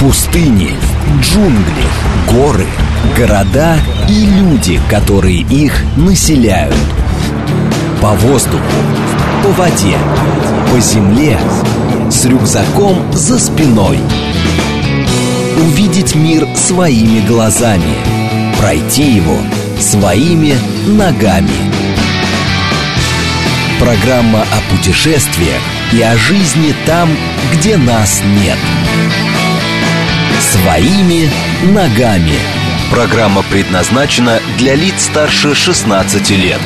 Пустыни, 0.00 0.76
джунгли, 1.22 1.84
горы, 2.28 2.66
города 3.16 3.76
и 4.08 4.26
люди, 4.26 4.80
которые 4.90 5.42
их 5.42 5.84
населяют. 5.96 6.74
По 8.02 8.14
воздуху, 8.14 8.64
по 9.44 9.50
воде, 9.50 9.96
по 10.72 10.80
земле, 10.80 11.38
с 12.10 12.24
рюкзаком 12.24 13.12
за 13.12 13.38
спиной. 13.38 14.00
Увидеть 15.56 16.16
мир 16.16 16.48
своими 16.56 17.24
глазами, 17.24 17.94
пройти 18.58 19.12
его 19.12 19.38
своими 19.78 20.56
ногами. 20.88 21.54
Программа 23.78 24.40
о 24.40 24.74
путешествиях 24.74 25.62
и 25.92 26.02
о 26.02 26.16
жизни 26.16 26.74
там, 26.86 27.16
где 27.52 27.76
нас 27.76 28.22
нет. 28.24 28.58
Своими 30.40 31.30
ногами. 31.62 32.34
Программа 32.90 33.42
предназначена 33.42 34.40
для 34.56 34.74
лиц 34.74 35.04
старше 35.04 35.54
16 35.54 36.30
лет. 36.30 36.60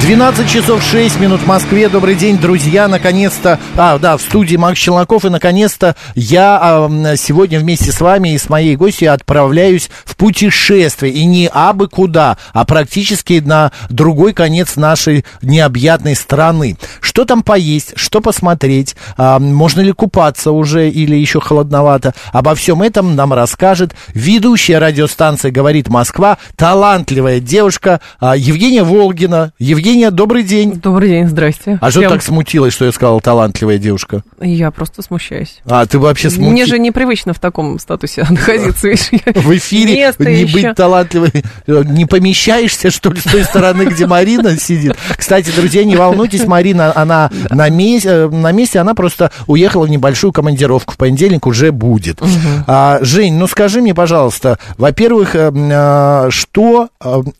12 0.00 0.48
часов 0.48 0.82
6 0.82 1.18
минут 1.18 1.40
в 1.40 1.46
Москве. 1.46 1.88
Добрый 1.88 2.14
день, 2.14 2.38
друзья. 2.38 2.86
Наконец-то, 2.86 3.58
а, 3.76 3.98
да, 3.98 4.16
в 4.16 4.22
студии 4.22 4.56
Макс 4.56 4.78
Челноков. 4.78 5.24
И, 5.24 5.28
наконец-то, 5.28 5.96
я 6.14 6.58
а, 6.62 7.16
сегодня 7.16 7.58
вместе 7.58 7.90
с 7.90 8.00
вами 8.00 8.32
и 8.32 8.38
с 8.38 8.48
моей 8.48 8.76
гостью 8.76 9.12
отправляюсь 9.12 9.90
в 10.04 10.16
путешествие. 10.16 11.12
И 11.12 11.24
не 11.26 11.48
абы 11.52 11.88
куда, 11.88 12.38
а 12.52 12.64
практически 12.64 13.42
на 13.44 13.72
другой 13.90 14.32
конец 14.34 14.76
нашей 14.76 15.24
необъятной 15.42 16.14
страны. 16.14 16.76
Что 17.00 17.24
там 17.24 17.42
поесть, 17.42 17.94
что 17.96 18.20
посмотреть, 18.20 18.94
а, 19.16 19.40
можно 19.40 19.80
ли 19.80 19.92
купаться 19.92 20.52
уже 20.52 20.88
или 20.88 21.16
еще 21.16 21.40
холодновато. 21.40 22.14
Обо 22.32 22.54
всем 22.54 22.82
этом 22.82 23.16
нам 23.16 23.32
расскажет 23.32 23.94
ведущая 24.14 24.78
радиостанции 24.78 25.50
«Говорит 25.50 25.88
Москва», 25.88 26.38
талантливая 26.56 27.40
девушка 27.40 28.00
а, 28.20 28.36
Евгения 28.36 28.84
Волгина. 28.84 29.52
Евгения 29.58 29.87
Евгения, 29.88 30.10
добрый 30.10 30.42
день. 30.42 30.74
Добрый 30.74 31.08
день, 31.08 31.28
здрасте. 31.28 31.78
А 31.80 31.90
что 31.90 32.06
так 32.06 32.22
смутилось, 32.22 32.74
что 32.74 32.84
я 32.84 32.92
сказала 32.92 33.22
талантливая 33.22 33.78
девушка? 33.78 34.22
Я 34.38 34.70
просто 34.70 35.00
смущаюсь. 35.00 35.60
А, 35.64 35.86
ты 35.86 35.98
вообще 35.98 36.28
смутилась? 36.28 36.52
Мне 36.52 36.66
же 36.66 36.78
непривычно 36.78 37.32
в 37.32 37.40
таком 37.40 37.78
статусе 37.78 38.26
находиться. 38.28 38.88
В 39.34 39.56
эфире 39.56 40.12
не 40.18 40.44
быть 40.44 40.74
талантливой. 40.76 41.42
Не 41.66 42.04
помещаешься, 42.04 42.90
что 42.90 43.10
ли, 43.10 43.18
с 43.18 43.22
той 43.22 43.44
стороны, 43.44 43.84
где 43.84 44.06
Марина 44.06 44.58
сидит? 44.58 44.94
Кстати, 45.16 45.50
друзья, 45.56 45.84
не 45.84 45.96
волнуйтесь, 45.96 46.46
Марина, 46.46 46.92
она 46.94 47.30
на 47.48 47.70
месте, 47.70 48.28
на 48.28 48.52
месте 48.52 48.80
она 48.80 48.92
просто 48.92 49.30
уехала 49.46 49.86
в 49.86 49.88
небольшую 49.88 50.34
командировку. 50.34 50.92
В 50.92 50.96
понедельник 50.98 51.46
уже 51.46 51.72
будет. 51.72 52.20
А, 52.66 52.98
Жень, 53.00 53.36
ну 53.36 53.46
скажи 53.46 53.80
мне, 53.80 53.94
пожалуйста, 53.94 54.58
во-первых, 54.76 55.34
э, 55.34 55.50
а, 55.50 56.28
что, 56.30 56.90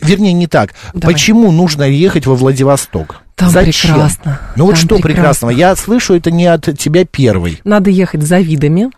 вернее, 0.01 0.33
не 0.33 0.47
так, 0.47 0.73
почему 0.99 1.53
нужно 1.53 1.83
ехать 1.83 2.25
во 2.25 2.38
Владивосток. 2.39 3.21
Там 3.35 3.51
Зачем? 3.51 3.95
прекрасно. 3.95 4.41
Ну 4.57 4.67
вот 4.67 4.77
что 4.77 4.97
прекрасно. 4.97 5.09
прекрасного? 5.09 5.51
Я 5.51 5.77
слышу, 5.77 6.15
это 6.15 6.31
не 6.31 6.47
от 6.47 6.77
тебя 6.79 7.05
первый. 7.05 7.61
Надо 7.65 7.91
ехать 7.91 8.23
за 8.23 8.39
видами. 8.39 8.91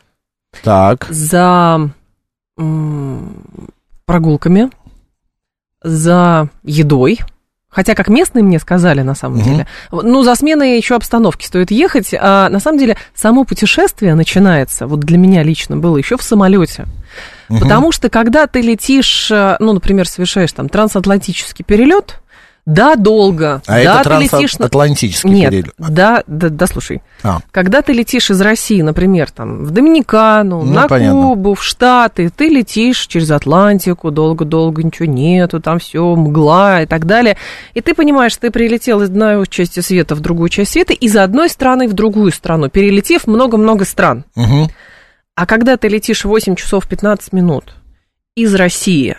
Так. 0.63 1.07
За 1.11 1.91
м- 2.59 3.45
прогулками. 4.07 4.71
За 5.83 6.49
едой. 6.63 7.21
Хотя, 7.69 7.95
как 7.95 8.09
местные 8.09 8.43
мне 8.43 8.59
сказали, 8.59 9.03
на 9.03 9.15
самом 9.15 9.39
угу. 9.39 9.45
деле, 9.45 9.67
ну, 9.93 10.25
за 10.25 10.35
сменой 10.35 10.77
еще 10.77 10.97
обстановки 10.97 11.47
стоит 11.47 11.71
ехать. 11.71 12.13
А 12.19 12.49
на 12.49 12.59
самом 12.59 12.79
деле, 12.79 12.97
само 13.15 13.45
путешествие 13.45 14.15
начинается, 14.15 14.89
вот 14.89 15.01
для 15.01 15.19
меня 15.19 15.45
лично 15.45 15.77
было 15.77 15.97
еще 15.97 16.17
в 16.17 16.23
самолете. 16.23 16.87
Потому 17.49 17.93
что, 17.93 18.09
когда 18.09 18.47
ты 18.47 18.61
летишь, 18.61 19.31
э, 19.31 19.57
ну, 19.59 19.73
например, 19.73 20.09
совершаешь 20.09 20.53
там 20.53 20.69
трансатлантический 20.69 21.65
перелет, 21.65 22.21
да, 22.67 22.97
долго. 22.97 23.63
А 23.67 23.83
да, 23.83 24.01
это 24.01 24.11
ты 24.11 24.25
летишь... 24.25 24.57
Нет, 25.25 25.51
перелет. 25.51 25.75
Да, 25.79 26.23
да, 26.27 26.49
да, 26.49 26.67
слушай. 26.67 27.03
А. 27.23 27.41
Когда 27.51 27.83
ты 27.83 27.93
летишь 27.93 28.31
из 28.31 28.41
России, 28.41 28.83
например, 28.83 29.31
там, 29.31 29.65
в 29.65 29.71
Доминикану, 29.71 30.63
ну, 30.63 30.73
на 30.73 30.89
понятно. 30.89 31.21
Кубу, 31.21 31.55
в 31.55 31.65
Штаты, 31.65 32.31
ты 32.31 32.49
летишь 32.49 33.07
через 33.07 33.31
Атлантику, 33.31 34.11
долго-долго 34.11 34.83
ничего 34.83 35.07
нету, 35.07 35.61
там 35.61 35.79
все 35.79 36.15
мгла 36.15 36.83
и 36.83 36.87
так 36.87 37.07
далее. 37.07 37.37
И 37.75 37.81
ты 37.81 37.95
понимаешь, 37.95 38.37
ты 38.37 38.51
прилетел 38.51 39.01
из 39.03 39.09
одной 39.09 39.47
части 39.47 39.81
света 39.81 40.15
в 40.15 40.21
другую 40.21 40.49
часть 40.49 40.73
света, 40.73 40.93
из 40.93 41.17
одной 41.17 41.49
страны 41.49 41.89
в 41.89 41.95
другую 41.95 42.31
страну, 42.31 42.69
перелетев 42.69 43.27
много-много 43.27 43.85
стран. 43.85 44.25
Угу. 44.37 44.71
А 45.35 45.47
когда 45.47 45.77
ты 45.77 45.89
летишь 45.89 46.25
8 46.25 46.55
часов 46.55 46.87
15 46.87 47.33
минут 47.33 47.75
из 48.35 48.55
России 48.55 49.17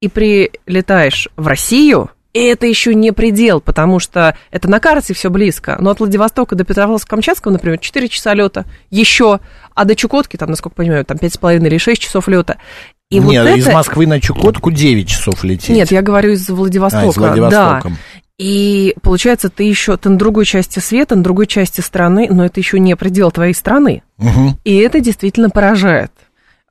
и 0.00 0.08
прилетаешь 0.08 1.28
в 1.36 1.46
Россию, 1.46 2.10
и 2.32 2.40
это 2.44 2.66
еще 2.66 2.94
не 2.94 3.12
предел, 3.12 3.60
потому 3.60 3.98
что 3.98 4.36
это 4.50 4.68
на 4.68 4.78
карте 4.78 5.14
все 5.14 5.30
близко. 5.30 5.76
Но 5.80 5.90
от 5.90 5.98
Владивостока 5.98 6.54
до 6.54 6.64
Петропавловска-Камчатского, 6.64 7.50
например, 7.50 7.78
4 7.78 8.08
часа 8.08 8.34
лета 8.34 8.66
еще, 8.90 9.40
а 9.74 9.84
до 9.84 9.96
Чукотки, 9.96 10.36
там, 10.36 10.50
насколько 10.50 10.76
понимаю, 10.76 11.04
там 11.04 11.16
5,5 11.16 11.66
или 11.66 11.78
6 11.78 12.00
часов 12.00 12.28
лета. 12.28 12.58
И 13.10 13.18
Нет, 13.18 13.24
вот 13.24 13.34
это... 13.34 13.58
из 13.58 13.66
Москвы 13.66 14.06
на 14.06 14.20
Чукотку 14.20 14.70
9 14.70 15.08
часов 15.08 15.42
лететь. 15.42 15.70
Нет, 15.70 15.90
я 15.90 16.02
говорю 16.02 16.32
из 16.32 16.48
Владивостока. 16.48 17.06
А, 17.06 17.08
из 17.08 17.16
Владивостока. 17.16 17.88
Да. 17.88 17.94
И 18.38 18.96
получается, 19.02 19.50
ты 19.50 19.64
еще 19.64 19.96
ты 19.96 20.08
на 20.08 20.16
другой 20.16 20.46
части 20.46 20.78
света, 20.78 21.16
на 21.16 21.22
другой 21.22 21.46
части 21.46 21.80
страны, 21.80 22.28
но 22.30 22.46
это 22.46 22.60
еще 22.60 22.78
не 22.78 22.94
предел 22.96 23.32
твоей 23.32 23.52
страны. 23.52 24.02
Угу. 24.18 24.60
И 24.64 24.76
это 24.76 25.00
действительно 25.00 25.50
поражает. 25.50 26.12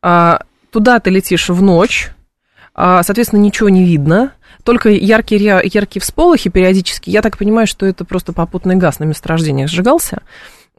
А, 0.02 0.42
туда 0.72 1.00
ты 1.00 1.10
летишь 1.10 1.50
в 1.50 1.62
ночь, 1.62 2.12
а, 2.74 3.04
соответственно, 3.04 3.42
ничего 3.42 3.68
не 3.68 3.84
видно 3.84 4.32
только 4.64 4.90
яркие, 4.90 5.62
яркие 5.64 6.02
всполохи 6.02 6.50
периодически. 6.50 7.10
Я 7.10 7.22
так 7.22 7.38
понимаю, 7.38 7.68
что 7.68 7.86
это 7.86 8.06
просто 8.06 8.34
попутный 8.34 8.76
газ 8.76 9.00
на 9.00 9.06
месторождениях 9.06 9.70
сжигался. 9.70 10.22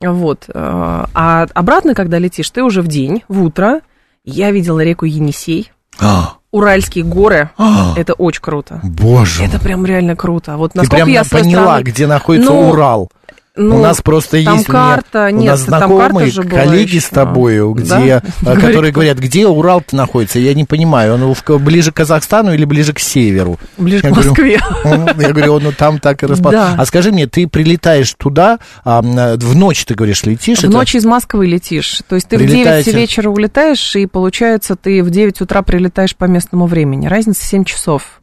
Вот. 0.00 0.44
Э, 0.48 0.52
а 0.54 1.46
обратно, 1.54 1.94
когда 1.94 2.18
летишь, 2.18 2.50
ты 2.50 2.62
уже 2.62 2.82
в 2.82 2.88
день, 2.88 3.22
в 3.28 3.42
утро. 3.42 3.80
Я 4.24 4.50
видела 4.50 4.80
реку 4.80 5.04
Енисей. 5.04 5.72
А. 5.98 6.34
Уральские 6.50 7.04
горы. 7.04 7.50
А. 7.56 7.94
Это 7.96 8.14
очень 8.14 8.42
круто. 8.42 8.80
Боже. 8.82 9.44
Это 9.44 9.60
прям 9.60 9.84
реально 9.84 10.16
круто. 10.16 10.56
Вот 10.56 10.74
насколько 10.74 10.96
Ты 10.96 11.02
прям 11.04 11.08
я 11.08 11.24
поняла, 11.24 11.62
стороны... 11.62 11.82
где 11.82 12.06
находится 12.06 12.52
ну, 12.52 12.70
Урал. 12.70 13.10
Ну, 13.60 13.76
у 13.76 13.82
нас 13.82 14.00
просто 14.00 14.38
есть 14.38 14.66
карта, 14.66 15.28
у, 15.30 15.34
нет, 15.34 15.42
у 15.42 15.46
нас 15.46 15.60
знакомые 15.60 16.32
коллеги 16.32 16.98
с 16.98 17.08
тобой, 17.08 17.60
где, 17.74 18.22
да? 18.42 18.56
которые 18.56 18.92
говорят, 18.92 19.18
где 19.18 19.46
Урал 19.46 19.82
находится. 19.92 20.38
Я 20.38 20.54
не 20.54 20.64
понимаю, 20.64 21.14
он 21.14 21.34
в, 21.34 21.58
ближе 21.58 21.92
к 21.92 21.96
Казахстану 21.96 22.54
или 22.54 22.64
ближе 22.64 22.92
к 22.92 22.98
северу? 22.98 23.58
Ближе 23.76 24.02
я 24.04 24.12
к 24.12 24.16
Москве. 24.16 24.60
Говорю, 24.84 25.20
я 25.20 25.32
говорю, 25.32 25.52
он 25.54 25.62
ну, 25.64 25.72
там 25.72 25.98
так 25.98 26.22
и 26.22 26.26
расположен. 26.26 26.76
Да. 26.76 26.82
А 26.82 26.86
скажи 26.86 27.12
мне, 27.12 27.26
ты 27.26 27.46
прилетаешь 27.46 28.14
туда, 28.14 28.58
а, 28.84 29.02
в 29.02 29.54
ночь, 29.54 29.84
ты 29.84 29.94
говоришь, 29.94 30.24
летишь? 30.24 30.58
В 30.58 30.64
это? 30.64 30.72
ночь 30.72 30.94
из 30.94 31.04
Москвы 31.04 31.46
летишь. 31.46 32.02
То 32.08 32.14
есть 32.14 32.28
ты 32.28 32.38
Прилетаете... 32.38 32.90
в 32.90 32.94
9 32.94 32.96
вечера 32.96 33.28
улетаешь, 33.28 33.96
и 33.96 34.06
получается, 34.06 34.76
ты 34.76 35.02
в 35.02 35.10
9 35.10 35.40
утра 35.40 35.62
прилетаешь 35.62 36.16
по 36.16 36.24
местному 36.24 36.66
времени. 36.66 37.06
Разница 37.06 37.44
7 37.44 37.64
часов. 37.64 38.19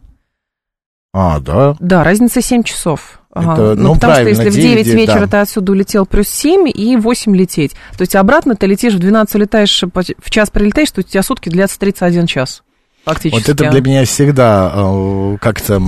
А, 1.13 1.39
да? 1.39 1.75
Да, 1.79 2.03
разница 2.03 2.41
7 2.41 2.63
часов. 2.63 3.21
Ага. 3.31 3.53
Это, 3.53 3.75
ну, 3.75 3.89
ну, 3.89 3.93
потому 3.95 4.13
что 4.13 4.29
если 4.29 4.49
9, 4.49 4.53
в 4.53 4.61
9 4.61 4.87
вечера 4.87 5.21
да. 5.21 5.27
ты 5.27 5.37
отсюда 5.37 5.71
улетел 5.71 6.05
плюс 6.05 6.27
7 6.27 6.69
и 6.73 6.97
8 6.97 7.35
лететь. 7.35 7.73
То 7.97 8.01
есть 8.01 8.15
обратно 8.15 8.55
ты 8.55 8.65
летишь 8.67 8.93
в 8.93 8.99
12 8.99 9.35
улетаешь, 9.35 9.83
в 9.83 10.29
час 10.29 10.49
прилетаешь, 10.49 10.91
то 10.91 11.01
у 11.01 11.03
тебя 11.03 11.23
сутки 11.23 11.49
длятся 11.49 11.79
31 11.79 12.25
час 12.27 12.63
фактически. 13.07 13.39
Вот 13.39 13.49
это 13.49 13.71
для 13.71 13.81
меня 13.81 14.05
всегда 14.05 14.71
э, 14.73 15.37
как-то 15.39 15.81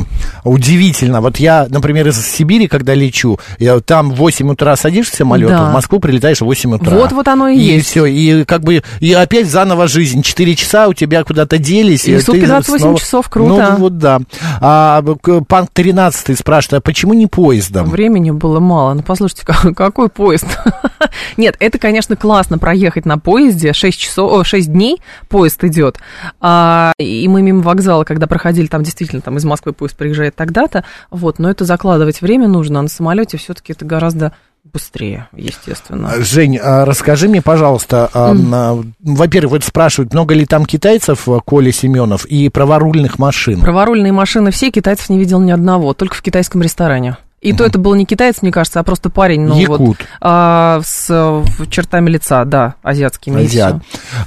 удивительно. 0.43 1.21
Вот 1.21 1.37
я, 1.37 1.67
например, 1.69 2.07
из 2.07 2.25
Сибири, 2.25 2.67
когда 2.67 2.93
лечу, 2.93 3.39
я, 3.59 3.79
там 3.79 4.11
в 4.11 4.15
8 4.15 4.51
утра 4.51 4.75
садишься 4.75 5.13
в 5.13 5.17
самолет, 5.17 5.49
да. 5.49 5.69
в 5.69 5.73
Москву 5.73 5.99
прилетаешь 5.99 6.39
в 6.39 6.45
8 6.45 6.75
утра. 6.75 6.95
Вот, 6.95 7.11
вот 7.11 7.27
оно 7.27 7.49
и, 7.49 7.57
и 7.57 7.59
есть. 7.59 7.87
И 7.87 7.89
все, 7.89 8.05
и 8.05 8.43
как 8.45 8.61
бы, 8.61 8.83
и 8.99 9.13
опять 9.13 9.49
заново 9.49 9.87
жизнь. 9.87 10.23
4 10.23 10.55
часа 10.55 10.87
у 10.87 10.93
тебя 10.93 11.23
куда-то 11.23 11.57
делись. 11.57 12.05
И, 12.05 12.13
и 12.13 12.19
сутки 12.19 12.45
28 12.45 12.79
снова... 12.79 12.99
часов, 12.99 13.29
круто. 13.29 13.71
Ну, 13.71 13.77
вот 13.77 13.97
да. 13.97 14.19
А, 14.61 15.03
Панк 15.47 15.69
13 15.73 16.37
спрашивает, 16.37 16.79
а 16.79 16.81
почему 16.81 17.13
не 17.13 17.27
поездом? 17.27 17.89
Времени 17.89 18.31
было 18.31 18.59
мало. 18.59 18.93
Ну, 18.93 19.03
послушайте, 19.03 19.45
какой 19.45 20.09
поезд? 20.09 20.45
Нет, 21.37 21.55
это, 21.59 21.77
конечно, 21.77 22.15
классно 22.15 22.57
проехать 22.57 23.05
на 23.05 23.17
поезде. 23.17 23.73
6 23.73 23.99
часов, 23.99 24.47
6 24.47 24.71
дней 24.71 25.01
поезд 25.27 25.63
идет. 25.63 25.99
А, 26.39 26.93
и 27.09 27.27
мы 27.27 27.41
мимо 27.41 27.61
вокзала, 27.61 28.03
когда 28.03 28.27
проходили, 28.27 28.67
там 28.67 28.83
действительно 28.83 29.21
там 29.21 29.37
из 29.37 29.45
Москвы 29.45 29.73
поезд 29.73 29.95
приезжает 29.95 30.35
тогда-то, 30.35 30.83
вот, 31.11 31.39
но 31.39 31.49
это 31.49 31.65
закладывать 31.65 32.21
время 32.21 32.47
нужно, 32.47 32.79
а 32.79 32.81
на 32.83 32.87
самолете 32.87 33.37
все-таки 33.37 33.73
это 33.73 33.85
гораздо 33.85 34.33
быстрее, 34.63 35.27
естественно. 35.35 36.11
А, 36.11 36.21
Жень, 36.21 36.57
а 36.57 36.85
расскажи 36.85 37.27
мне, 37.27 37.41
пожалуйста, 37.41 38.09
mm. 38.13 38.93
во-первых, 38.99 39.51
вот 39.51 39.63
спрашивают, 39.63 40.13
много 40.13 40.35
ли 40.35 40.45
там 40.45 40.65
китайцев, 40.65 41.27
Коля 41.45 41.71
Семенов, 41.71 42.25
и 42.25 42.49
праворульных 42.49 43.17
машин? 43.19 43.61
Праворульные 43.61 44.11
машины 44.11 44.51
все, 44.51 44.69
китайцев 44.69 45.09
не 45.09 45.17
видел 45.17 45.39
ни 45.39 45.51
одного, 45.51 45.93
только 45.93 46.15
в 46.15 46.21
китайском 46.21 46.61
ресторане. 46.61 47.17
И 47.41 47.53
то 47.53 47.63
это 47.63 47.79
был 47.79 47.95
не 47.95 48.05
китаец, 48.05 48.41
мне 48.41 48.51
кажется, 48.51 48.79
а 48.79 48.83
просто 48.83 49.09
парень, 49.09 49.41
ну 49.41 49.57
Якут. 49.57 49.79
вот, 49.79 49.97
а, 50.19 50.81
с 50.83 51.43
чертами 51.69 52.09
лица, 52.09 52.43
да, 52.43 52.75
азиатскими. 52.83 53.45
Азиат. 53.45 53.77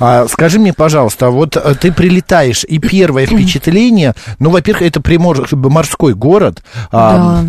А, 0.00 0.26
скажи 0.28 0.58
мне, 0.58 0.72
пожалуйста, 0.72 1.28
вот 1.30 1.56
э, 1.56 1.74
ты 1.74 1.92
прилетаешь, 1.92 2.64
и 2.64 2.78
первое 2.78 3.26
впечатление, 3.26 4.14
ну, 4.38 4.50
во-первых, 4.50 4.82
это 4.82 5.00
примор, 5.00 5.46
морской 5.52 6.14
город. 6.14 6.62
а, 6.90 7.42
Да. 7.42 7.44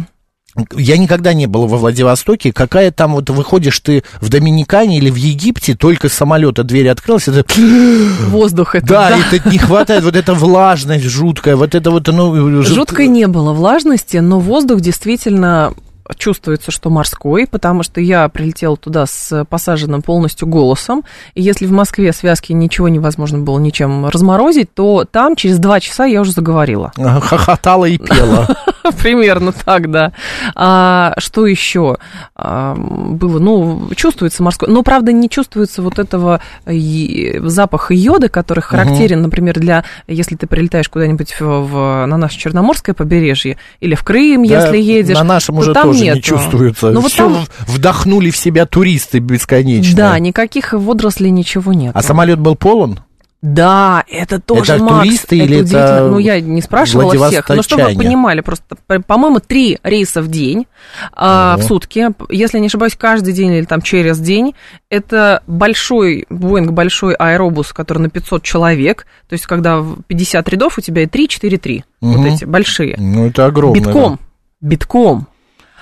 Я 0.76 0.98
никогда 0.98 1.34
не 1.34 1.48
был 1.48 1.68
во 1.68 1.78
Владивостоке. 1.78 2.54
Какая 2.54 2.92
там 2.92 3.14
вот 3.14 3.30
выходишь 3.30 3.80
ты 3.80 4.04
в 4.22 4.30
Доминикане 4.30 4.98
или 4.98 5.10
в 5.10 5.16
Египте, 5.16 5.76
только 5.76 6.10
с 6.10 6.14
самолета 6.14 6.64
дверь 6.64 6.90
открылась, 6.90 7.28
это 7.28 7.44
Воздух 8.30 8.76
это, 8.76 8.86
да, 8.86 9.18
это 9.32 9.50
не 9.50 9.58
хватает, 9.58 10.04
вот 10.04 10.16
эта 10.16 10.34
влажность 10.34 11.06
жуткая, 11.06 11.56
вот 11.56 11.74
это 11.76 11.90
вот, 11.92 12.08
ну... 12.08 12.62
жут- 12.64 12.76
Жуткой 12.76 13.08
не 13.08 13.28
было 13.28 13.54
влажности, 13.54 14.18
но 14.18 14.40
воздух 14.40 14.82
действительно 14.82 15.74
чувствуется, 16.18 16.72
что 16.72 16.90
морской, 16.90 17.48
потому 17.48 17.84
что 17.84 18.02
я 18.02 18.28
прилетела 18.30 18.78
туда 18.78 19.06
с 19.06 19.46
посаженным 19.46 20.02
полностью 20.02 20.48
голосом, 20.48 21.04
и 21.34 21.42
если 21.42 21.66
в 21.66 21.72
Москве 21.72 22.12
связки 22.14 22.52
ничего 22.52 22.90
невозможно 22.90 23.40
было 23.40 23.60
ничем 23.60 24.08
разморозить, 24.08 24.74
то 24.74 25.06
там 25.10 25.36
через 25.36 25.60
два 25.60 25.80
часа 25.80 26.06
я 26.06 26.22
уже 26.22 26.32
заговорила. 26.32 26.92
Хохотала 26.98 27.86
и 27.86 27.98
пела. 27.98 28.48
Примерно 29.02 29.54
так, 29.54 29.90
да. 29.92 30.12
А, 30.56 31.14
что 31.18 31.48
еще 31.48 31.98
а, 32.36 32.76
было? 32.76 33.40
Ну, 33.40 33.90
чувствуется 33.96 34.44
морской. 34.44 34.70
Но, 34.70 34.84
правда, 34.84 35.12
не 35.14 35.30
чувствуется 35.30 35.82
вот 35.82 36.00
этого 36.00 36.42
и- 36.70 37.40
запаха 37.44 37.94
йода, 37.94 38.28
который 38.28 38.60
характерен, 38.60 39.22
например, 39.22 39.60
для, 39.60 39.86
если 40.08 40.36
ты 40.36 40.48
прилетаешь 40.48 40.90
куда-нибудь 40.90 41.40
в, 41.40 41.46
в- 41.46 42.06
на 42.06 42.18
наше 42.18 42.38
Черноморское 42.38 42.94
побережье 42.94 43.58
или 43.80 43.96
в 43.96 44.04
Крым, 44.04 44.46
Да, 44.46 44.66
если 44.66 44.78
едешь. 44.78 45.18
На 45.18 45.24
нашем 45.24 45.58
уже 45.58 45.74
тоже 45.74 46.03
не 46.04 46.10
нету. 46.16 46.22
чувствуется. 46.22 46.92
Ну, 46.92 47.02
вот 47.02 47.14
там- 47.14 47.46
вдохнули 47.68 48.30
в 48.30 48.38
себя 48.38 48.66
туристы 48.66 49.20
бесконечно. 49.20 49.96
Да, 49.98 50.20
никаких 50.20 50.74
водорослей, 50.74 51.32
ничего 51.32 51.74
нет. 51.74 51.92
А 51.96 52.02
самолет 52.02 52.40
был 52.40 52.56
полон? 52.56 53.00
Да, 53.42 54.06
это 54.08 54.40
тоже, 54.40 54.76
Это 54.76 54.84
Макс, 54.86 55.00
туристы 55.06 55.36
или 55.36 55.58
это 55.58 55.66
удивительно. 55.66 56.08
Ну, 56.12 56.18
я 56.18 56.40
не 56.40 56.62
спрашивала 56.62 57.28
всех, 57.28 57.50
но 57.50 57.62
чтобы 57.62 57.84
вы 57.90 57.96
понимали, 57.96 58.40
просто, 58.40 58.78
по- 58.88 59.02
по-моему, 59.02 59.42
три 59.42 59.80
рейса 59.84 60.22
в 60.22 60.30
день, 60.30 60.66
а, 61.12 61.58
в 61.58 61.64
сутки, 61.64 62.08
если 62.30 62.60
не 62.60 62.68
ошибаюсь, 62.68 62.96
каждый 62.98 63.34
день 63.34 63.52
или 63.52 63.66
там 63.66 63.82
через 63.82 64.18
день. 64.20 64.56
Это 64.90 65.44
большой, 65.46 66.26
Боинг, 66.30 66.72
большой 66.72 67.16
аэробус, 67.16 67.74
который 67.74 67.98
на 68.00 68.10
500 68.10 68.44
человек, 68.44 69.06
то 69.28 69.34
есть 69.34 69.46
когда 69.46 69.80
в 69.80 70.04
50 70.08 70.48
рядов 70.48 70.78
у 70.78 70.82
тебя 70.82 71.04
и 71.04 71.06
3-4-3, 71.06 71.84
вот 72.00 72.16
Мгм. 72.20 72.26
эти 72.28 72.46
большие. 72.46 72.96
Ну, 72.98 73.28
это 73.28 73.46
огромно. 73.46 73.76
Битком, 73.76 74.20
битком. 74.62 75.28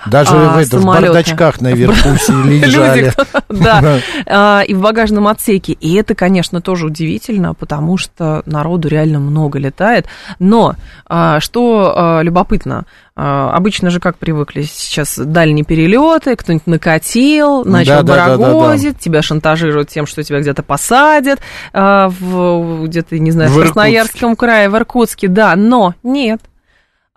Даже 0.05 0.31
А, 0.31 0.55
в, 0.55 0.57
это, 0.57 0.77
в 0.77 0.81
самолёты. 0.81 1.07
бардачках 1.07 1.61
наверху 1.61 2.09
лежали. 2.45 3.13
Да, 3.49 3.99
А, 4.25 4.61
и 4.61 4.73
в 4.73 4.81
багажном 4.81 5.27
отсеке. 5.27 5.73
И 5.73 5.93
это, 5.95 6.15
конечно, 6.15 6.61
тоже 6.61 6.85
удивительно, 6.85 7.53
потому 7.53 7.97
что 7.97 8.41
народу 8.45 8.87
реально 8.87 9.19
много 9.19 9.59
летает. 9.59 10.07
Но 10.39 10.75
а, 11.05 11.39
что 11.39 11.93
а, 11.95 12.21
любопытно, 12.21 12.85
обычно 13.13 13.89
же 13.89 13.99
как 13.99 14.17
привыкли 14.17 14.63
сейчас 14.63 15.17
дальние 15.17 15.65
перелеты, 15.65 16.35
кто-нибудь 16.35 16.65
накатил, 16.65 17.63
начал 17.65 18.03
барагозить, 18.03 18.99
тебя 18.99 19.21
шантажируют 19.21 19.89
тем, 19.89 20.07
что 20.07 20.23
тебя 20.23 20.39
где-то 20.39 20.63
посадят, 20.63 21.39
в, 21.73 22.85
где-то, 22.87 23.19
не 23.19 23.31
знаю, 23.31 23.51
В 23.51 23.55
в. 23.55 23.61
Красноярском 23.61 24.35
крае, 24.35 24.69
в 24.69 24.75
Иркутске, 24.75 25.27
да, 25.27 25.55
но 25.55 25.93
нет. 26.03 26.41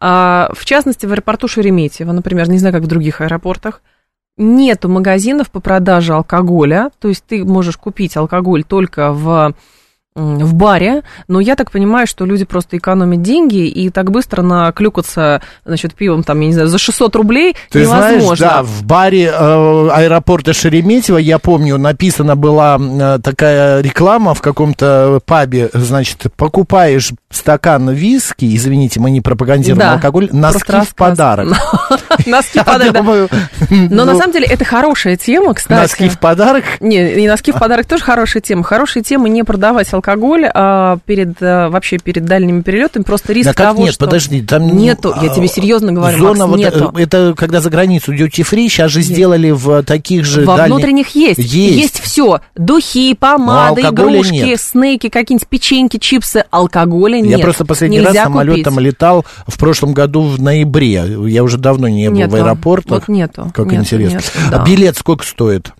А, 0.07 0.51
в 0.53 0.67
частности, 0.67 1.07
в 1.07 1.13
аэропорту 1.13 1.49
Шереметьево, 1.49 2.13
например, 2.13 2.51
не 2.51 2.59
знаю, 2.59 2.75
как 2.75 2.83
в 2.83 2.89
других 2.89 3.23
аэропортах, 3.23 3.81
нету 4.37 4.91
магазинов 4.91 5.51
по 5.51 5.61
продаже 5.61 6.13
алкоголя, 6.13 6.91
то 6.99 7.09
есть 7.09 7.25
ты 7.25 7.43
можешь 7.43 7.79
купить 7.79 8.15
алкоголь 8.19 8.65
только 8.65 9.13
в 9.13 9.55
в 10.17 10.55
баре, 10.55 11.03
но 11.27 11.41
я 11.41 11.57
так 11.57 11.73
понимаю, 11.73 12.07
что 12.07 12.25
люди 12.25 12.45
просто 12.45 12.77
экономят 12.77 13.23
деньги 13.23 13.67
и 13.67 13.91
так 13.91 14.13
быстро 14.13 14.43
наклюкаться, 14.43 15.43
значит, 15.65 15.95
пивом, 15.95 16.23
там, 16.23 16.39
я 16.39 16.47
не 16.47 16.53
знаю, 16.53 16.69
за 16.69 16.79
600 16.79 17.17
рублей 17.17 17.57
Ты 17.71 17.81
невозможно. 17.81 18.21
знаешь, 18.21 18.39
да, 18.39 18.63
в 18.63 18.85
баре 18.85 19.25
э, 19.25 19.89
аэропорта 19.93 20.53
Шереметьево, 20.53 21.19
я 21.19 21.41
помню, 21.41 21.79
написана 21.79 22.37
была 22.37 22.79
э, 22.79 23.19
такая 23.25 23.81
реклама 23.81 24.35
в 24.35 24.41
каком-то 24.41 25.19
пабе, 25.27 25.71
значит, 25.73 26.27
покупаешь 26.37 27.11
стакан 27.31 27.91
виски, 27.91 28.55
извините, 28.55 29.01
мы 29.01 29.11
не 29.11 29.21
пропагандируем 29.21 29.81
Да, 29.81 29.93
алкоголь, 29.95 30.29
носки 30.31 30.81
в 30.81 30.95
подарок. 30.95 31.49
Носки 32.27 32.61
в 32.61 32.65
подарок, 32.65 33.31
Но 33.71 34.05
на 34.05 34.13
ну, 34.13 34.19
самом 34.19 34.33
деле 34.33 34.47
это 34.47 34.65
хорошая 34.65 35.17
тема, 35.17 35.55
кстати. 35.55 35.81
Носки 35.81 36.09
в 36.09 36.21
подарок? 36.21 36.63
Не, 36.79 37.15
и 37.15 37.27
носки 37.27 37.51
в 37.51 37.59
подарок 37.59 37.87
тоже 37.87 38.05
хорошая 38.05 38.43
тема. 38.43 38.63
Хорошая 38.63 39.03
тема 39.03 39.29
не 39.29 39.43
продавать 39.43 39.93
алкоголь 39.93 40.04
а 40.09 40.99
перед 41.07 41.37
а, 41.41 41.69
вообще 41.71 41.99
перед 41.99 42.25
дальними 42.25 42.63
перелетами. 42.63 43.03
Просто 43.03 43.33
риск 43.33 43.47
Да 43.49 43.55
как 43.55 43.67
того, 43.69 43.85
нет, 43.85 43.95
что 43.95 44.05
подожди, 44.07 44.43
там... 44.43 44.67
нету. 44.77 45.13
Я 45.23 45.31
а, 45.31 45.35
тебе 45.35 45.49
серьезно 45.49 45.93
говорю, 45.93 46.19
Зона 46.19 46.47
Макс, 46.47 46.51
вот, 46.51 46.59
нету. 46.59 46.93
э, 46.97 47.03
это 47.03 47.35
когда 47.37 47.61
за 47.61 47.71
границу 47.71 48.13
duty 48.13 48.43
free, 48.43 48.69
сейчас 48.69 48.91
же 48.91 49.01
сделали 49.03 49.51
в 49.51 49.83
таких 49.83 50.25
же 50.25 50.45
Во 50.45 50.57
дальних- 50.57 50.75
внутренних 50.77 51.09
есть. 51.15 51.39
Есть. 51.39 52.01
все. 52.01 52.41
Духи, 52.55 53.15
помады, 53.15 53.83
игрушки, 53.83 54.33
нет. 54.35 54.61
снеки, 54.61 55.09
какие-нибудь 55.09 55.49
печеньки, 55.49 55.97
чипсы. 55.99 56.45
Алкоголя 56.51 57.21
нет. 57.21 57.39
Я 57.39 57.45
просто 57.45 57.65
последний 57.65 57.99
Нельзя 57.99 58.13
раз 58.13 58.23
самолетом 58.25 58.75
купить. 58.75 58.87
летал 58.87 59.25
в 59.47 59.59
прошлом 59.59 59.93
году 59.95 60.23
в 60.23 60.41
ноябре. 60.41 61.05
Я 61.29 61.43
уже 61.43 61.59
давно 61.59 61.89
не 61.89 62.09
был 62.11 62.17
Нету. 62.19 62.31
в 62.33 62.35
аэропортах. 62.37 62.91
Вот 62.91 63.09
нету. 63.09 63.51
Как 63.55 63.67
Нету, 63.67 63.83
интересно. 63.83 64.17
нету, 64.17 64.27
А 64.49 64.59
да. 64.59 64.65
билет 64.65 64.97
сколько 64.97 65.25
стоит? 65.25 65.71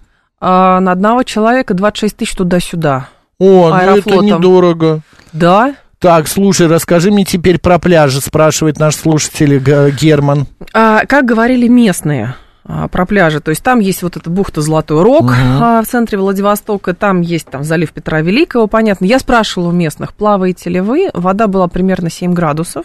А, 0.41 0.81
на 0.81 0.93
одного 0.93 1.23
человека 1.23 1.75
26 1.75 2.17
тысяч 2.17 2.35
туда-сюда. 2.35 3.09
О, 3.39 3.69
ну 3.71 3.75
это 3.75 3.93
Аэрофлотом. 3.93 4.27
недорого. 4.27 5.01
Да? 5.33 5.75
Так, 5.99 6.29
слушай, 6.29 6.67
расскажи 6.67 7.11
мне 7.11 7.25
теперь 7.25 7.59
про 7.59 7.79
пляжи, 7.79 8.21
спрашивает 8.21 8.79
наш 8.79 8.95
слушатель 8.97 9.59
Г- 9.59 9.91
Герман. 9.91 10.47
А, 10.75 11.07
как 11.07 11.25
говорили 11.25 11.67
местные 11.67 12.35
а, 12.67 12.89
про 12.89 13.07
пляжи, 13.07 13.41
то 13.41 13.51
есть 13.51 13.63
там 13.63 13.81
есть 13.81 14.03
вот 14.03 14.17
эта 14.17 14.29
бухта 14.29 14.61
Золотой 14.61 15.03
Рог 15.03 15.33
а, 15.33 15.83
в 15.83 15.87
центре 15.87 16.19
Владивостока, 16.19 16.93
там 16.95 17.23
есть 17.23 17.47
там 17.47 17.65
залив 17.65 17.93
Петра 17.93 18.21
Великого, 18.21 18.67
понятно. 18.67 19.07
Я 19.07 19.19
спрашивала 19.19 19.69
у 19.69 19.73
местных, 19.73 20.13
плаваете 20.13 20.69
ли 20.69 20.81
вы, 20.81 21.11
вода 21.15 21.47
была 21.47 21.69
примерно 21.69 22.11
7 22.11 22.35
градусов, 22.35 22.85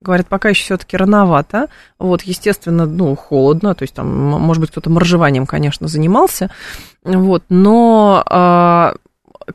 говорят, 0.00 0.26
пока 0.26 0.48
еще 0.50 0.62
все-таки 0.64 0.96
рановато, 0.96 1.68
вот, 1.98 2.22
естественно, 2.22 2.86
ну, 2.86 3.14
холодно, 3.14 3.74
то 3.74 3.82
есть 3.82 3.94
там, 3.94 4.06
может 4.08 4.60
быть, 4.60 4.70
кто-то 4.70 4.90
моржеванием, 4.90 5.46
конечно, 5.46 5.86
занимался, 5.86 6.50
вот, 7.04 7.44
но 7.48 8.22
а, 8.26 8.94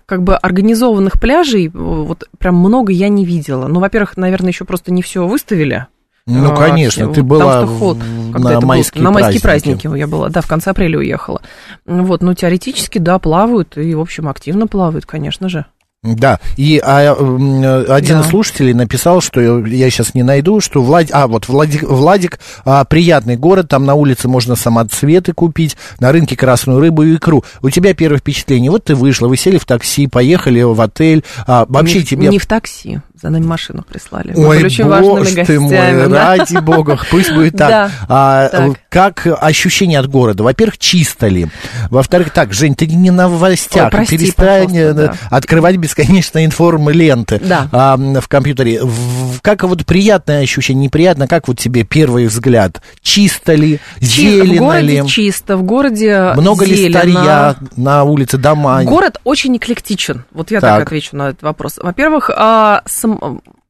как 0.06 0.24
бы 0.24 0.36
организованных 0.36 1.20
пляжей 1.20 1.70
вот 1.70 2.26
прям 2.38 2.56
много 2.56 2.92
я 2.92 3.10
не 3.10 3.26
видела. 3.26 3.68
Ну, 3.68 3.80
во-первых, 3.80 4.18
наверное, 4.18 4.50
еще 4.52 4.66
просто 4.66 4.92
не 4.94 5.02
все 5.02 5.26
выставили, 5.28 5.88
Ну, 6.26 6.52
а, 6.52 6.56
конечно, 6.56 7.06
все, 7.06 7.14
ты 7.14 7.24
потому 7.24 7.40
была 7.40 7.66
что 7.66 7.68
ход, 7.78 7.98
на 7.98 8.50
это 8.50 8.60
было, 8.60 8.66
майские 8.68 9.04
на 9.04 9.12
майские 9.12 9.42
праздники. 9.42 9.82
праздники 9.82 10.00
я 10.00 10.08
была, 10.08 10.30
да, 10.30 10.42
в 10.42 10.48
конце 10.48 10.72
апреля 10.72 11.00
уехала. 11.00 11.42
Вот, 11.86 12.22
ну, 12.22 12.34
теоретически, 12.34 13.00
да, 13.00 13.18
плавают, 13.20 13.78
и, 13.78 13.96
в 13.96 14.00
общем, 14.00 14.28
активно 14.28 14.68
плавают, 14.68 15.06
конечно 15.06 15.50
же. 15.50 15.66
Да, 16.02 16.40
и 16.56 16.82
а, 16.82 17.12
один 17.12 18.20
Да. 18.20 18.22
из 18.22 18.28
слушателей 18.28 18.74
написал, 18.74 19.20
что 19.20 19.42
я 19.66 19.90
сейчас 19.90 20.14
не 20.14 20.24
найду, 20.24 20.62
что 20.62 20.82
Влад... 20.82 21.08
а, 21.12 21.28
вот 21.28 21.50
Владик, 21.50 21.84
Владик 21.84 22.40
а, 22.64 22.86
приятный 22.86 23.36
город, 23.36 23.68
там 23.68 23.86
на 23.86 23.96
улице 23.96 24.30
можно 24.30 24.56
самоцветы 24.56 25.34
купить, 25.34 25.76
на 26.00 26.14
рынке 26.14 26.38
красную 26.38 26.80
рыбу 26.80 27.04
и 27.04 27.16
икру. 27.16 27.44
У 27.62 27.70
тебя 27.70 27.94
первое 27.94 28.20
впечатление, 28.20 28.72
вот 28.72 28.86
ты 28.86 28.96
вышла, 28.96 29.28
вы 29.28 29.36
сели 29.36 29.58
в 29.58 29.66
такси, 29.66 30.08
поехали 30.08 30.62
в 30.62 30.80
отель, 30.80 31.26
а, 31.46 31.66
вообще 31.68 32.00
не, 32.00 32.06
тебе... 32.06 32.28
не 32.30 32.40
в 32.40 32.46
такси, 32.46 33.02
за 33.22 33.30
нами 33.30 33.46
машину 33.46 33.84
прислали. 33.88 34.34
Мы 34.36 34.48
Ой, 34.48 34.64
очень 34.64 34.86
боже 34.86 35.30
ты 35.32 35.36
гостями. 35.36 35.58
мой, 35.98 36.10
да. 36.10 36.36
ради 36.38 36.58
бога, 36.60 37.00
пусть 37.10 37.32
будет 37.34 37.58
так. 37.58 37.70
Да, 37.70 37.92
А, 38.08 38.50
так. 38.50 38.72
Как 38.90 39.28
ощущение 39.42 40.00
от 40.00 40.08
города? 40.08 40.44
Во-первых, 40.44 40.78
чисто 40.78 41.28
ли? 41.28 41.48
Во-вторых, 41.90 42.32
так, 42.32 42.54
Жень, 42.54 42.74
ты 42.76 42.88
не 42.88 43.12
на 43.12 43.28
новостях, 43.30 43.86
Ой, 43.86 43.92
прости, 43.92 44.18
перестань 44.18 44.76
э, 44.78 44.94
да. 44.94 45.14
открывать 45.30 45.78
бесконечно 45.78 46.44
информ 46.44 46.90
ленты 46.90 47.40
Да. 47.44 47.68
а, 47.72 47.98
в 47.98 48.28
компьютере. 48.28 48.82
В- 48.84 49.40
Как 49.42 49.64
вот 49.64 49.86
приятное 49.86 50.42
ощущение, 50.42 50.86
неприятно, 50.86 51.28
как 51.28 51.48
вот 51.48 51.60
тебе 51.60 51.84
первый 51.84 52.26
взгляд? 52.28 52.82
Чисто 53.02 53.54
ли, 53.54 53.80
Чи- 54.00 54.06
зелено 54.08 54.54
в 54.54 54.58
городе 54.66 55.02
ли? 55.02 55.08
чисто, 55.08 55.58
в 55.58 55.64
городе 55.64 56.34
Много 56.36 56.66
ли 56.66 56.76
зелено. 56.76 57.00
старья 57.00 57.56
на 57.76 58.04
улице, 58.04 58.38
дома? 58.38 58.84
Город 58.84 59.20
очень 59.24 59.56
эклектичен. 59.58 60.24
Вот 60.32 60.52
я 60.52 60.60
Так. 60.62 60.80
так, 60.80 60.88
отвечу 60.88 61.16
на 61.16 61.30
этот 61.30 61.44
вопрос. 61.44 61.78
Во-первых, 61.82 62.30
а, 62.36 62.82
сам- 62.88 63.09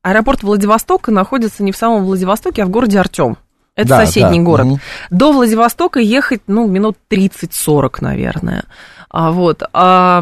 аэропорт 0.01 0.43
Владивостока 0.43 1.12
находится 1.12 1.63
не 1.63 1.72
в 1.72 1.77
самом 1.77 2.03
Владивостоке, 2.05 2.63
а 2.63 2.65
в 2.65 2.69
городе 2.69 3.00
Артем. 3.00 3.38
Это 3.75 3.89
Да, 3.89 4.05
соседний 4.05 4.39
да, 4.39 4.46
город. 4.46 4.65
мгм. 4.65 4.79
До 5.10 5.31
Владивостока 5.31 6.00
ехать, 6.00 6.41
ну, 6.48 6.67
минут 6.67 6.98
30-40, 7.10 8.01
наверное. 8.01 8.63
А, 9.10 9.31
вот. 9.31 9.63
А, 9.74 10.22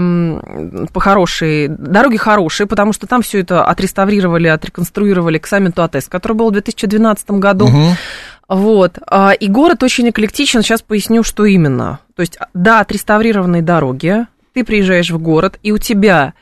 по 0.93 0.99
хорошей... 0.99 1.67
Дороги 1.67 2.17
хорошие, 2.17 2.67
потому 2.67 2.93
что 2.93 3.07
там 3.07 3.21
все 3.21 3.39
это 3.39 3.63
отреставрировали, 3.65 4.47
отреконструировали 4.47 5.39
к 5.39 5.47
саммиту 5.47 5.81
АТЭС, 5.83 6.07
который 6.07 6.33
был 6.33 6.49
в 6.49 6.53
2012 6.53 7.31
году. 7.31 7.67
Мгм. 7.67 7.95
Вот. 8.47 8.97
а, 9.09 9.31
И 9.31 9.47
город 9.47 9.83
очень 9.83 10.09
эклектичен. 10.09 10.61
Сейчас 10.61 10.81
поясню, 10.81 11.23
что 11.23 11.45
именно. 11.45 11.99
То 12.15 12.21
есть, 12.21 12.37
да, 12.53 12.79
отреставрированные 12.79 13.61
дороги. 13.61 14.27
Ты 14.53 14.63
приезжаешь 14.63 15.09
в 15.09 15.17
город, 15.19 15.59
и 15.63 15.71
у 15.71 15.77
тебя 15.77 16.33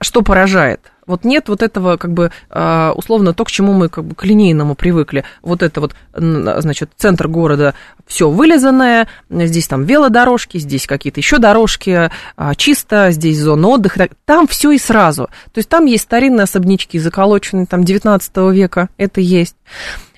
что 0.00 0.22
поражает? 0.22 0.92
Вот 1.06 1.24
нет 1.24 1.48
вот 1.48 1.62
этого, 1.62 1.96
как 1.96 2.12
бы, 2.12 2.32
а, 2.50 2.92
условно, 2.94 3.32
то, 3.32 3.44
к 3.44 3.50
чему 3.50 3.72
мы 3.72 3.88
как 3.88 4.04
бы 4.04 4.14
к 4.14 4.24
линейному 4.24 4.74
привыкли. 4.74 5.24
Вот 5.42 5.62
это 5.62 5.80
вот, 5.80 5.94
значит, 6.14 6.90
центр 6.96 7.28
города, 7.28 7.74
все 8.06 8.28
вылизанное, 8.28 9.08
здесь 9.30 9.68
там 9.68 9.84
велодорожки, 9.84 10.58
здесь 10.58 10.86
какие-то 10.86 11.20
еще 11.20 11.38
дорожки, 11.38 12.10
а, 12.36 12.54
чисто, 12.54 13.10
здесь 13.10 13.38
зона 13.38 13.68
отдыха. 13.68 14.08
Там 14.24 14.46
все 14.46 14.72
и 14.72 14.78
сразу. 14.78 15.26
То 15.52 15.58
есть 15.58 15.68
там 15.68 15.86
есть 15.86 16.04
старинные 16.04 16.44
особнячки, 16.44 16.98
заколоченные 16.98 17.66
там 17.66 17.84
19 17.84 18.36
века, 18.52 18.88
это 18.96 19.20
есть. 19.20 19.56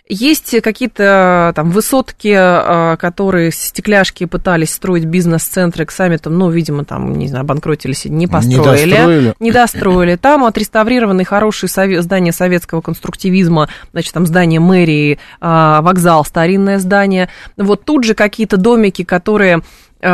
Есть 0.09 0.61
какие-то 0.62 1.53
там 1.55 1.71
высотки, 1.71 2.35
а, 2.35 2.97
которые 2.97 3.53
стекляшки 3.53 4.25
пытались 4.25 4.73
строить 4.73 5.05
бизнес-центры 5.05 5.85
к 5.85 5.91
саммитам, 5.91 6.38
ну, 6.38 6.49
видимо, 6.50 6.85
там, 6.85 7.12
не 7.12 7.29
знаю, 7.29 7.43
обанкротились, 7.43 8.07
не 8.07 8.27
построили. 8.27 8.91
достроили. 8.91 9.35
Не 9.38 9.53
достроили. 9.53 10.17
Там 10.17 10.45
отреставрированные 10.45 11.27
хорошие 11.27 11.69
сове- 11.69 12.00
здания 12.00 12.33
советского 12.33 12.81
конструктивизма, 12.81 13.69
значит, 13.93 14.15
там 14.15 14.27
здание 14.27 14.61
мэрии, 14.61 15.19
а, 15.41 15.83
вокзал, 15.83 16.25
старинное 16.25 16.79
здание. 16.79 17.29
Вот 17.59 17.85
тут 17.85 18.05
же 18.05 18.15
какие-то 18.15 18.57
домики, 18.57 19.05
которые 19.05 19.62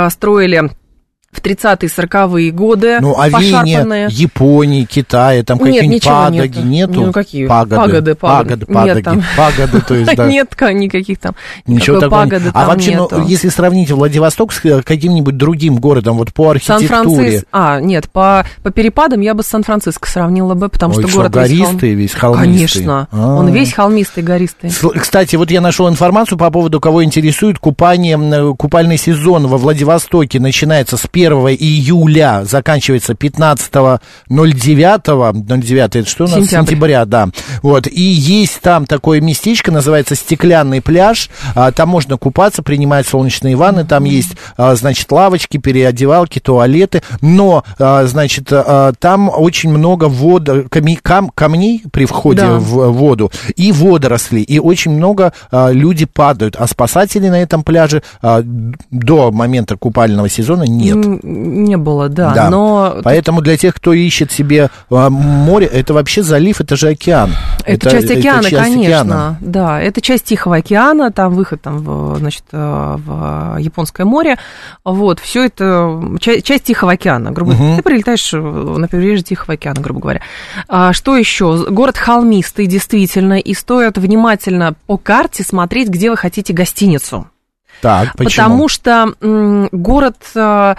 строили 0.09 0.71
в 1.35 1.43
30-е, 1.43 1.88
40-е 1.88 2.50
годы, 2.50 2.99
Ну, 3.00 3.14
а 3.19 3.29
пошарпанные. 3.31 4.09
Японии, 4.11 4.85
Китая, 4.85 5.43
там 5.43 5.59
какие-нибудь 5.59 6.05
падоги 6.05 6.59
нету. 6.59 6.67
нету? 6.67 7.00
Ну, 7.07 7.12
какие? 7.12 7.47
Пагоды, 7.47 7.76
Пагоды, 7.76 8.14
пагоды, 8.14 8.67
пагоды. 8.67 8.95
Нет, 8.95 9.05
там. 9.05 9.23
пагоды, 9.37 9.81
то 9.81 9.95
есть, 9.95 10.14
да. 10.17 10.26
Нет 10.26 10.55
ка- 10.55 10.73
никаких 10.73 11.19
там. 11.19 11.35
Ничего 11.67 12.00
такого 12.00 12.21
пагоды 12.23 12.50
А 12.55 12.67
вообще, 12.67 12.97
ну, 12.97 13.09
если 13.26 13.49
сравнить 13.49 13.91
Владивосток 13.91 14.53
с 14.53 14.64
э, 14.64 14.83
каким-нибудь 14.83 15.37
другим 15.37 15.76
городом, 15.76 16.17
вот 16.19 16.33
по 16.33 16.50
архитектуре. 16.50 17.43
А, 17.53 17.81
нет, 17.81 18.09
по, 18.11 18.45
по 18.62 18.71
перепадам 18.71 19.21
я 19.21 19.35
бы 19.35 19.43
с 19.43 19.47
Сан-Франциско 19.47 20.09
сравнила 20.09 20.55
бы, 20.55 20.69
потому 20.69 20.95
Ой, 20.95 21.03
что 21.03 21.09
что, 21.09 21.19
город 21.19 21.37
весь 21.37 21.50
холм- 21.50 21.64
гористый, 21.67 21.95
весь 21.95 22.12
холмистый. 22.12 22.55
Конечно. 22.85 23.09
А. 23.11 23.35
Он 23.37 23.53
весь 23.53 23.73
холмистый, 23.73 24.23
гористый. 24.23 24.71
Кстати, 25.00 25.37
вот 25.37 25.50
я 25.50 25.61
нашел 25.61 25.88
информацию 25.88 26.38
по 26.38 26.50
поводу, 26.50 26.81
кого 26.81 27.05
интересует 27.05 27.59
купание. 27.59 28.19
э, 28.19 28.55
Купальный 28.57 28.97
сезон 28.99 29.47
во 29.47 29.57
Владивостоке 29.59 30.41
начинается 30.41 30.97
с 30.97 31.05
1 31.11 31.24
июля, 31.33 32.43
заканчивается 32.45 33.14
15.09. 34.28 35.33
09 35.62 35.97
это 35.97 36.09
что 36.09 36.25
у 36.25 36.26
нас? 36.28 36.35
Сентябрь. 36.37 36.64
Сентября, 36.66 37.04
да. 37.04 37.28
Вот. 37.62 37.87
И 37.87 38.00
есть 38.02 38.61
там 38.61 38.87
такое 38.87 39.21
местечко, 39.21 39.71
называется 39.73 40.14
Стеклянный 40.14 40.81
пляж. 40.81 41.31
А, 41.54 41.71
Там 41.73 41.88
можно 41.88 42.16
купаться, 42.16 42.62
принимать 42.62 43.07
солнечные 43.07 43.57
ванны. 43.57 43.85
Там 43.85 44.04
есть, 44.04 44.37
а, 44.57 44.75
значит, 44.75 45.11
лавочки, 45.11 45.57
переодевалки, 45.59 46.38
туалеты. 46.38 47.02
Но, 47.21 47.64
а, 47.78 48.04
значит, 48.07 48.49
а, 48.50 48.93
там 48.99 49.28
очень 49.35 49.71
много 49.71 50.04
вод, 50.07 50.49
ками- 50.49 50.99
кам- 51.02 51.31
камней 51.35 51.83
при 51.93 52.04
входе 52.07 52.43
Да. 52.43 52.54
в 52.59 52.93
воду 52.93 53.31
и 53.57 53.73
водоросли. 53.73 54.40
И 54.40 54.59
очень 54.59 54.93
много 54.93 55.33
а, 55.50 55.71
люди 55.71 56.04
падают. 56.07 56.57
А 56.59 56.66
спасателей 56.66 57.31
на 57.31 57.40
этом 57.43 57.62
пляже 57.64 58.02
а, 58.23 58.43
до 58.90 59.31
момента 59.33 59.76
купального 59.76 60.28
сезона 60.28 60.64
нет. 60.64 61.13
Не 61.23 61.76
было, 61.76 62.09
да. 62.09 62.33
Да. 62.35 62.50
Но 62.50 62.97
Поэтому 63.02 63.40
для 63.40 63.56
тех, 63.56 63.75
кто 63.75 63.92
ищет 63.92 64.33
себе 64.33 64.71
а, 64.90 65.11
море, 65.11 65.66
это 65.66 65.94
вообще 65.94 66.23
залив, 66.23 66.61
это 66.61 66.76
же 66.76 66.88
океан. 66.88 67.30
Это, 67.64 67.90
часть 67.90 68.11
океана, 68.11 68.42
часть 68.42 68.62
конечно. 68.62 68.83
океана. 68.85 69.38
Да, 69.40 69.80
это 69.80 70.00
часть 70.00 70.25
Тихого 70.25 70.56
океана, 70.56 71.11
там 71.11 71.35
выход 71.35 71.62
там, 71.62 71.78
в, 71.78 72.18
значит, 72.18 72.44
э, 72.52 72.97
в 72.99 73.56
Японское 73.59 74.04
море. 74.04 74.38
Вот, 74.85 75.21
все 75.21 75.44
это 75.47 76.00
ча- 76.21 76.40
часть 76.40 76.64
Тихого 76.64 76.92
океана, 76.92 77.30
грубо 77.30 77.54
говоря. 77.54 77.76
Ты 77.76 77.83
прилетаешь 77.83 78.35
э, 78.35 78.38
на 78.38 78.88
побережье 78.88 79.23
Тихого 79.25 79.54
океана, 79.54 79.80
грубо 79.80 80.00
говоря. 80.00 80.21
А, 80.68 80.92
что 80.92 81.16
еще? 81.16 81.66
Город 81.71 81.97
холмистый, 81.97 82.66
действительно, 82.66 83.38
и 83.38 83.54
стоит 83.54 83.97
внимательно 83.99 84.75
по 84.87 84.97
карте 84.99 85.42
смотреть, 85.42 85.88
где 85.88 86.11
вы 86.11 86.16
хотите 86.16 86.52
гостиницу. 86.52 87.28
Так, 87.80 88.16
почему? 88.16 88.44
Потому 88.44 88.68
что 88.68 89.12
м, 89.21 89.68
город, 89.73 90.16
м, 90.37 90.76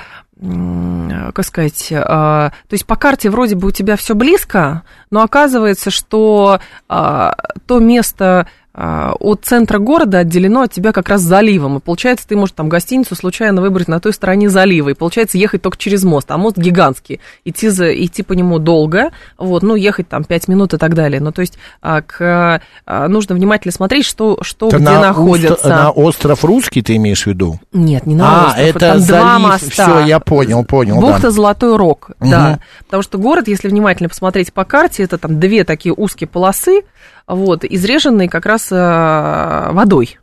как 1.33 1.45
сказать, 1.45 1.89
а, 1.91 2.49
то 2.49 2.73
есть 2.73 2.85
по 2.85 2.95
карте 2.95 3.29
вроде 3.29 3.55
бы 3.55 3.67
у 3.67 3.71
тебя 3.71 3.95
все 3.95 4.15
близко, 4.15 4.83
но 5.09 5.21
оказывается, 5.21 5.91
что 5.91 6.59
а, 6.87 7.35
то 7.65 7.79
место 7.79 8.47
от 8.77 9.45
центра 9.45 9.79
города 9.79 10.19
отделено 10.19 10.63
от 10.63 10.71
тебя 10.73 10.91
как 10.91 11.07
раз 11.09 11.21
заливом. 11.21 11.77
И 11.77 11.79
получается, 11.79 12.27
ты 12.27 12.35
можешь 12.35 12.53
там 12.55 12.67
гостиницу 12.67 13.15
случайно 13.15 13.61
выбрать 13.61 13.87
на 13.87 13.99
той 14.01 14.11
стороне 14.11 14.49
залива. 14.49 14.89
И 14.89 14.93
получается 14.93 15.37
ехать 15.37 15.61
только 15.61 15.77
через 15.77 16.03
мост. 16.03 16.29
А 16.29 16.37
мост 16.37 16.57
гигантский. 16.57 17.21
Идти, 17.45 17.69
за, 17.69 17.93
идти 17.93 18.21
по 18.23 18.33
нему 18.33 18.59
долго. 18.59 19.11
Вот, 19.37 19.63
ну, 19.63 19.75
ехать 19.75 20.09
там 20.09 20.23
5 20.25 20.47
минут 20.49 20.73
и 20.73 20.77
так 20.77 20.93
далее. 20.93 21.21
Ну, 21.21 21.31
то 21.31 21.41
есть 21.41 21.57
а, 21.81 22.01
к, 22.01 22.61
а, 22.85 23.07
нужно 23.07 23.35
внимательно 23.35 23.71
смотреть, 23.71 24.05
что, 24.05 24.39
что 24.41 24.67
Это 24.67 24.77
где 24.77 24.85
на, 24.85 24.99
находится. 25.01 25.53
уст- 25.53 25.65
на 25.65 25.91
остров 25.91 26.43
Русский 26.43 26.81
ты 26.81 26.97
имеешь 26.97 27.23
в 27.23 27.27
виду? 27.27 27.59
Нет, 27.71 28.05
не 28.05 28.15
на 28.15 28.25
а, 28.25 28.47
остров, 28.49 28.65
это 28.65 28.79
там 28.79 28.99
залив, 28.99 29.21
два 29.21 29.39
моста. 29.39 29.69
все, 29.71 29.99
я 30.05 30.19
понял, 30.19 30.65
понял, 30.65 30.95
да. 30.95 31.01
Бухта 31.01 31.31
Золотой 31.31 31.77
Рог, 31.77 32.11
Мгм. 32.19 32.29
да. 32.29 32.59
Потому 32.85 33.03
что 33.03 33.17
город, 33.17 33.47
если 33.47 33.69
внимательно 33.69 34.09
посмотреть 34.09 34.51
по 34.51 34.65
карте, 34.65 35.03
это 35.03 35.17
там 35.17 35.39
две 35.39 35.63
такие 35.63 35.93
узкие 35.95 36.27
полосы, 36.27 36.81
вот, 37.27 37.63
изреженные 37.63 38.29
как 38.29 38.45
раз 38.45 38.71
э, 38.71 39.69
водой. 39.71 40.19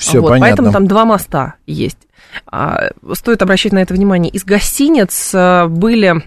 Все 0.00 0.20
вот, 0.20 0.30
понятно. 0.30 0.46
Поэтому 0.46 0.72
там 0.72 0.86
два 0.86 1.04
моста 1.04 1.54
есть. 1.66 1.98
А, 2.46 2.90
стоит 3.14 3.42
обращать 3.42 3.72
на 3.72 3.78
это 3.78 3.94
внимание. 3.94 4.30
Из 4.30 4.44
гостиниц 4.44 5.32
э, 5.34 5.66
были 5.66 6.22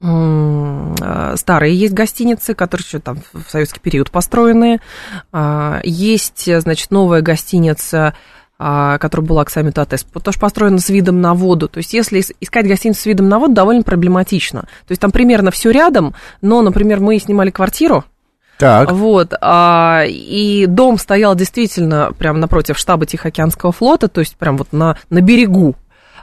э, 0.00 1.34
старые 1.36 1.76
есть 1.76 1.94
гостиницы, 1.94 2.54
которые 2.54 2.84
еще 2.84 2.98
там 2.98 3.18
в 3.32 3.50
советский 3.50 3.80
период 3.80 4.10
построенные. 4.10 4.80
А, 5.32 5.80
Есть, 5.84 6.48
значит, 6.60 6.90
новая 6.90 7.22
гостиница, 7.22 8.14
а, 8.58 8.98
которая 8.98 9.26
была 9.26 9.44
к 9.44 9.50
саммиту 9.50 9.80
АТЭС, 9.80 10.04
тоже 10.22 10.38
построена 10.38 10.78
с 10.78 10.88
видом 10.88 11.20
на 11.20 11.34
воду. 11.34 11.68
То 11.68 11.78
есть, 11.78 11.92
если 11.92 12.20
ис- 12.20 12.34
искать 12.40 12.66
гостиницу 12.66 13.00
с 13.02 13.06
видом 13.06 13.28
на 13.28 13.38
воду, 13.38 13.54
довольно 13.54 13.82
проблематично. 13.82 14.62
То 14.62 14.90
есть, 14.90 15.00
там 15.00 15.10
примерно 15.10 15.50
все 15.50 15.70
рядом, 15.70 16.14
но, 16.40 16.62
например, 16.62 17.00
мы 17.00 17.18
снимали 17.18 17.50
квартиру, 17.50 18.04
Так, 18.58 18.92
вот, 18.92 19.34
а, 19.40 20.04
и 20.06 20.66
дом 20.66 20.98
стоял 20.98 21.34
действительно 21.34 22.12
прямо 22.16 22.38
напротив 22.38 22.78
штаба 22.78 23.06
Тихоокеанского 23.06 23.72
флота, 23.72 24.08
то 24.08 24.20
есть 24.20 24.36
прям 24.36 24.56
вот 24.56 24.72
на, 24.72 24.96
на 25.10 25.20
берегу. 25.20 25.74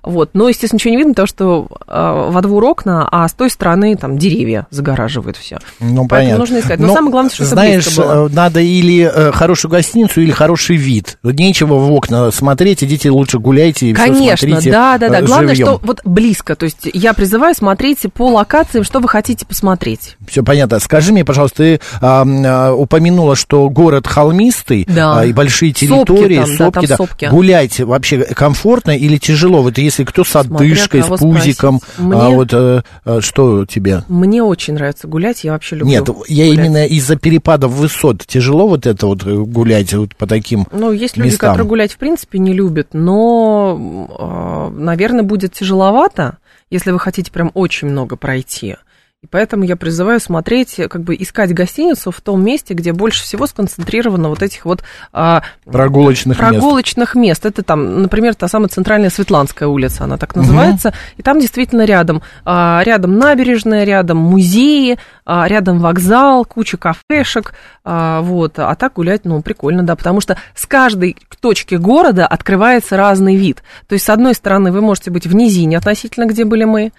Вот, 0.03 0.31
но, 0.33 0.49
естественно, 0.49 0.77
ничего 0.77 0.91
не 0.91 0.97
видно, 0.97 1.13
потому 1.13 1.27
что 1.27 1.67
э, 1.87 2.27
во 2.31 2.41
двор 2.41 2.63
окна, 2.65 3.07
а 3.11 3.27
с 3.27 3.33
той 3.33 3.49
стороны 3.49 3.95
там 3.95 4.17
деревья 4.17 4.67
загораживают 4.71 5.37
все. 5.37 5.59
ну 5.79 6.07
Поэтому 6.07 6.07
понятно. 6.07 6.37
нужно 6.39 6.59
искать. 6.59 6.79
Но, 6.79 6.87
Но, 6.87 6.93
самое 6.93 7.11
главное, 7.11 7.31
что 7.31 7.45
знаешь, 7.45 7.97
было. 7.97 8.27
э, 8.27 8.29
надо 8.33 8.61
или 8.61 9.09
э, 9.13 9.31
хорошую 9.31 9.71
гостиницу, 9.71 10.21
или 10.21 10.31
хороший 10.31 10.75
вид. 10.75 11.17
Нечего 11.23 11.75
в 11.75 11.91
окна 11.91 12.31
смотреть, 12.31 12.83
идите 12.83 13.11
лучше 13.11 13.39
гуляйте 13.39 13.87
и 13.87 13.93
Конечно, 13.93 14.47
смотрите 14.47 14.71
да, 14.71 14.97
да, 14.97 15.09
да. 15.09 15.19
э, 15.19 15.23
Главное, 15.23 15.55
живьем. 15.55 15.67
что 15.67 15.79
вот 15.83 16.01
близко. 16.03 16.55
То 16.55 16.65
есть 16.65 16.87
я 16.93 17.13
призываю 17.13 17.53
смотрите 17.55 18.09
по 18.09 18.29
локациям, 18.29 18.83
что 18.83 18.99
вы 18.99 19.07
хотите 19.07 19.45
посмотреть. 19.45 20.17
Все 20.27 20.43
понятно. 20.43 20.79
Скажи 20.79 21.11
мне, 21.11 21.23
пожалуйста, 21.25 21.57
ты 21.57 21.79
а, 22.01 22.73
упомянула, 22.73 23.35
что 23.35 23.69
город 23.69 24.07
холмистый 24.07 24.85
Да. 24.89 25.19
а, 25.19 25.25
и 25.25 25.33
большие 25.33 25.71
Сопки 25.71 25.85
территории, 25.85 26.35
там, 26.37 26.57
да, 26.57 26.71
там 26.71 26.87
сопки. 26.87 27.25
Гулять 27.25 27.79
вообще 27.79 28.23
комфортно 28.23 28.97
или 28.97 29.17
тяжело? 29.17 29.61
Вот 29.61 29.77
если 29.91 30.03
кто 30.05 30.23
с 30.23 30.29
Смотря 30.29 30.55
одышкой, 30.55 31.03
с 31.03 31.07
пузиком, 31.07 31.77
спросить. 31.79 31.99
а, 31.99 32.01
Мне- 32.01 32.35
вот 32.35 32.49
э, 32.53 32.81
э, 33.05 33.19
что 33.21 33.65
тебе? 33.65 34.03
Мне 34.07 34.41
очень 34.43 34.73
нравится 34.73 35.07
гулять, 35.07 35.43
я 35.43 35.51
вообще 35.51 35.75
люблю. 35.75 35.91
Нет, 35.91 36.07
я 36.27 36.45
гулять. 36.47 36.59
именно 36.59 36.85
из-за 36.87 37.15
перепадов 37.17 37.71
высот. 37.71 38.25
Тяжело 38.25 38.67
вот 38.67 38.85
это 38.87 39.05
вот 39.07 39.25
э, 39.25 39.35
гулять 39.35 39.93
вот 39.93 40.15
по 40.15 40.25
таким 40.27 40.65
Ну, 40.71 40.91
есть 40.91 41.17
люди, 41.17 41.27
местам. 41.27 41.49
которые 41.51 41.67
гулять 41.67 41.91
в 41.93 41.97
принципе 41.97 42.39
не 42.39 42.53
любят, 42.53 42.89
но, 42.93 44.71
наверное, 44.75 45.23
будет 45.23 45.53
тяжеловато, 45.53 46.37
если 46.69 46.91
вы 46.91 46.99
хотите 46.99 47.31
прям 47.31 47.51
очень 47.53 47.89
много 47.89 48.15
пройти. 48.15 48.77
И 49.23 49.27
поэтому 49.27 49.63
я 49.63 49.75
призываю 49.75 50.19
смотреть, 50.19 50.81
как 50.89 51.03
бы 51.03 51.15
искать 51.15 51.53
гостиницу 51.53 52.09
в 52.09 52.19
том 52.21 52.43
месте, 52.43 52.73
где 52.73 52.91
больше 52.91 53.21
всего 53.21 53.45
сконцентрировано 53.45 54.29
вот 54.29 54.41
этих 54.41 54.65
вот 54.65 54.83
а, 55.13 55.43
прогулочных 55.63 56.39
мест. 56.39 56.49
прогулочных 56.49 57.13
мест. 57.13 57.45
Это 57.45 57.61
там, 57.61 58.01
например, 58.01 58.33
та 58.33 58.47
самая 58.47 58.69
центральная 58.69 59.11
Светланская 59.11 59.69
улица, 59.69 60.05
она 60.05 60.17
так 60.17 60.35
называется. 60.35 60.95
И 61.17 61.21
там 61.21 61.39
действительно 61.39 61.85
рядом, 61.85 62.23
а, 62.45 62.81
рядом 62.83 63.19
набережная, 63.19 63.83
рядом 63.83 64.17
музеи, 64.17 64.97
а, 65.23 65.47
рядом 65.47 65.77
вокзал, 65.77 66.43
куча 66.43 66.77
кафешек, 66.77 67.53
а, 67.83 68.21
вот. 68.21 68.57
А 68.57 68.73
так 68.73 68.93
гулять, 68.93 69.23
ну, 69.23 69.43
прикольно, 69.43 69.83
да, 69.83 69.95
потому 69.95 70.21
что 70.21 70.35
с 70.55 70.65
каждой 70.65 71.15
точки 71.39 71.75
города 71.75 72.25
открывается 72.25 72.97
разный 72.97 73.35
вид. 73.35 73.61
То 73.87 73.93
есть, 73.93 74.05
с 74.05 74.09
одной 74.09 74.33
стороны, 74.33 74.71
вы 74.71 74.81
можете 74.81 75.11
быть 75.11 75.27
в 75.27 75.35
низине 75.35 75.77
относительно, 75.77 76.25
где 76.25 76.43
были 76.43 76.63
мы, 76.63 76.91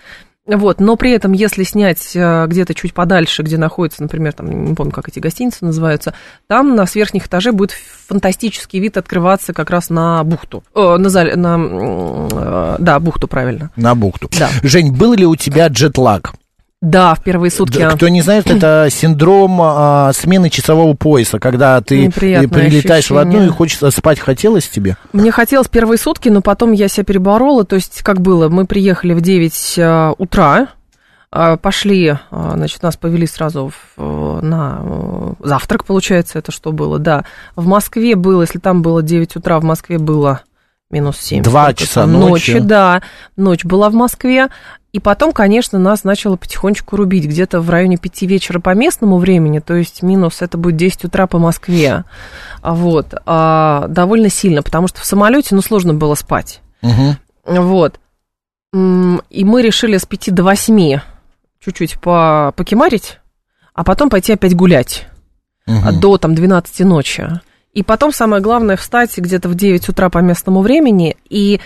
Вот, 0.44 0.80
но 0.80 0.96
при 0.96 1.12
этом, 1.12 1.32
если 1.32 1.62
снять 1.62 2.16
э, 2.16 2.46
где-то 2.49 2.75
чуть 2.75 2.94
подальше, 2.94 3.42
где 3.42 3.56
находится, 3.56 4.02
например, 4.02 4.32
там, 4.32 4.70
не 4.70 4.75
помню, 4.75 4.92
как 4.92 5.08
эти 5.08 5.20
гостиницы 5.20 5.64
называются, 5.64 6.14
там 6.49 6.75
на 6.75 6.84
с 6.84 6.96
верхних 6.96 7.26
этажей 7.26 7.52
будет 7.52 7.70
фантастический 7.70 8.80
вид 8.80 8.96
открываться 8.96 9.52
как 9.52 9.70
раз 9.70 9.88
на 9.88 10.25
бухту. 10.25 10.64
О, 10.75 10.99
на, 10.99 11.11
зале, 11.11 11.37
на 11.37 11.58
э, 11.61 12.76
да, 12.80 12.99
бухту, 12.99 13.28
правильно. 13.28 13.70
На 13.76 13.94
бухту. 13.94 14.28
Да. 14.37 14.49
Жень, 14.64 14.92
был 14.92 15.12
ли 15.14 15.25
у 15.25 15.37
тебя 15.37 15.68
джетлаг? 15.68 16.32
Да, 16.82 17.14
в 17.14 17.22
первые 17.22 17.52
сутки. 17.52 17.88
Кто 17.94 18.08
не 18.08 18.22
знает, 18.22 18.50
это 18.50 18.88
синдром 18.90 19.60
а, 19.62 20.12
смены 20.12 20.50
часового 20.50 20.94
пояса, 20.94 21.38
когда 21.38 21.80
ты 21.80 22.06
Неприятное 22.06 22.48
прилетаешь 22.48 23.08
в 23.08 23.16
одну 23.16 23.34
и 23.34 23.36
ощущение. 23.36 23.56
хочется 23.56 23.90
спать 23.92 24.18
хотелось 24.18 24.68
тебе? 24.68 24.96
Мне 25.12 25.30
хотелось 25.30 25.68
первые 25.68 25.96
сутки, 25.96 26.28
но 26.28 26.42
потом 26.42 26.72
я 26.72 26.88
себя 26.88 27.04
переборола. 27.04 27.64
То 27.64 27.76
есть, 27.76 28.02
как 28.02 28.20
было, 28.20 28.48
мы 28.48 28.66
приехали 28.66 29.14
в 29.14 29.20
9 29.20 29.74
э, 29.78 30.12
утра, 30.18 30.68
э, 31.30 31.56
пошли, 31.56 32.16
э, 32.16 32.16
значит, 32.54 32.82
нас 32.82 32.96
повели 32.96 33.28
сразу 33.28 33.70
в, 33.70 34.02
э, 34.02 34.40
на 34.42 34.80
э, 34.82 35.32
завтрак, 35.38 35.84
получается, 35.84 36.40
это 36.40 36.50
что 36.50 36.72
было, 36.72 36.98
да. 36.98 37.24
В 37.54 37.64
Москве 37.64 38.16
было, 38.16 38.42
если 38.42 38.58
там 38.58 38.82
было 38.82 39.02
9 39.02 39.36
утра, 39.36 39.60
в 39.60 39.64
Москве 39.64 39.98
было 39.98 40.42
минус 40.92 41.18
7. 41.18 41.42
Два 41.42 41.75
часа 41.75 42.02
там? 42.02 42.12
ночи. 42.12 42.58
да. 42.58 43.02
Ночь 43.37 43.64
была 43.64 43.90
в 43.90 43.94
Москве. 43.94 44.49
И 44.92 45.00
потом, 45.00 45.32
конечно, 45.32 45.78
нас 45.78 46.04
начало 46.04 46.37
потихонечку 46.37 46.96
рубить. 46.96 47.25
Где-то 47.25 47.61
в 47.61 47.70
районе 47.70 47.96
5 47.96 48.22
вечера 48.22 48.61
по 48.61 48.75
местному 48.75 49.16
времени, 49.16 49.58
то 49.58 49.75
есть 49.75 50.02
минус 50.02 50.42
это 50.42 50.58
будет 50.58 50.76
10 50.76 51.06
утра 51.06 51.26
по 51.26 51.38
Москве. 51.38 52.04
Вот. 52.62 53.14
А, 53.25 53.87
довольно 53.88 54.28
сильно, 54.28 54.62
потому 54.62 54.88
что 54.88 55.00
в 55.00 55.06
самолете, 55.06 55.54
ну, 55.54 55.62
сложно 55.62 55.94
было 55.94 56.14
спать. 56.14 56.61
Мгм. 56.82 57.16
Вот. 57.46 57.99
И 58.75 59.44
мы 59.44 59.62
решили 59.62 59.96
с 59.96 60.04
5 60.04 60.30
до 60.34 60.44
8 60.44 61.00
чуть-чуть 61.61 61.99
по 62.00 62.52
покемарить, 62.56 63.20
а 63.75 63.84
потом 63.84 64.11
пойти 64.11 64.32
опять 64.32 64.54
гулять 64.54 65.06
а, 65.66 65.92
до 65.92 66.18
там 66.18 66.34
12 66.34 66.80
ночи. 66.80 67.40
И 67.72 67.82
потом 67.82 68.12
самое 68.12 68.42
главное 68.42 68.76
встать 68.76 69.16
где-то 69.16 69.48
в 69.48 69.54
9 69.54 69.88
утра 69.88 70.10
по 70.10 70.18
местному 70.18 70.60
времени. 70.60 71.16
И 71.28 71.60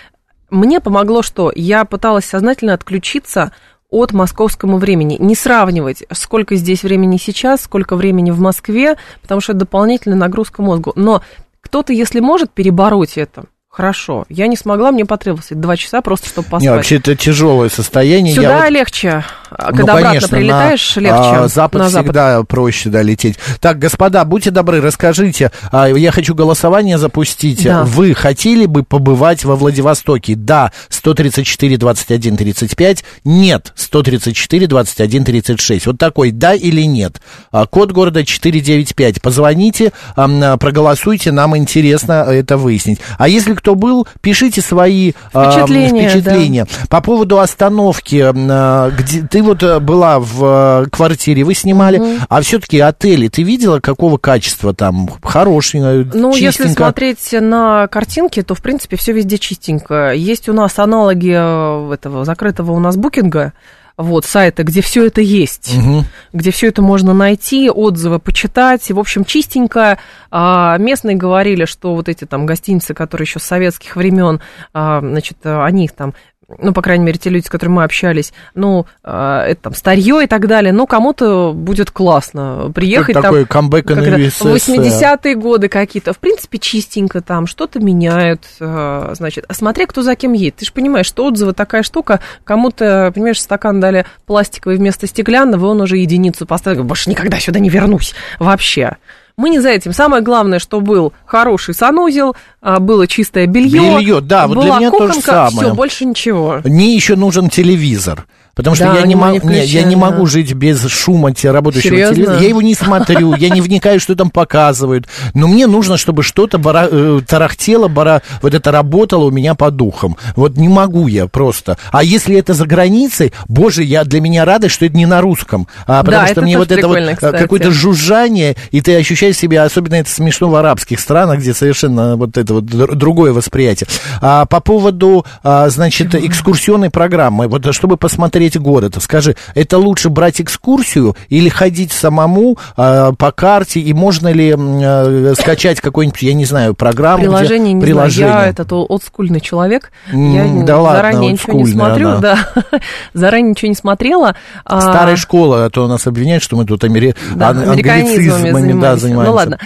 мне 0.51 0.81
помогло, 0.81 1.23
что 1.23 1.53
я 1.55 1.85
пыталась 1.85 2.25
сознательно 2.25 2.75
отключиться 2.75 3.53
от 3.91 4.13
московскому 4.13 4.79
времени. 4.79 5.17
Не 5.19 5.35
сравнивать, 5.35 6.05
сколько 6.13 6.55
здесь 6.57 6.83
времени 6.83 7.19
сейчас, 7.19 7.63
сколько 7.63 7.97
времени 7.97 8.31
в 8.31 8.41
Москве, 8.41 8.97
потому 9.23 9.41
что 9.41 9.53
это 9.53 9.61
дополнительная 9.61 10.19
нагрузка 10.19 10.63
мозгу. 10.63 10.93
Но 10.97 11.23
кто-то, 11.61 11.93
если 11.93 12.21
может 12.21 12.53
перебороть 12.53 13.17
это, 13.17 13.45
хорошо. 13.69 14.25
Я 14.29 14.47
не 14.47 14.57
смогла, 14.57 14.93
мне 14.93 15.05
потребовалось 15.05 15.49
два 15.51 15.77
часа 15.77 16.01
просто, 16.03 16.29
чтобы 16.29 16.45
поспать. 16.49 16.63
Не, 16.63 16.71
вообще 16.71 16.97
это 16.97 17.15
тяжелое 17.17 17.69
состояние. 17.69 18.35
Я 18.35 18.41
Сюда 18.41 18.61
вот- 18.63 18.71
легче. 18.71 19.25
А 19.59 19.71
Ну, 19.71 19.79
Когда 19.79 19.93
обратно 19.95 20.09
конечно, 20.11 20.29
на, 20.29 20.39
прилетаешь, 20.39 20.97
легче. 20.97 21.11
а, 21.15 21.49
запад 21.49 21.83
на 21.83 21.89
всегда 21.89 22.43
проще, 22.45 22.91
да, 22.91 23.03
лететь. 23.03 23.37
Так, 23.61 23.79
господа, 23.79 24.25
будьте 24.25 24.51
добры, 24.51 24.81
расскажите, 24.83 25.51
а, 25.73 25.87
я 25.89 26.13
хочу 26.13 26.35
голосование 26.35 26.99
запустить. 26.99 27.65
Да. 27.65 27.85
Вы 27.85 28.15
хотели 28.15 28.67
бы 28.67 28.83
побывать 28.83 29.45
во 29.45 29.57
Владивостоке? 29.57 30.35
Да, 30.35 30.73
134, 30.91 31.79
21, 31.79 32.37
35. 32.37 33.05
Нет, 33.25 33.73
134, 33.77 34.67
21, 34.67 35.25
36. 35.25 35.87
Вот 35.87 35.99
такой, 35.99 36.33
да 36.33 36.53
или 36.55 36.83
нет. 36.83 37.21
А, 37.51 37.67
Код 37.67 37.93
города 37.93 38.25
495. 38.25 39.23
Позвоните, 39.23 39.93
а, 40.17 40.57
проголосуйте, 40.59 41.33
нам 41.33 41.57
интересно 41.57 42.27
это 42.29 42.59
выяснить. 42.59 43.01
А 43.19 43.27
если 43.29 43.55
кто 43.55 43.75
был, 43.75 44.07
пишите 44.21 44.61
свои 44.61 45.13
Впечатления, 45.31 46.11
впечатления. 46.11 46.67
По 46.91 47.01
поводу 47.01 47.39
остановки, 47.41 48.23
а, 48.23 48.91
где 48.91 49.23
ты 49.23 49.46
вот 49.47 49.63
а, 49.63 49.81
была 49.81 50.19
в 50.21 50.85
э, 50.85 50.87
квартире, 50.91 51.45
вы 51.45 51.55
снимали, 51.55 52.03
а 52.29 52.41
все-таки 52.43 52.79
отели, 52.81 53.29
ты 53.29 53.43
видела, 53.43 53.81
какого 53.81 54.19
качества 54.19 54.75
там? 54.75 55.09
Хороший, 55.23 55.81
э, 55.81 56.05
Ну, 56.13 56.31
если 56.35 56.65
чистенько? 56.65 56.83
смотреть 56.85 57.33
на 57.33 57.87
картинки, 57.89 58.43
то, 58.43 58.55
в 58.55 58.63
принципе, 58.63 58.97
все 58.97 59.13
везде 59.13 59.39
чистенько. 59.39 60.13
Есть 60.13 60.49
у 60.49 60.53
нас 60.53 60.79
аналоги 60.79 61.33
э, 61.35 61.95
этого 61.95 62.25
закрытого 62.25 62.73
у 62.73 62.79
нас 62.79 62.97
букинга, 62.97 63.53
вот, 63.97 64.27
сайта, 64.27 64.63
где 64.63 64.83
все 64.83 65.07
это 65.07 65.23
есть, 65.23 65.75
Мгм. 65.75 66.05
где 66.35 66.51
все 66.51 66.67
это 66.69 66.83
можно 66.83 67.15
найти, 67.15 67.71
отзывы 67.71 68.19
почитать. 68.19 68.91
И, 68.91 68.93
в 68.93 68.99
общем, 68.99 69.25
чистенько. 69.25 69.99
А, 70.31 70.77
местные 70.77 71.17
говорили, 71.17 71.65
что 71.65 71.95
вот 71.95 72.11
эти 72.11 72.27
там 72.27 72.45
гостиницы, 72.45 72.93
которые 72.93 73.25
еще 73.25 73.39
с 73.39 73.45
советских 73.45 73.97
времен, 73.97 74.41
а, 74.75 75.01
значит, 75.01 75.39
они 75.45 75.87
их 75.87 75.93
там 75.93 76.13
ну, 76.59 76.73
по 76.73 76.81
крайней 76.83 77.05
мере, 77.05 77.19
те 77.19 77.29
люди, 77.29 77.47
с 77.47 77.51
которыми 77.51 77.77
мы 77.77 77.85
общались, 77.85 78.33
ну, 78.55 78.87
а, 79.03 79.45
это 79.45 79.63
там 79.63 79.75
старье 79.75 80.23
и 80.23 80.27
так 80.27 80.47
далее, 80.47 80.73
ну, 80.73 80.87
кому-то 80.87 81.53
будет 81.53 81.91
классно 81.91 82.71
приехать 82.75 83.15
там. 83.15 83.23
такой 83.23 83.47
камбэк 83.47 83.87
как 83.87 83.97
на 83.97 84.03
это, 84.03 84.21
ЮСС, 84.21 84.43
80-е 84.43 85.35
годы 85.35 85.69
какие-то. 85.69 86.13
В 86.13 86.19
принципе, 86.19 86.59
чистенько 86.59 87.21
там, 87.21 87.47
что-то 87.47 87.81
меняют. 87.81 88.43
э, 88.61 89.11
Значит, 89.15 89.45
а 89.49 89.55
смотри, 89.55 89.87
кто 89.87 90.03
за 90.03 90.15
кем 90.15 90.33
едет. 90.35 90.57
Ты 90.57 90.67
же 90.67 90.73
понимаешь, 90.73 91.07
что 91.07 91.27
отзывы 91.27 91.53
такая 91.53 91.83
штука. 91.83 92.21
Кому-то, 92.45 93.11
понимаешь, 93.15 93.41
стакан 93.41 93.81
дали 93.81 94.07
пластиковый 94.27 94.77
вместо 94.79 95.07
стеклянного, 95.07 95.67
он 95.67 95.81
уже 95.81 95.97
единицу 95.97 96.47
поставил. 96.47 96.85
Больше 96.85 97.11
никогда 97.11 97.41
сюда 97.41 97.59
не 97.59 97.71
вернусь 97.71 98.15
вообще. 98.39 98.97
Мы 99.39 99.51
не 99.51 99.61
за 99.61 99.69
этим. 99.69 99.93
Самое 99.93 100.23
главное, 100.23 100.59
что 100.59 100.81
был 100.81 101.13
хороший 101.27 101.75
санузел, 101.75 102.35
а, 102.63 102.81
было 102.81 103.07
чистое 103.07 103.47
белье. 103.47 103.99
Белье, 103.99 104.21
да, 104.23 104.47
вот 104.47 104.63
для 104.63 104.77
меня 104.77 104.91
то 104.91 105.09
же 105.09 105.13
кухонка, 105.13 105.51
самое. 105.51 105.69
Все, 105.69 105.75
больше 105.75 106.07
ничего. 106.07 106.61
Мне 106.65 106.95
еще 106.95 107.17
нужен 107.17 107.51
телевизор. 107.51 108.27
Потому 108.57 108.75
что 108.75 108.87
Да, 108.87 109.01
я, 109.01 109.07
не 109.07 109.15
могу, 109.15 109.47
не 109.51 109.63
я 109.67 109.83
не 109.83 109.97
могу 109.97 110.25
да. 110.25 110.31
жить 110.31 110.55
без 110.55 110.85
шума 110.87 111.31
работающего 111.45 111.91
Серьезно? 111.91 112.15
телевизора. 112.15 112.41
Я 112.41 112.49
его 112.49 112.63
не 112.63 112.75
смотрю, 112.75 113.35
я 113.35 113.51
не 113.51 113.61
вникаю, 113.61 114.01
что 114.01 114.17
там 114.17 114.31
показывают. 114.31 115.07
Но 115.35 115.47
мне 115.47 115.67
нужно, 115.67 115.99
чтобы 115.99 116.23
что-то 116.23 116.57
бара- 116.59 116.89
э, 116.91 117.21
тарахтело, 117.29 117.89
бара- 117.89 118.23
вот 118.41 118.55
это 118.55 118.73
работало 118.73 119.25
у 119.27 119.31
меня 119.31 119.55
по 119.55 119.71
духам. 119.71 120.17
Вот 120.37 120.57
не 120.57 120.69
могу 120.69 121.07
я 121.07 121.27
просто. 121.27 121.77
А 121.93 122.03
если 122.03 122.35
это 122.37 122.55
за 122.55 122.65
границей, 122.67 123.35
боже, 123.47 123.83
я 123.85 124.05
для 124.05 124.23
меня 124.23 124.47
радость, 124.47 124.75
что 124.75 124.87
это 124.87 124.97
не 124.97 125.05
на 125.05 125.21
русском. 125.21 125.69
А, 125.87 126.03
потому 126.03 126.25
Да, 126.25 126.33
что 126.33 126.41
мне 126.41 126.57
вот 126.57 126.73
это 126.73 126.89
вот 126.89 126.97
э, 126.97 127.15
кстати. 127.15 127.37
какое-то 127.43 127.71
жужжание, 127.73 128.57
и 128.71 128.81
ты 128.81 128.97
ощущаешь 128.97 129.37
себя, 129.37 129.65
особенно 129.65 129.97
это 129.97 130.09
смешно 130.11 130.49
в 130.49 130.55
арабских 130.55 130.99
странах, 131.01 131.41
где 131.41 131.53
совершенно 131.53 132.17
вот 132.17 132.39
это 132.39 132.55
вот 132.55 132.65
др- 132.65 132.95
другое 132.95 133.35
восприятие. 133.35 133.87
А, 134.23 134.47
по 134.47 134.61
поводу, 134.61 135.27
а, 135.43 135.69
значит, 135.69 136.15
экскурсионной 136.15 136.89
программы, 136.89 137.49
вот 137.49 137.67
чтобы 137.75 137.99
посмотреть 137.99 138.46
город, 138.55 138.97
скажи, 139.01 139.35
это 139.55 139.79
лучше 139.79 140.11
брать 140.11 140.41
экскурсию 140.41 141.17
или 141.29 141.49
ходить 141.49 141.91
самому 141.91 142.57
а, 142.77 143.13
по 143.13 143.33
карте, 143.33 143.81
и 143.81 143.93
можно 143.93 144.29
ли 144.33 144.55
э, 144.57 145.35
скачать 145.35 145.81
какую-нибудь, 145.81 146.23
я 146.23 146.35
не 146.35 146.45
знаю, 146.45 146.75
программу? 146.75 147.19
где- 147.25 147.27
Приложение, 147.29 147.73
не 147.73 147.83
приложение. 147.83 148.31
знаю, 148.31 148.45
я 148.45 148.51
этот 148.51 148.73
ол- 148.73 148.87
олдскульный 148.89 149.41
человек. 149.41 149.91
М, 150.13 150.33
я 150.35 150.65
да 150.65 150.79
ладно, 150.81 150.99
заранее 150.99 151.33
ничего 151.33 151.53
не 151.55 151.67
смотрю, 151.67 152.09
она. 152.11 152.19
да. 152.21 152.39
заранее 153.15 153.51
ничего 153.51 153.69
не 153.69 153.75
смотрела. 153.75 154.37
А, 154.65 154.81
Старая 154.81 155.17
школа, 155.17 155.65
а 155.65 155.71
то 155.71 155.89
нас 155.89 156.07
обвиняют, 156.07 156.43
что 156.43 156.57
мы 156.57 156.65
тут 156.65 156.85
амери... 156.85 157.15
Да, 157.35 157.49
ан- 157.51 157.71
англицизмами, 157.71 158.81
да, 158.81 158.97
занимаемся. 158.97 159.31
Ну 159.31 159.35
ладно. 159.35 159.59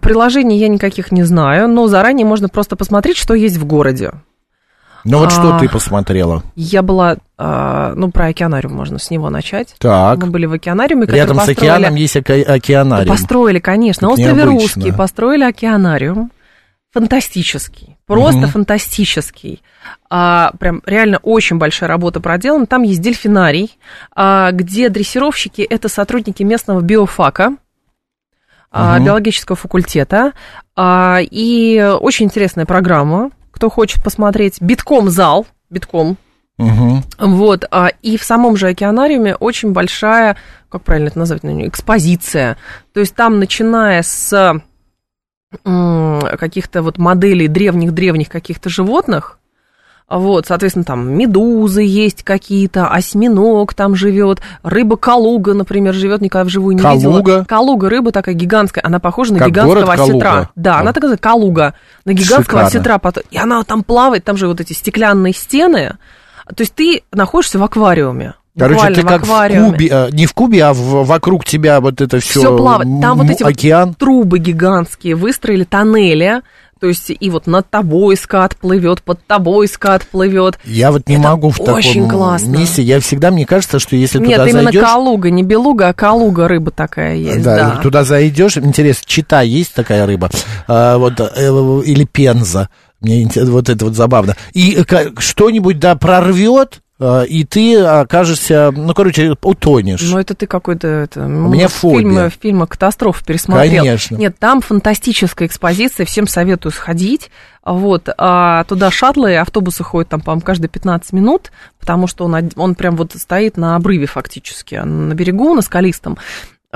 Приложений 0.00 0.58
я 0.58 0.68
никаких 0.68 1.12
не 1.12 1.22
знаю, 1.24 1.68
но 1.68 1.88
заранее 1.88 2.26
можно 2.26 2.48
просто 2.48 2.76
посмотреть, 2.76 3.16
что 3.16 3.34
есть 3.34 3.56
в 3.56 3.64
городе. 3.64 4.12
Ну 5.08 5.18
вот 5.20 5.30
что 5.30 5.54
А. 5.54 5.58
ты 5.60 5.68
посмотрела? 5.68 6.42
Я 6.56 6.82
была, 6.82 7.16
а, 7.38 7.92
ну, 7.94 8.10
про 8.10 8.26
океанариум 8.26 8.74
можно 8.74 8.98
с 8.98 9.10
него 9.10 9.30
начать. 9.30 9.74
Так. 9.78 10.18
Мы 10.18 10.26
были 10.30 10.46
в 10.46 10.52
океанариуме, 10.52 11.06
Рядом 11.06 11.38
с 11.40 11.48
океаном 11.48 11.94
есть 11.94 12.16
оке- 12.16 12.42
океанариум. 12.42 13.08
Построили, 13.08 13.58
конечно, 13.60 14.08
Как 14.08 14.18
острове. 14.18 14.42
Русский 14.44 14.92
построили 14.92 15.44
океанариум. 15.44 16.32
Фантастический, 16.92 17.96
просто 18.06 18.40
Мгм. 18.42 18.48
фантастический. 18.48 19.62
А, 20.08 20.52
прям 20.58 20.82
реально 20.86 21.18
очень 21.18 21.58
большая 21.58 21.88
работа 21.88 22.20
проделана. 22.20 22.66
Там 22.66 22.82
есть 22.82 23.02
дельфинарий, 23.02 23.76
а, 24.14 24.50
где 24.52 24.88
дрессировщики 24.88 25.60
это 25.62 25.88
сотрудники 25.90 26.42
местного 26.42 26.80
биофака, 26.80 27.50
Мгм. 28.72 29.04
биологического 29.04 29.56
факультета. 29.56 30.32
А, 30.74 31.18
и 31.22 31.80
очень 32.00 32.26
интересная 32.26 32.66
программа. 32.66 33.30
Кто 33.56 33.70
хочет 33.70 34.04
посмотреть, 34.04 34.60
битком 34.60 35.08
зал, 35.08 35.46
битком, 35.70 36.18
Мгм. 36.58 37.02
вот, 37.18 37.64
а, 37.70 37.88
и 38.02 38.18
в 38.18 38.22
самом 38.22 38.54
же 38.58 38.68
океанариуме 38.68 39.34
очень 39.34 39.72
большая, 39.72 40.36
как 40.68 40.82
правильно 40.82 41.08
это 41.08 41.18
назвать, 41.18 41.42
экспозиция. 41.42 42.58
То 42.92 43.00
есть 43.00 43.14
там, 43.14 43.38
начиная 43.38 44.02
с 44.02 44.60
каких-то 45.64 46.82
вот 46.82 46.98
моделей 46.98 47.48
древних-древних 47.48 48.28
каких-то 48.28 48.68
животных, 48.68 49.38
вот, 50.08 50.46
соответственно, 50.46 50.84
там 50.84 51.08
медузы 51.16 51.82
есть 51.82 52.22
какие-то, 52.22 52.88
осьминог 52.88 53.74
там 53.74 53.96
живет, 53.96 54.40
рыба-калуга, 54.62 55.52
например, 55.54 55.94
живет, 55.94 56.20
никогда 56.20 56.44
вживую 56.44 56.76
не 56.76 56.82
Калуга? 56.82 57.18
видела. 57.18 57.44
Калуга, 57.44 57.88
рыба 57.90 58.12
такая 58.12 58.34
гигантская, 58.34 58.84
она 58.86 59.00
похожа 59.00 59.32
на 59.32 59.40
Как 59.40 59.48
гигантского 59.48 59.84
город 59.84 60.00
осетра. 60.00 60.20
Калуга? 60.30 60.50
Да, 60.54 60.76
А. 60.76 60.80
она 60.80 60.92
такая 60.92 61.16
калуга, 61.16 61.74
на 62.04 62.12
гигантского 62.12 62.60
Шикарно. 62.66 62.66
осетра. 62.66 63.00
И 63.32 63.36
она 63.38 63.64
там 63.64 63.82
плавает, 63.82 64.22
там 64.24 64.36
же 64.36 64.46
вот 64.46 64.60
эти 64.60 64.72
стеклянные 64.72 65.32
стены, 65.32 65.96
То 66.54 66.60
есть 66.62 66.74
ты 66.74 67.02
находишься 67.12 67.58
в 67.58 67.64
аквариуме. 67.64 68.34
Короче, 68.56 68.86
ты 68.94 69.02
как 69.02 69.20
в 69.22 69.24
аквариуме. 69.24 69.70
кубе, 69.72 69.88
а, 69.92 70.10
не 70.12 70.24
в 70.26 70.32
кубе, 70.32 70.64
а 70.64 70.72
в- 70.72 71.04
вокруг 71.04 71.44
тебя 71.44 71.80
вот 71.80 72.00
это 72.00 72.20
все, 72.20 72.38
Все 72.40 72.56
плавает. 72.56 72.88
Там 73.02 73.18
вот 73.18 73.28
эти 73.28 73.42
вот 73.42 73.50
океан. 73.50 73.92
трубы 73.94 74.38
гигантские, 74.38 75.14
выстроили 75.16 75.64
тоннели, 75.64 76.40
то 76.78 76.86
есть 76.86 77.10
и 77.10 77.30
вот 77.30 77.46
над 77.46 77.70
тобой 77.70 78.16
скат 78.16 78.54
плывет, 78.56 79.02
под 79.02 79.24
тобой 79.26 79.66
скат 79.66 80.04
плывет. 80.04 80.58
Я 80.64 80.92
вот 80.92 81.08
не 81.08 81.14
Это 81.14 81.24
могу 81.24 81.50
в 81.50 81.58
таком 81.58 82.08
классно. 82.08 82.48
месте. 82.48 82.82
Я 82.82 83.00
всегда, 83.00 83.30
мне 83.30 83.46
кажется, 83.46 83.78
что 83.78 83.96
если 83.96 84.18
Нет, 84.18 84.32
туда 84.32 84.48
именно 84.48 84.62
зайдешь... 84.64 84.82
калуга, 84.82 85.30
не 85.30 85.42
белуга, 85.42 85.88
а 85.88 85.94
калуга 85.94 86.48
рыба 86.48 86.70
такая 86.70 87.16
есть, 87.16 87.42
да. 87.42 87.80
туда 87.82 88.04
зайдешь, 88.04 88.58
интересно, 88.58 89.04
чита 89.06 89.40
есть 89.40 89.72
такая 89.72 90.04
рыба, 90.06 90.30
А, 90.68 90.98
вот 90.98 91.18
э, 91.18 91.82
или 91.84 92.04
пенза, 92.04 92.68
мне 93.00 93.28
вот 93.34 93.68
это 93.68 93.84
вот 93.84 93.94
забавно. 93.94 94.36
И 94.52 94.76
э, 94.76 95.10
что-нибудь 95.18 95.78
да 95.78 95.96
прорвет, 95.96 96.80
и 96.98 97.44
ты 97.44 97.78
окажешься, 97.78 98.72
ну 98.74 98.94
короче, 98.94 99.36
утонешь. 99.42 100.02
Ну, 100.02 100.18
это 100.18 100.34
ты 100.34 100.46
какой-то... 100.46 100.88
Это, 100.88 101.24
У 101.24 101.28
меня 101.28 101.68
фобия. 101.68 101.98
Фильмы, 101.98 102.32
фильмы 102.40 102.66
катастроф 102.66 103.22
пересмотрел. 103.22 103.84
Конечно. 103.84 104.16
Нет, 104.16 104.38
там 104.38 104.62
фантастическая 104.62 105.46
экспозиция, 105.46 106.06
всем 106.06 106.26
советую 106.26 106.72
сходить. 106.72 107.30
Вот, 107.64 108.08
а 108.16 108.62
туда 108.64 108.92
шаттлы, 108.92 109.36
автобусы 109.36 109.82
ходят 109.82 110.08
там, 110.08 110.20
по-моему, 110.20 110.42
каждые 110.42 110.68
15 110.68 111.12
минут, 111.12 111.50
потому 111.80 112.06
что 112.06 112.24
он, 112.24 112.50
он 112.54 112.74
прям 112.76 112.96
вот 112.96 113.12
стоит 113.16 113.56
на 113.56 113.74
обрыве 113.74 114.06
фактически, 114.06 114.76
на 114.76 115.14
берегу, 115.14 115.52
на 115.52 115.62
скалистом. 115.62 116.16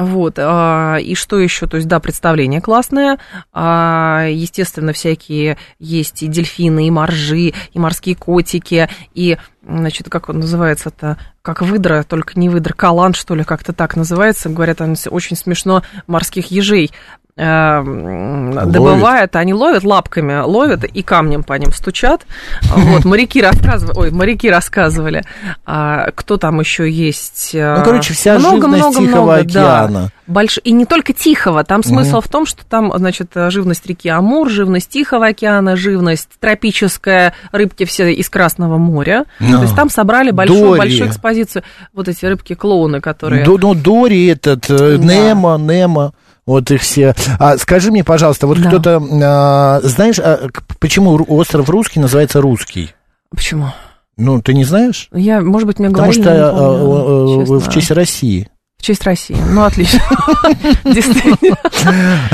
Вот, 0.01 0.39
а, 0.39 0.97
и 0.97 1.15
что 1.15 1.39
еще? 1.39 1.67
То 1.67 1.77
есть, 1.77 1.87
да, 1.87 2.01
представление 2.01 2.63
классное, 2.63 3.19
а, 3.53 4.27
естественно, 4.31 4.95
всякие 4.95 5.59
есть 5.79 6.23
и 6.23 6.27
дельфины, 6.27 6.87
и 6.87 6.91
моржи, 6.91 7.53
и 7.73 7.79
морские 7.79 8.17
котики, 8.17 8.89
и, 9.13 9.37
значит, 9.63 10.09
как 10.09 10.31
он 10.31 10.39
называется-то, 10.39 11.19
как 11.43 11.61
выдра, 11.61 12.03
только 12.03 12.41
не 12.41 12.49
выдра, 12.49 12.73
калан, 12.73 13.13
что 13.13 13.35
ли, 13.35 13.45
как-то 13.45 13.75
так 13.75 13.95
называется, 13.95 14.49
говорят, 14.49 14.81
он 14.81 14.97
очень 15.11 15.37
смешно 15.37 15.83
морских 16.07 16.51
ежей 16.51 16.91
э, 17.41 17.45
м, 17.45 18.53
Ловит. 18.53 18.71
добывают, 18.73 19.37
они 19.37 19.55
ловят 19.55 19.85
лапками, 19.85 20.41
ловят 20.41 20.85
и 20.85 21.03
камнем 21.03 21.43
по 21.43 21.55
ним 21.55 21.73
стучат. 21.73 22.27
Вот, 22.91 23.05
моряки 23.05 23.41
рассказывали, 23.41 23.99
ой, 23.99 24.11
моряки 24.11 24.51
рассказывали, 24.51 25.23
а, 25.65 26.11
кто 26.15 26.37
там 26.37 26.61
еще 26.61 26.91
есть. 26.91 27.51
э, 27.55 27.77
Ну, 27.79 27.85
короче, 27.85 28.15
вся 28.15 28.39
живность 28.39 28.99
Тихого 28.99 29.37
океана. 29.37 30.11
Больш... 30.27 30.59
И 30.63 30.71
не 30.73 30.85
только 30.87 31.13
Тихого, 31.13 31.65
там 31.65 31.83
смысл 31.83 32.21
в 32.21 32.29
том, 32.29 32.47
что 32.47 32.65
там, 32.65 32.93
значит, 32.97 33.33
живность 33.35 33.85
реки 33.87 34.09
Амур, 34.09 34.49
живность 34.49 34.89
Тихого 34.91 35.27
океана, 35.29 35.77
живность 35.77 36.29
тропическая, 36.39 37.35
рыбки 37.53 37.85
все 37.85 38.13
из 38.13 38.29
Красного 38.29 38.77
моря. 38.79 39.25
Ну. 39.41 39.57
То 39.57 39.63
есть 39.63 39.75
там 39.75 39.91
собрали 39.91 40.31
большую, 40.31 40.61
Дори. 40.77 40.79
большую 40.79 41.09
экспозицию. 41.09 41.63
Вот 41.93 42.09
эти 42.09 42.25
рыбки-клоуны, 42.27 43.01
которые... 43.01 43.45
Ну, 43.45 43.75
Дори 43.75 44.27
этот, 44.27 44.69
э, 44.71 44.99
Да. 44.99 45.05
Немо, 45.05 45.57
Немо. 45.59 46.13
Вот 46.51 46.69
их 46.73 46.83
все. 46.83 47.15
А 47.39 47.57
скажи 47.59 47.93
мне, 47.93 48.03
пожалуйста, 48.03 48.49
вот 48.49 48.61
Да. 48.61 48.69
кто-то, 48.69 49.01
а, 49.23 49.81
знаешь, 49.85 50.19
а, 50.19 50.49
почему 50.81 51.25
остров 51.29 51.69
Русский 51.69 52.01
называется 52.01 52.41
Русский? 52.41 52.91
Почему? 53.31 53.73
Ну, 54.17 54.43
ты 54.43 54.53
не 54.53 54.65
знаешь? 54.65 55.09
Я, 55.13 55.43
может 55.43 55.69
быть, 55.69 55.79
мне 55.79 55.91
Потому 55.91 56.11
говорили, 56.11 56.23
что 56.23 56.31
но 56.33 56.37
не 56.37 56.43
а, 56.43 56.51
помню, 56.51 57.55
а, 57.55 57.59
в 57.61 57.73
честь 57.73 57.93
России. 57.93 58.49
В 58.79 58.83
честь 58.83 59.05
России. 59.05 59.37
Ну, 59.49 59.63
отлично. 59.63 60.01
Действительно. 60.85 61.57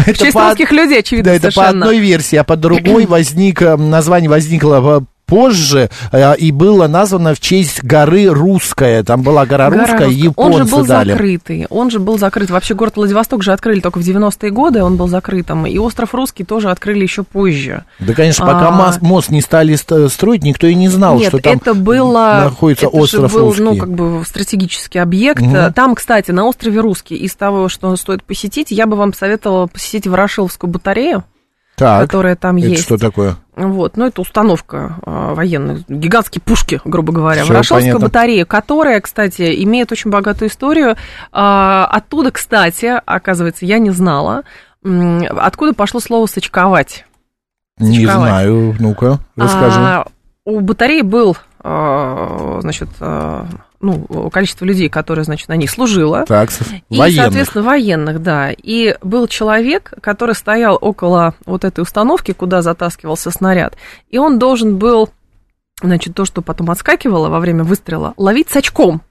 В 0.06 0.14
честь 0.14 0.34
русских 0.34 0.72
людей, 0.72 1.00
очевидно, 1.00 1.32
Да, 1.32 1.36
это 1.36 1.52
по 1.54 1.68
одной 1.68 1.98
версии, 1.98 2.36
а 2.36 2.44
по 2.44 2.56
другой 2.56 3.04
возник, 3.08 3.60
э, 3.60 3.76
название 3.76 4.30
возникло 4.30 5.04
позже 5.26 5.90
э, 6.12 6.36
и 6.36 6.52
было 6.52 6.86
названо 6.86 7.34
в 7.34 7.40
честь 7.40 7.82
горы 7.82 8.26
Русская. 8.26 9.02
Там 9.02 9.22
была 9.22 9.44
гора, 9.44 9.70
Гора 9.70 9.82
Русская, 9.82 10.06
Русская. 10.06 10.22
японцы 10.24 10.60
Он 10.60 10.66
же 10.66 10.72
был 10.76 10.86
дали. 10.86 11.12
закрытый. 11.12 11.66
Он 11.68 11.90
же 11.90 11.98
был 11.98 12.18
закрыт. 12.18 12.50
Вообще 12.50 12.74
город 12.74 12.96
Владивосток 12.96 13.42
же 13.42 13.52
открыли 13.52 13.80
только 13.80 13.98
в 13.98 14.02
90-е 14.02 14.50
годы, 14.50 14.82
он 14.82 14.96
был 14.96 15.08
закрытым. 15.08 15.66
И 15.66 15.76
остров 15.78 16.14
Русский 16.14 16.44
тоже 16.44 16.70
открыли 16.70 17.02
еще 17.02 17.24
позже. 17.24 17.84
Да, 17.98 18.14
конечно, 18.14 18.46
пока 18.46 18.68
А. 18.68 18.70
мос- 18.90 18.98
мост 19.00 19.30
не 19.30 19.40
стали 19.40 19.74
ст- 19.74 20.08
строить, 20.10 20.42
никто 20.44 20.66
и 20.66 20.74
не 20.74 20.88
знал, 20.88 21.18
Нет, 21.18 21.28
что 21.28 21.38
там 21.38 21.56
это 21.56 21.74
было... 21.74 22.42
находится 22.44 22.86
это 22.86 22.96
остров 22.96 23.32
был, 23.32 23.40
Русский. 23.46 23.62
ну, 23.62 23.76
как 23.76 23.90
бы 23.90 24.22
стратегический 24.24 24.98
объект. 25.00 25.40
Мгм. 25.42 25.72
Там, 25.72 25.94
кстати, 25.94 26.30
на 26.30 26.44
острове 26.46 26.80
Русский, 26.80 27.16
из 27.16 27.34
того, 27.34 27.68
что 27.68 27.94
стоит 27.96 28.22
посетить, 28.22 28.70
я 28.70 28.86
бы 28.86 28.96
вам 28.96 29.12
советовала 29.12 29.66
посетить 29.66 30.06
Ворошиловскую 30.06 30.70
батарею, 30.70 31.24
так, 31.76 32.02
которая 32.02 32.36
там 32.36 32.56
это 32.56 32.66
есть. 32.68 32.82
что 32.84 32.96
такое? 32.98 33.36
Вот, 33.54 33.96
ну 33.96 34.06
это 34.06 34.20
установка 34.20 34.96
э, 35.06 35.34
военных, 35.34 35.88
гигантские 35.88 36.42
пушки, 36.42 36.80
грубо 36.84 37.12
говоря. 37.12 37.42
Всё 37.44 37.52
Ворошиловская 37.52 37.92
понятно. 37.92 38.06
батарея, 38.08 38.44
которая, 38.44 39.00
кстати, 39.00 39.62
имеет 39.64 39.92
очень 39.92 40.10
богатую 40.10 40.48
историю. 40.50 40.96
А, 41.32 41.86
оттуда, 41.90 42.30
кстати, 42.32 43.00
оказывается, 43.06 43.64
я 43.64 43.78
не 43.78 43.90
знала, 43.90 44.42
м, 44.84 45.22
откуда 45.38 45.72
пошло 45.74 46.00
слово 46.00 46.26
«сочковать». 46.26 47.06
Не 47.78 48.04
Сочковать. 48.06 48.28
знаю, 48.30 48.76
ну-ка, 48.78 49.18
расскажи. 49.36 49.80
А, 49.80 50.06
у 50.44 50.60
батареи 50.60 51.02
был, 51.02 51.36
э, 51.62 52.58
значит, 52.62 52.88
э, 53.00 53.44
ну, 53.80 54.30
количество 54.30 54.64
людей, 54.64 54.88
которые, 54.88 55.24
значит, 55.24 55.48
на 55.48 55.56
них 55.56 55.70
служило. 55.70 56.24
так, 56.26 56.50
И, 56.88 56.98
военных. 56.98 57.24
соответственно, 57.24 57.64
военных, 57.64 58.22
да. 58.22 58.50
И 58.52 58.96
был 59.02 59.26
человек, 59.28 59.92
который 60.00 60.34
стоял 60.34 60.78
около 60.80 61.34
вот 61.44 61.64
этой 61.64 61.80
установки, 61.80 62.32
куда 62.32 62.62
затаскивался 62.62 63.30
снаряд, 63.30 63.76
и 64.08 64.18
он 64.18 64.38
должен 64.38 64.76
был, 64.76 65.10
значит, 65.82 66.14
то, 66.14 66.24
что 66.24 66.42
потом 66.42 66.70
отскакивало 66.70 67.28
во 67.28 67.40
время 67.40 67.64
выстрела, 67.64 68.14
ловить 68.16 68.50
с 68.50 68.56
очком. 68.56 69.02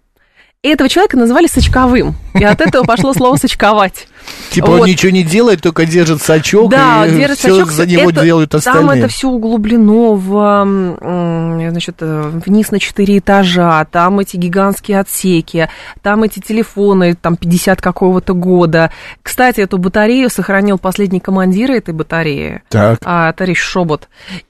И 0.64 0.68
этого 0.68 0.90
человека 0.90 1.16
называли 1.16 1.46
сочковым. 1.46 2.16
И 2.34 2.44
от 2.44 2.60
этого 2.60 2.84
пошло 2.86 3.14
слово 3.14 3.36
сочковать. 3.36 4.08
Типа 4.50 4.68
он 4.72 4.80
вот. 4.80 4.88
ничего 4.88 5.12
не 5.12 5.24
делает, 5.24 5.62
только 5.62 5.86
держит 5.86 6.22
сачок, 6.22 6.72
Да, 6.72 7.06
и 7.06 7.12
держит 7.18 7.40
всё 7.40 7.56
сачок. 7.56 7.72
за 7.72 7.86
него 7.86 8.10
Это- 8.10 8.24
делают 8.24 8.52
Там 8.52 8.60
остальные. 8.60 9.00
это 9.00 9.08
все 9.10 9.28
углублено 9.28 10.14
в, 10.16 11.70
значит, 11.72 11.96
э, 12.00 12.32
вниз 12.46 12.72
на 12.72 12.80
4 12.80 13.18
этажа, 13.18 13.86
там 13.92 14.20
эти 14.20 14.38
гигантские 14.38 15.00
отсеки, 15.00 15.70
там 16.02 16.24
эти 16.24 16.40
телефоны, 16.40 17.16
там 17.16 17.36
50 17.36 17.82
какого-то 17.82 18.34
года. 18.34 18.92
Кстати, 19.22 19.62
эту 19.62 19.78
батарею 19.78 20.30
сохранил 20.30 20.78
последний 20.78 21.20
командир 21.20 21.72
этой 21.72 21.94
батареи, 21.94 22.62
Так. 22.70 23.00
а, 23.04 23.32
товарищ 23.34 23.60
Шобот. 23.60 24.08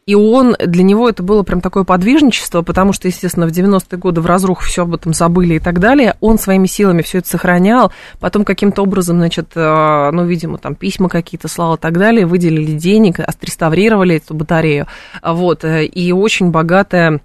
И 0.08 0.14
он, 0.14 0.56
для 0.60 0.84
него 0.84 1.10
это 1.10 1.24
было 1.24 1.42
прям 1.42 1.62
такое 1.62 1.84
подвижничество, 1.84 2.62
потому 2.62 2.94
что, 2.94 3.08
естественно, 3.08 3.48
в 3.48 3.52
90-е 3.52 3.98
годы 3.98 4.22
в 4.22 4.28
разрух 4.28 4.62
все 4.62 4.84
об 4.84 4.94
этом 4.94 5.16
забыли 5.16 5.56
и 5.56 5.60
так 5.60 5.80
далее. 5.80 6.16
Он 6.20 6.38
своими 6.38 6.68
силами 6.68 7.02
все 7.02 7.20
это 7.20 7.30
сохранял, 7.30 7.92
потом 8.20 8.46
каким-то 8.46 8.84
образом, 8.84 9.18
значит, 9.18 9.54
э, 9.56 10.10
ну, 10.12 10.26
видимо, 10.26 10.60
там 10.60 10.76
письма 10.76 11.10
какие-то 11.10 11.48
слал 11.48 11.74
и 11.74 11.80
так 11.80 11.98
далее, 11.98 12.28
выделили 12.28 12.74
денег, 12.74 13.20
отреставрировали 13.20 14.18
эту 14.18 14.36
батарею. 14.36 14.86
Вот, 15.24 15.64
э, 15.64 15.86
и 15.86 16.12
очень 16.12 16.52
богатая 16.52 17.22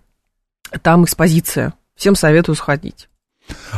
там 0.81 1.05
экспозиция. 1.05 1.75
Всем 1.97 2.15
советую 2.15 2.57
сходить. 2.57 3.11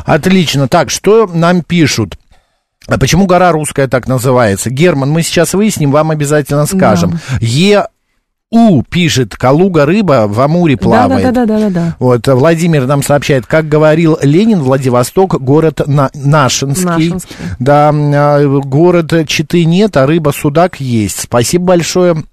Отлично. 0.04 0.68
Так, 0.68 0.90
что 0.90 1.26
нам 1.26 1.62
пишут? 1.62 2.16
А 2.86 2.98
почему 2.98 3.26
гора 3.26 3.50
русская 3.50 3.88
так 3.88 4.06
называется? 4.06 4.70
Герман, 4.70 5.10
мы 5.10 5.22
сейчас 5.22 5.54
выясним, 5.54 5.90
вам 5.90 6.12
обязательно 6.12 6.66
скажем. 6.66 7.18
Е 7.40 7.86
У 8.54 8.82
пишет, 8.82 9.34
Калуга 9.34 9.86
рыба 9.86 10.26
в 10.28 10.38
Амуре 10.38 10.76
плавает. 10.76 11.24
Да-да-да-да-да. 11.24 11.96
Вот 11.98 12.28
э, 12.28 12.34
Владимир 12.34 12.86
нам 12.86 13.02
сообщает, 13.02 13.46
как 13.46 13.66
говорил 13.66 14.18
Ленин, 14.20 14.60
Владивосток 14.60 15.40
город 15.40 15.80
на, 15.86 16.10
Нашинский. 16.12 16.84
Нашинский. 16.84 17.34
Да, 17.58 17.90
а, 17.94 18.46
город 18.46 19.14
Читы 19.26 19.64
нет, 19.64 19.96
а 19.96 20.06
рыба 20.06 20.32
судак 20.32 20.80
есть. 20.80 21.20
Спасибо 21.22 21.64
большое. 21.64 22.24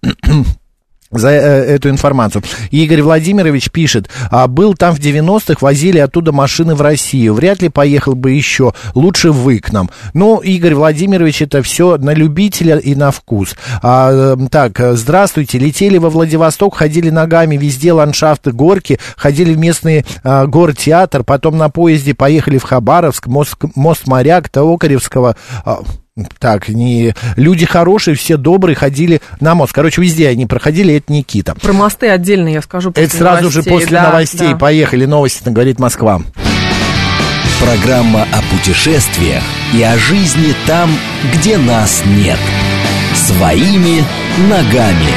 За 1.11 1.29
э, 1.29 1.75
эту 1.75 1.89
информацию. 1.89 2.43
Игорь 2.71 3.01
Владимирович 3.01 3.71
пишет, 3.71 4.09
а, 4.29 4.47
был 4.47 4.75
там 4.75 4.93
в 4.93 4.99
90-х, 4.99 5.57
возили 5.61 5.97
оттуда 5.97 6.31
машины 6.31 6.75
в 6.75 6.81
Россию. 6.81 7.33
Вряд 7.33 7.61
ли 7.61 7.69
поехал 7.69 8.15
бы 8.15 8.31
еще, 8.31 8.73
лучше 8.93 9.31
вы 9.31 9.59
к 9.59 9.71
нам. 9.71 9.89
Ну, 10.13 10.37
Игорь 10.37 10.75
Владимирович, 10.75 11.41
это 11.41 11.63
все 11.63 11.97
на 11.97 12.13
любителя 12.13 12.77
и 12.77 12.95
на 12.95 13.11
вкус. 13.11 13.55
А, 13.81 14.35
э, 14.35 14.47
так, 14.51 14.79
здравствуйте, 14.79 15.57
летели 15.57 15.97
во 15.97 16.09
Владивосток, 16.09 16.75
ходили 16.75 17.09
ногами, 17.09 17.57
везде 17.57 17.91
ландшафты, 17.91 18.51
горки, 18.51 18.99
ходили 19.15 19.53
в 19.53 19.57
местный 19.57 20.05
а, 20.23 20.45
гортеатр, 20.45 21.23
потом 21.23 21.57
на 21.57 21.69
поезде 21.69 22.13
поехали 22.13 22.57
в 22.57 22.63
Хабаровск, 22.63 23.27
мост, 23.27 23.55
мост 23.75 24.07
Моряк, 24.07 24.49
Токаревского, 24.49 25.35
а, 25.65 25.79
так, 26.39 26.69
не, 26.69 27.13
люди 27.36 27.65
хорошие, 27.65 28.15
все 28.15 28.38
добрые, 28.38 28.75
ходили 28.75 29.21
на 29.39 29.55
мост. 29.55 29.73
Короче, 29.73 30.01
везде 30.01 30.29
они 30.29 30.45
проходили, 30.45 30.95
это 30.95 31.12
Никита. 31.13 31.55
Про 31.55 31.73
мосты 31.73 32.10
отдельно 32.10 32.47
я 32.49 32.62
скажу 32.62 32.91
после 32.91 33.05
Это 33.05 33.17
сразу 33.17 33.49
же 33.49 33.58
новостей. 33.60 33.73
после 33.73 33.97
Да, 33.97 34.03
новостей. 34.10 34.49
да. 34.49 34.55
Поехали, 34.55 35.05
новости, 35.05 35.49
говорит 35.49 35.79
Москва. 35.79 36.21
Программа 37.60 38.23
о 38.32 38.41
путешествиях 38.55 39.43
и 39.73 39.84
о 39.84 39.97
жизни 39.97 40.53
там, 40.65 40.89
где 41.34 41.58
нас 41.58 42.03
нет. 42.05 42.38
Своими 43.13 44.03
ногами. 44.49 45.12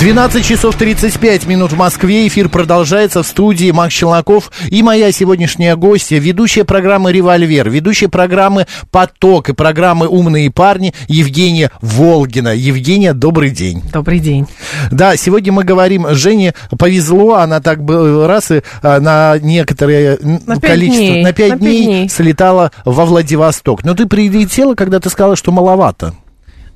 12 0.00 0.42
часов 0.46 0.76
35 0.76 1.44
минут 1.46 1.72
в 1.72 1.76
Москве. 1.76 2.26
Эфир 2.26 2.48
продолжается 2.48 3.22
в 3.22 3.26
студии 3.26 3.70
Макс 3.70 3.92
Челноков 3.92 4.50
и 4.70 4.82
моя 4.82 5.12
сегодняшняя 5.12 5.76
гостья, 5.76 6.18
ведущая 6.18 6.64
программы 6.64 7.12
«Револьвер», 7.12 7.68
ведущая 7.68 8.08
программы 8.08 8.66
«Поток» 8.90 9.50
и 9.50 9.52
программы 9.52 10.08
«Умные 10.08 10.50
парни» 10.50 10.94
Евгения 11.06 11.70
Волгина. 11.82 12.54
Евгения, 12.54 13.12
добрый 13.12 13.50
день. 13.50 13.82
Добрый 13.92 14.20
день. 14.20 14.46
Да, 14.90 15.18
сегодня 15.18 15.52
мы 15.52 15.64
говорим, 15.64 16.06
Жене 16.14 16.54
повезло, 16.78 17.34
она 17.34 17.60
так 17.60 17.84
бы 17.84 18.26
раз 18.26 18.50
и 18.52 18.62
а, 18.82 19.00
на 19.00 19.36
некоторое 19.38 20.18
На 20.22 20.58
количество, 20.58 21.04
дней, 21.04 21.24
на 21.24 21.32
5 21.34 21.50
на 21.50 21.56
пять 21.56 21.60
дней, 21.60 21.84
дней. 21.84 22.08
слетала 22.08 22.72
во 22.86 23.04
Владивосток. 23.04 23.84
Но 23.84 23.94
ты 23.94 24.06
прилетела, 24.06 24.74
когда 24.74 24.98
ты 24.98 25.10
сказала, 25.10 25.36
что 25.36 25.52
маловато. 25.52 26.14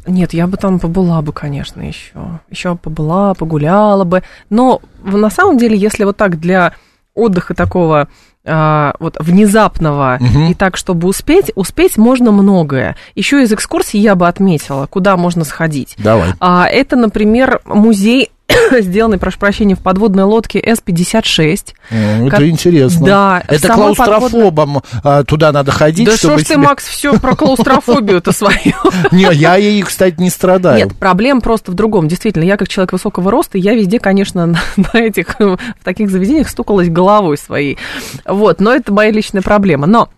Нет, 0.06 0.32
я 0.32 0.46
бы 0.46 0.56
там 0.56 0.78
побыла 0.78 1.22
бы, 1.22 1.32
конечно, 1.32 1.80
еще. 1.80 2.40
Еще 2.50 2.76
побыла, 2.76 3.34
погуляла 3.34 4.04
бы. 4.04 4.22
Но 4.50 4.80
на 5.02 5.30
самом 5.30 5.58
деле, 5.58 5.76
если 5.76 6.04
вот 6.04 6.16
так 6.16 6.38
для 6.38 6.74
отдыха 7.14 7.54
такого 7.54 8.08
а, 8.46 8.94
вот 8.98 9.16
внезапного 9.20 10.18
Мгм. 10.20 10.50
и 10.50 10.54
так, 10.54 10.76
чтобы 10.76 11.08
успеть, 11.08 11.50
успеть 11.54 11.96
можно 11.96 12.30
многое. 12.30 12.96
Еще 13.14 13.42
из 13.42 13.52
экскурсий 13.52 14.00
я 14.00 14.14
бы 14.14 14.28
отметила, 14.28 14.86
куда 14.86 15.16
можно 15.16 15.44
сходить. 15.44 15.94
Давай. 15.98 16.32
А, 16.40 16.66
это, 16.66 16.96
например, 16.96 17.62
музей, 17.64 18.30
сделанный, 18.80 19.18
прошу 19.18 19.38
прощения, 19.38 19.74
в 19.74 19.80
подводной 19.80 20.24
лодке 20.24 20.58
С-56. 20.60 21.74
М, 21.90 22.26
Это 22.26 22.30
Как- 22.36 22.42
интересно. 22.46 23.06
Да, 23.06 23.42
Это 23.48 23.58
сама 23.68 23.74
клаустрофобам 23.94 24.82
а, 25.02 25.24
туда 25.24 25.52
надо 25.52 25.72
ходить, 25.72 26.06
Да 26.06 26.16
что 26.16 26.36
ж 26.38 26.42
ты, 26.42 26.44
себе- 26.54 26.58
Макс, 26.58 26.84
все 26.86 27.18
про 27.18 27.34
клаустрофобию-то 27.34 28.32
свою. 28.36 28.74
Не, 29.12 29.28
я 29.34 29.56
ей, 29.56 29.82
кстати, 29.82 30.16
не 30.18 30.30
страдаю. 30.30 30.76
Нет, 30.86 30.96
проблема 30.98 31.40
просто 31.40 31.72
в 31.72 31.74
другом. 31.74 32.08
Действительно, 32.08 32.44
я 32.44 32.56
как 32.56 32.68
человек 32.68 32.92
высокого 32.92 33.30
роста, 33.30 33.58
я 33.58 33.74
везде, 33.74 33.98
конечно, 33.98 34.46
на 34.76 34.98
этих, 34.98 35.38
в 35.38 35.58
таких 35.84 36.10
заведениях 36.10 36.48
стукалась 36.48 36.88
головой 36.88 37.38
своей. 37.38 37.78
Вот, 38.26 38.60
но 38.60 38.72
это 38.74 38.92
моя 38.92 39.10
личная 39.10 39.42
проблема. 39.42 39.86
Но 39.86 40.08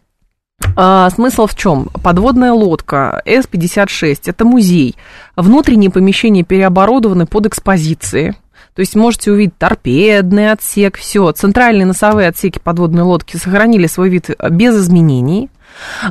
а, 0.76 1.10
смысл 1.10 1.46
в 1.46 1.54
чем? 1.54 1.88
Подводная 2.02 2.52
лодка 2.52 3.22
С-56– 3.24 4.20
это 4.26 4.44
музей. 4.44 4.96
Внутренние 5.36 5.90
помещения 5.90 6.42
переоборудованы 6.42 7.26
под 7.26 7.46
экспозиции. 7.46 8.34
То 8.74 8.80
есть 8.80 8.94
можете 8.94 9.32
увидеть 9.32 9.56
торпедный 9.56 10.52
отсек, 10.52 10.98
все. 10.98 11.32
Центральные 11.32 11.86
носовые 11.86 12.28
отсеки 12.28 12.58
подводной 12.58 13.04
лодки 13.04 13.36
сохранили 13.36 13.86
свой 13.86 14.10
вид 14.10 14.30
без 14.50 14.76
изменений. 14.76 15.50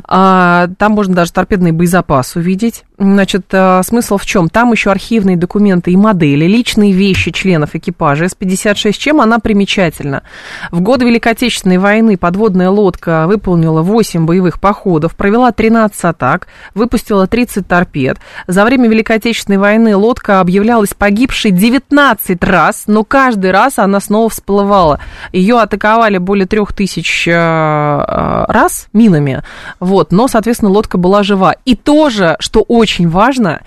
А, 0.04 0.68
Там 0.78 0.92
можно 0.92 1.14
даже 1.14 1.32
торпедный 1.32 1.72
боезапас 1.72 2.34
увидеть. 2.34 2.84
Значит, 2.98 3.46
а, 3.52 3.82
смысл 3.82 4.16
в 4.16 4.24
чем? 4.24 4.48
Там 4.48 4.72
еще 4.72 4.90
архивные 4.90 5.36
документы 5.36 5.90
и 5.90 5.96
модели, 5.96 6.46
личные 6.46 6.92
вещи 6.92 7.30
членов 7.30 7.74
экипажа 7.74 8.26
С-56. 8.26 8.92
Чем 8.92 9.20
она 9.20 9.38
примечательна? 9.38 10.22
В 10.70 10.80
годы 10.80 11.04
Великой 11.04 11.32
Отечественной 11.32 11.76
войны 11.76 12.16
подводная 12.16 12.70
лодка 12.70 13.26
выполнила 13.26 13.82
8 13.82 14.24
боевых 14.24 14.60
походов, 14.60 15.14
провела 15.14 15.52
13 15.52 16.04
атак, 16.04 16.46
выпустила 16.74 17.26
30 17.26 17.68
торпед. 17.68 18.16
За 18.46 18.64
время 18.64 18.88
Великой 18.88 19.16
Отечественной 19.16 19.58
войны 19.58 19.94
лодка 19.94 20.40
объявлялась 20.40 20.94
погибшей 20.94 21.50
19 21.50 22.42
раз, 22.44 22.84
но 22.86 23.04
каждый 23.04 23.50
раз 23.50 23.78
она 23.78 24.00
снова 24.00 24.30
всплывала. 24.30 25.00
Ее 25.32 25.60
атаковали 25.60 26.16
более 26.16 26.46
3000 26.46 27.28
э, 27.28 27.32
э, 27.34 28.44
раз 28.48 28.88
минами, 28.94 29.42
вот, 29.80 30.12
но, 30.12 30.28
соответственно, 30.28 30.70
лодка 30.70 30.96
была 30.96 31.22
жива. 31.22 31.56
И 31.66 31.76
тоже, 31.76 32.36
что 32.40 32.62
очень 32.62 32.85
важно, 33.08 33.62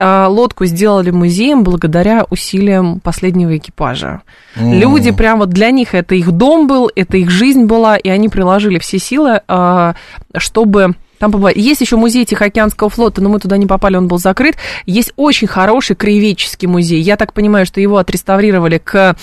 э, 0.00 0.26
лодку 0.26 0.64
сделали 0.66 1.10
музеем 1.10 1.64
благодаря 1.64 2.24
усилиям 2.30 3.00
последнего 3.00 3.56
экипажа. 3.56 4.22
Люди 4.56 5.10
прям 5.10 5.38
вот 5.38 5.50
для 5.50 5.70
них 5.70 5.94
это 5.94 6.14
их 6.14 6.30
дом 6.32 6.66
был, 6.66 6.90
это 6.94 7.16
их 7.16 7.30
жизнь 7.30 7.64
была, 7.64 7.96
и 7.96 8.08
они 8.08 8.28
приложили 8.28 8.78
все 8.78 8.98
силы, 8.98 9.40
э, 9.46 9.92
чтобы 10.36 10.94
там 11.18 11.32
побывать. 11.32 11.56
Есть 11.56 11.80
еще 11.80 11.96
музей 11.96 12.24
Тихоокеанского 12.24 12.90
флота, 12.90 13.20
но 13.20 13.28
мы 13.28 13.40
туда 13.40 13.56
не 13.56 13.66
попали, 13.66 13.96
он 13.96 14.08
был 14.08 14.18
закрыт. 14.18 14.56
Есть 14.86 15.12
очень 15.16 15.48
хороший 15.48 15.96
краеведческий 15.96 16.68
музей. 16.68 17.00
Я 17.00 17.16
так 17.16 17.32
понимаю, 17.32 17.66
что 17.66 17.80
его 17.80 17.98
отреставрировали 17.98 18.78
к 18.78 19.16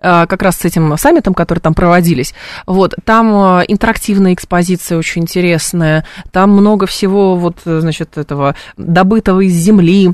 как 0.00 0.42
раз 0.42 0.56
с 0.56 0.64
этим 0.64 0.96
саммитом, 0.96 1.34
который 1.34 1.60
там 1.60 1.74
проводились. 1.74 2.34
Вот, 2.66 2.94
там 3.04 3.34
а, 3.34 3.62
интерактивная 3.66 4.34
экспозиция 4.34 4.98
очень 4.98 5.22
интересная, 5.22 6.06
там 6.32 6.50
много 6.50 6.86
всего 6.86 7.36
вот, 7.36 7.58
э, 7.64 7.80
значит, 7.80 8.16
этого 8.16 8.54
добытого 8.76 9.40
из 9.40 9.52
земли, 9.52 10.10
а, 10.10 10.12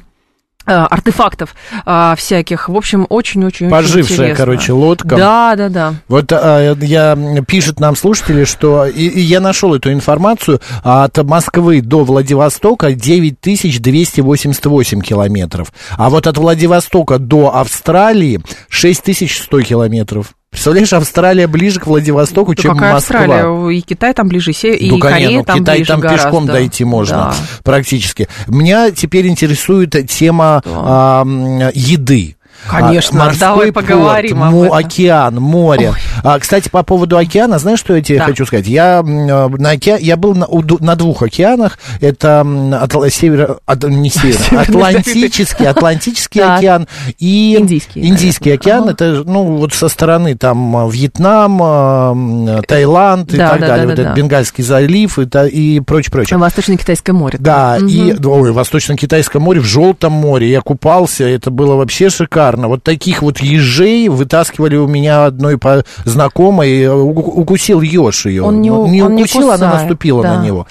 артефактов 0.66 1.55
а, 1.85 2.14
всяких. 2.16 2.68
В 2.68 2.76
общем, 2.76 3.07
очень-очень 3.09 3.70
Пожившая, 3.70 4.02
интересно. 4.02 4.37
короче, 4.37 4.72
лодка. 4.72 5.16
Да, 5.16 5.55
да, 5.57 5.68
да. 5.68 5.94
Вот 6.09 6.33
а, 6.33 6.74
я 6.81 7.16
пишет 7.46 7.79
нам 7.81 7.96
слушатели, 7.96 8.44
что 8.44 8.87
и, 8.87 9.07
и 9.07 9.20
я 9.20 9.40
нашел 9.40 9.74
эту 9.74 9.92
информацию 9.92 10.61
от 10.83 11.16
Москвы 11.18 11.81
до 11.81 12.05
Владивостока 12.05 12.92
9288 12.92 15.00
километров, 15.00 15.72
а 15.96 16.11
вот 16.11 16.26
от 16.26 16.37
Владивостока 16.38 17.18
до 17.18 17.55
Австралии 17.55 18.40
6100 18.68 19.61
километров. 19.62 20.35
Представляешь, 20.57 20.92
Австралия 20.95 21.47
ближе 21.47 21.81
к 21.81 21.87
Владивостоку, 21.87 22.55
Да 22.55 22.62
чем 22.62 22.75
какая 22.75 22.95
Москва. 22.95 23.19
Австралия? 23.21 23.71
И 23.77 23.81
Китай 23.83 24.14
там 24.14 24.27
ближе, 24.29 24.53
и, 24.75 24.90
Ну, 24.90 24.99
конечно, 24.99 25.27
Корея 25.27 25.42
там 25.45 25.59
Китай 25.61 25.77
ближе 25.77 25.88
там 25.92 26.01
пешком 26.01 26.31
гораздо. 26.47 26.53
дойти 26.55 26.85
можно 26.85 27.16
Да. 27.16 27.35
практически. 27.62 28.27
Меня 28.47 28.90
теперь 28.90 29.29
интересует 29.29 29.95
тема 30.09 30.62
а, 30.64 31.23
м, 31.23 31.71
еды. 31.75 32.37
Конечно, 32.69 33.23
А, 33.23 33.25
морской 33.27 33.40
давай 33.40 33.73
порт, 33.73 33.87
поговорим 33.87 34.42
об 34.42 34.55
этом. 34.62 34.73
океан, 34.77 35.35
море. 35.37 35.92
А, 36.25 36.38
кстати, 36.38 36.69
по 36.69 36.83
поводу 36.83 37.16
океана, 37.16 37.59
знаешь, 37.59 37.79
что 37.79 37.95
я 37.95 38.03
тебе 38.03 38.19
Да. 38.19 38.25
хочу 38.25 38.45
сказать? 38.47 38.66
Я, 38.66 39.01
э, 39.01 39.03
на 39.49 39.71
оке... 39.71 39.97
я 40.01 40.16
был 40.16 40.35
на, 40.35 40.47
на 40.81 40.97
двух 40.97 41.23
океанах. 41.23 41.79
Это 42.01 42.42
Атла- 42.45 43.09
северо... 43.11 43.59
от- 43.66 43.85
не 43.85 44.11
север, 44.11 44.37
Атлантический, 44.59 45.66
Атлантический 45.66 46.40
океан 46.42 46.88
и 47.19 47.57
Индийский, 47.59 48.07
Индийский 48.07 48.51
океан. 48.53 48.88
Это, 48.88 49.23
ну, 49.25 49.45
вот 49.57 49.73
со 49.75 49.88
стороны 49.88 50.37
там 50.37 50.77
э, 50.88 50.90
Вьетнам, 50.90 51.62
э, 51.62 52.62
Таиланд 52.66 53.33
и 53.33 53.37
так 53.37 53.61
да, 53.61 53.66
далее. 53.69 53.85
да, 53.87 53.90
вот 53.90 53.99
этот. 53.99 54.14
Бенгальский 54.14 54.64
залив 54.64 55.19
и, 55.19 55.81
прочее, 55.87 56.11
прочее. 56.12 56.38
Восточно-Китайское 56.38 57.14
море. 57.14 57.38
Да, 57.40 57.79
и 57.79 58.14
Восточно-Китайское 58.21 59.40
море, 59.40 59.61
в 59.61 59.64
Желтом 59.64 60.12
море. 60.12 60.51
Я 60.51 60.61
купался, 60.61 61.25
это 61.25 61.51
было 61.51 61.75
вообще 61.77 62.11
шикарно. 62.11 62.45
Вот 62.54 62.82
таких 62.85 63.22
вот 63.22 63.38
ежей 63.40 64.09
вытаскивали 64.09 64.76
у 64.76 64.87
меня 64.87 65.26
одной 65.26 65.59
по 65.59 65.85
знакомой, 66.04 66.87
укусил 66.88 67.80
еж 67.80 68.26
ее. 68.26 68.42
Он 68.42 68.61
не 68.62 68.70
у- 68.70 68.87
не 68.87 69.02
он 69.02 69.14
не 69.16 69.22
укусил, 69.24 69.50
она 69.50 69.54
кусает, 69.66 69.82
наступила 69.82 70.22
да. 70.22 70.38
на 70.38 70.44
него. 70.44 70.66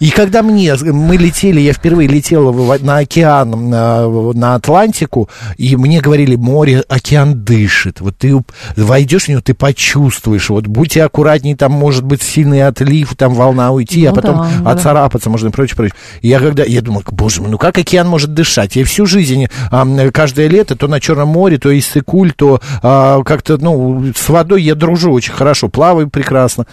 И 0.00 0.10
когда 0.10 0.42
мне, 0.42 0.74
мы 0.76 1.16
летели, 1.16 1.60
я 1.60 1.72
впервые 1.72 2.08
летел 2.08 2.52
в- 2.52 2.84
на 2.84 2.98
океан, 2.98 3.70
на, 3.70 4.08
на 4.32 4.54
Атлантику, 4.54 5.28
и 5.56 5.76
мне 5.76 6.00
говорили, 6.00 6.36
море, 6.36 6.84
океан 6.88 7.44
дышит. 7.44 8.00
Вот 8.00 8.16
ты 8.18 8.36
войдешь 8.76 9.24
в 9.24 9.28
него, 9.28 9.40
ты 9.40 9.54
почувствуешь. 9.54 10.50
Вот 10.50 10.66
будьте 10.66 11.02
аккуратнее, 11.02 11.56
там 11.56 11.72
может 11.72 12.04
быть 12.04 12.22
сильный 12.22 12.66
отлив, 12.66 13.14
там 13.16 13.34
волна 13.34 13.72
уйти, 13.72 14.04
а 14.06 14.10
Ну 14.10 14.16
потом 14.16 14.36
да, 14.36 14.48
да. 14.64 14.70
отцарапаться 14.72 15.30
можно 15.30 15.48
и 15.48 15.50
прочее, 15.50 15.76
прочее. 15.76 15.94
И 16.22 16.28
я 16.28 16.38
когда, 16.38 16.64
я 16.64 16.82
думал, 16.82 17.02
боже 17.10 17.40
мой, 17.40 17.50
ну 17.50 17.58
как 17.58 17.78
океан 17.78 18.08
может 18.08 18.34
дышать? 18.34 18.76
Я 18.76 18.84
всю 18.84 19.06
жизнь, 19.06 19.46
а, 19.70 19.86
каждое 20.12 20.48
лето, 20.48 20.76
то 20.76 20.86
на 20.88 21.00
Черном 21.08 21.28
море, 21.28 21.58
то 21.58 21.70
Иссык-Куль, 21.76 22.32
то 22.32 22.60
а, 22.82 23.22
как-то, 23.22 23.56
ну, 23.56 24.12
с 24.14 24.28
водой 24.28 24.62
я 24.62 24.74
дружу 24.74 25.10
очень 25.12 25.32
хорошо, 25.32 25.68
плаваю 25.68 26.08
прекрасно. 26.10 26.66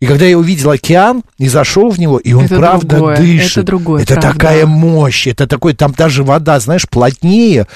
И 0.00 0.06
когда 0.06 0.26
я 0.26 0.38
увидел 0.38 0.70
океан 0.70 1.22
и 1.38 1.48
зашел 1.48 1.90
в 1.90 1.98
него, 1.98 2.18
и 2.18 2.32
он 2.34 2.44
Это 2.44 2.56
правда 2.56 2.86
другое, 2.96 3.16
дышит. 3.16 3.52
это 3.52 3.62
другое, 3.62 4.02
Это 4.02 4.14
правда. 4.14 4.32
такая 4.32 4.66
мощь, 4.66 5.26
это 5.26 5.46
такой, 5.46 5.72
там 5.74 5.92
даже 5.92 6.22
вода, 6.22 6.60
знаешь, 6.60 6.86
плотнее. 6.88 7.66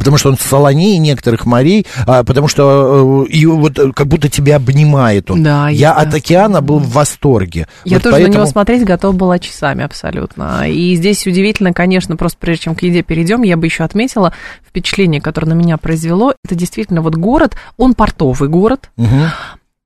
Потому 0.00 0.16
что 0.16 0.30
он 0.30 0.38
солонее 0.38 0.96
некоторых 0.96 1.44
морей, 1.44 1.86
а, 2.06 2.24
потому 2.24 2.48
что 2.48 3.26
э, 3.28 3.30
и 3.32 3.44
вот 3.44 3.78
э, 3.78 3.92
как 3.92 4.06
будто 4.06 4.30
тебя 4.30 4.56
обнимает 4.56 5.30
он. 5.30 5.42
Да, 5.42 5.68
я 5.68 5.90
есть, 5.90 6.02
от 6.02 6.10
да. 6.10 6.16
океана 6.16 6.62
был 6.62 6.78
в 6.78 6.90
восторге. 6.90 7.68
Я 7.84 7.96
Вот 7.98 8.04
тоже 8.04 8.16
на 8.16 8.20
него 8.20 8.28
поэтому- 8.32 8.46
смотреть 8.50 8.84
готова 8.84 9.12
была 9.12 9.38
часами 9.38 9.84
абсолютно. 9.84 10.66
И 10.68 10.96
здесь 10.96 11.26
удивительно, 11.26 11.74
конечно, 11.74 12.16
просто 12.16 12.38
прежде 12.40 12.64
чем 12.64 12.74
к 12.74 12.82
еде 12.82 13.02
перейдем, 13.02 13.42
я 13.42 13.58
бы 13.58 13.66
еще 13.66 13.84
отметила 13.84 14.32
впечатление, 14.66 15.20
которое 15.20 15.48
на 15.48 15.52
меня 15.54 15.76
произвело. 15.76 16.32
Это 16.44 16.54
действительно 16.54 17.02
вот 17.02 17.16
город, 17.16 17.54
он 17.76 17.92
портовый 17.92 18.48
город, 18.48 18.90
Мгм. 18.96 19.26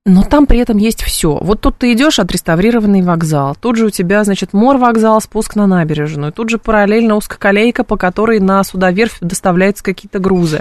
Но 0.06 0.22
там 0.22 0.46
при 0.46 0.58
этом 0.58 0.76
есть 0.76 1.02
все. 1.02 1.38
Вот 1.40 1.62
тут 1.62 1.78
ты 1.78 1.94
идешь, 1.94 2.18
отреставрированный 2.18 3.00
вокзал. 3.00 3.56
Тут 3.58 3.76
же 3.76 3.86
у 3.86 3.90
тебя, 3.90 4.22
значит, 4.24 4.52
морвокзал, 4.52 5.18
спуск 5.22 5.56
на 5.56 5.66
набережную. 5.66 6.30
Тут 6.30 6.50
же 6.50 6.58
параллельно 6.58 7.16
узкоколейка, 7.16 7.84
по 7.84 7.96
которой 7.96 8.38
на 8.38 8.62
судоверфь 8.64 9.16
доставляются 9.22 9.82
какие-то 9.82 10.18
грузы. 10.18 10.60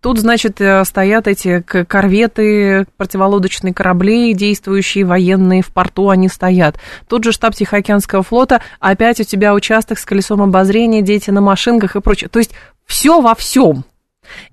Тут, 0.00 0.18
значит, 0.18 0.60
э, 0.62 0.84
стоят 0.86 1.26
эти 1.26 1.60
корветы, 1.60 2.86
противолодочные 2.96 3.74
корабли, 3.74 4.32
действующие 4.32 5.04
военные 5.04 5.60
в 5.60 5.66
порту, 5.66 6.08
они 6.08 6.28
стоят. 6.28 6.76
Тут 7.08 7.24
же 7.24 7.32
штаб 7.32 7.54
Тихоокеанского 7.54 8.22
флота, 8.22 8.62
опять 8.80 9.20
у 9.20 9.24
тебя 9.24 9.52
участок 9.52 9.98
с 9.98 10.04
колесом 10.06 10.40
обозрения, 10.40 11.02
дети 11.02 11.30
на 11.30 11.42
машинках 11.42 11.96
и 11.96 12.00
прочее. 12.00 12.30
То 12.30 12.38
есть 12.38 12.52
все 12.86 13.20
во 13.20 13.34
всем. 13.34 13.84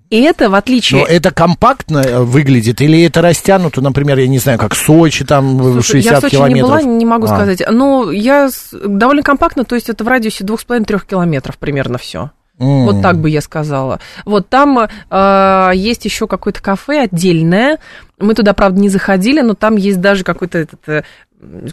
И 0.09 0.21
это 0.21 0.49
в 0.49 0.55
отличие... 0.55 1.01
Но 1.01 1.07
это 1.07 1.31
компактно 1.31 1.99
э, 1.99 2.19
выглядит 2.19 2.81
или 2.81 3.03
это 3.03 3.21
растянуто, 3.21 3.81
например, 3.81 4.19
я 4.19 4.27
не 4.27 4.37
знаю, 4.37 4.59
как 4.59 4.75
Сочи, 4.75 5.25
там 5.25 5.57
Слушай, 5.59 6.01
60 6.01 6.11
я 6.11 6.17
в 6.17 6.21
Сочи 6.21 6.35
километров? 6.35 6.57
не 6.57 6.63
была, 6.63 6.81
не 6.81 7.05
могу 7.05 7.25
а. 7.25 7.27
сказать. 7.27 7.63
Но 7.69 8.11
я 8.11 8.49
довольно 8.71 9.23
компактно, 9.23 9.65
то 9.65 9.75
есть 9.75 9.89
это 9.89 10.03
в 10.03 10.07
радиусе 10.07 10.43
2,5-3 10.43 11.07
километров 11.07 11.57
примерно 11.57 11.97
все. 11.97 12.31
Mm. 12.59 12.85
Вот 12.85 13.01
так 13.01 13.17
бы 13.17 13.29
я 13.29 13.41
сказала. 13.41 13.99
Вот 14.23 14.47
там 14.47 14.79
э, 14.79 15.71
есть 15.73 16.05
еще 16.05 16.27
какое-то 16.27 16.61
кафе 16.61 17.01
отдельное. 17.01 17.79
Мы 18.17 18.33
туда, 18.33 18.53
правда, 18.53 18.79
не 18.79 18.89
заходили, 18.89 19.41
но 19.41 19.55
там 19.55 19.75
есть 19.75 19.99
даже 19.99 20.23
какой-то 20.23 20.59
этот, 20.59 20.87
э, 20.87 21.03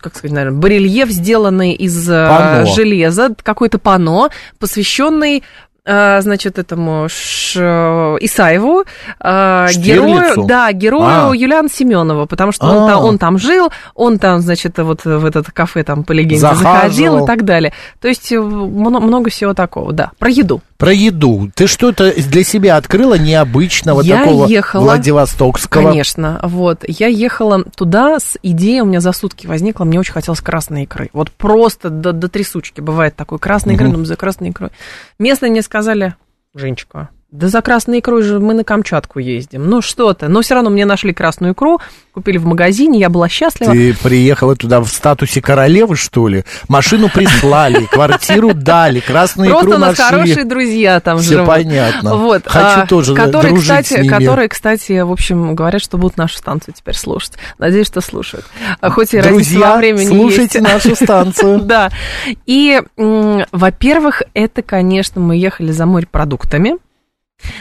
как 0.00 0.16
сказать, 0.16 0.34
наверное, 0.34 0.58
барельеф, 0.58 1.08
сделанный 1.08 1.72
из 1.72 2.08
э, 2.10 2.26
пано. 2.28 2.66
железа, 2.66 3.32
какой-то 3.42 3.78
пано, 3.78 4.30
посвященный 4.58 5.44
значит, 5.84 6.58
этому 6.58 7.08
Ш... 7.08 8.16
Исаеву, 8.20 8.84
а, 9.18 9.66
герою, 9.74 10.44
да, 10.46 10.72
герою 10.72 11.30
а. 11.30 11.36
Юлиана 11.36 11.68
Семенова, 11.68 12.26
потому 12.26 12.52
что 12.52 12.66
он, 12.66 12.88
там, 12.88 13.04
он 13.04 13.18
там 13.18 13.38
жил, 13.38 13.72
он 13.94 14.18
там, 14.18 14.40
значит, 14.40 14.78
вот 14.78 15.04
в 15.04 15.24
этот 15.24 15.50
кафе 15.50 15.82
там 15.82 16.04
по 16.04 16.12
легенде 16.12 16.38
Захаживал. 16.38 16.74
заходил 16.74 17.24
и 17.24 17.26
так 17.26 17.44
далее. 17.44 17.72
То 18.00 18.08
есть 18.08 18.30
э, 18.30 18.40
много 18.40 19.30
всего 19.30 19.54
такого, 19.54 19.92
да. 19.92 20.12
Про 20.18 20.30
еду. 20.30 20.60
Про 20.82 20.92
еду. 20.92 21.48
Ты 21.54 21.68
что-то 21.68 22.12
для 22.12 22.42
себя 22.42 22.76
открыла 22.76 23.16
необычного 23.16 24.00
я 24.00 24.24
такого 24.24 24.48
ехала, 24.48 24.82
Владивостокского? 24.82 25.90
Конечно, 25.90 26.40
вот. 26.42 26.82
Я 26.88 27.06
ехала 27.06 27.62
туда 27.62 28.18
с 28.18 28.36
идеей, 28.42 28.80
у 28.80 28.86
меня 28.86 28.98
за 29.00 29.12
сутки 29.12 29.46
возникла, 29.46 29.84
мне 29.84 30.00
очень 30.00 30.12
хотелось 30.12 30.40
красной 30.40 30.82
икры. 30.82 31.08
Вот 31.12 31.30
просто 31.30 31.88
до, 31.88 32.12
до 32.12 32.28
трясучки 32.28 32.80
бывает 32.80 33.14
такой 33.14 33.38
красной 33.38 33.76
икры, 33.76 33.90
угу. 33.90 34.04
за 34.04 34.16
красной 34.16 34.50
икрой. 34.50 34.70
Местные 35.20 35.52
мне 35.52 35.62
сказали, 35.62 36.16
Женечка, 36.52 37.10
да 37.32 37.48
за 37.48 37.62
красной 37.62 38.00
икрой 38.00 38.22
же 38.22 38.38
мы 38.40 38.52
на 38.52 38.62
Камчатку 38.62 39.18
ездим. 39.18 39.68
Ну 39.68 39.80
что 39.80 40.12
то 40.12 40.28
Но 40.28 40.42
все 40.42 40.52
равно 40.52 40.68
мне 40.68 40.84
нашли 40.84 41.14
красную 41.14 41.54
икру, 41.54 41.80
купили 42.12 42.36
в 42.36 42.44
магазине, 42.44 43.00
я 43.00 43.08
была 43.08 43.26
счастлива. 43.30 43.72
Ты 43.72 43.94
приехала 43.94 44.54
туда 44.54 44.82
в 44.82 44.88
статусе 44.88 45.40
королевы, 45.40 45.96
что 45.96 46.28
ли? 46.28 46.44
Машину 46.68 47.08
прислали, 47.08 47.86
квартиру 47.90 48.52
дали, 48.52 49.00
красную 49.00 49.48
икру 49.48 49.60
Просто 49.60 49.76
у 49.76 49.78
нас 49.78 49.96
хорошие 49.96 50.44
друзья 50.44 51.00
там 51.00 51.18
Все 51.18 51.32
живут. 51.32 51.46
понятно. 51.46 52.16
Вот. 52.16 52.42
Хочу 52.44 52.80
а, 52.80 52.86
тоже 52.86 53.14
которые, 53.14 53.56
кстати. 53.56 54.06
Которые, 54.06 54.48
кстати, 54.48 55.00
в 55.00 55.10
общем, 55.10 55.54
говорят, 55.54 55.80
что 55.80 55.96
будут 55.96 56.18
нашу 56.18 56.36
станцию 56.36 56.74
теперь 56.74 56.96
слушать. 56.96 57.38
Надеюсь, 57.56 57.86
что 57.86 58.02
слушают. 58.02 58.44
А 58.80 58.90
хоть 58.90 59.14
и 59.14 59.22
Друзья, 59.22 59.78
времени 59.78 60.04
слушайте 60.04 60.60
нашу 60.60 60.94
станцию. 60.94 61.62
Да. 61.72 61.90
И, 62.44 62.82
во-первых, 62.96 64.22
это, 64.34 64.60
конечно, 64.60 65.20
мы 65.20 65.36
ехали 65.36 65.72
за 65.72 65.86
морепродуктами 65.86 66.76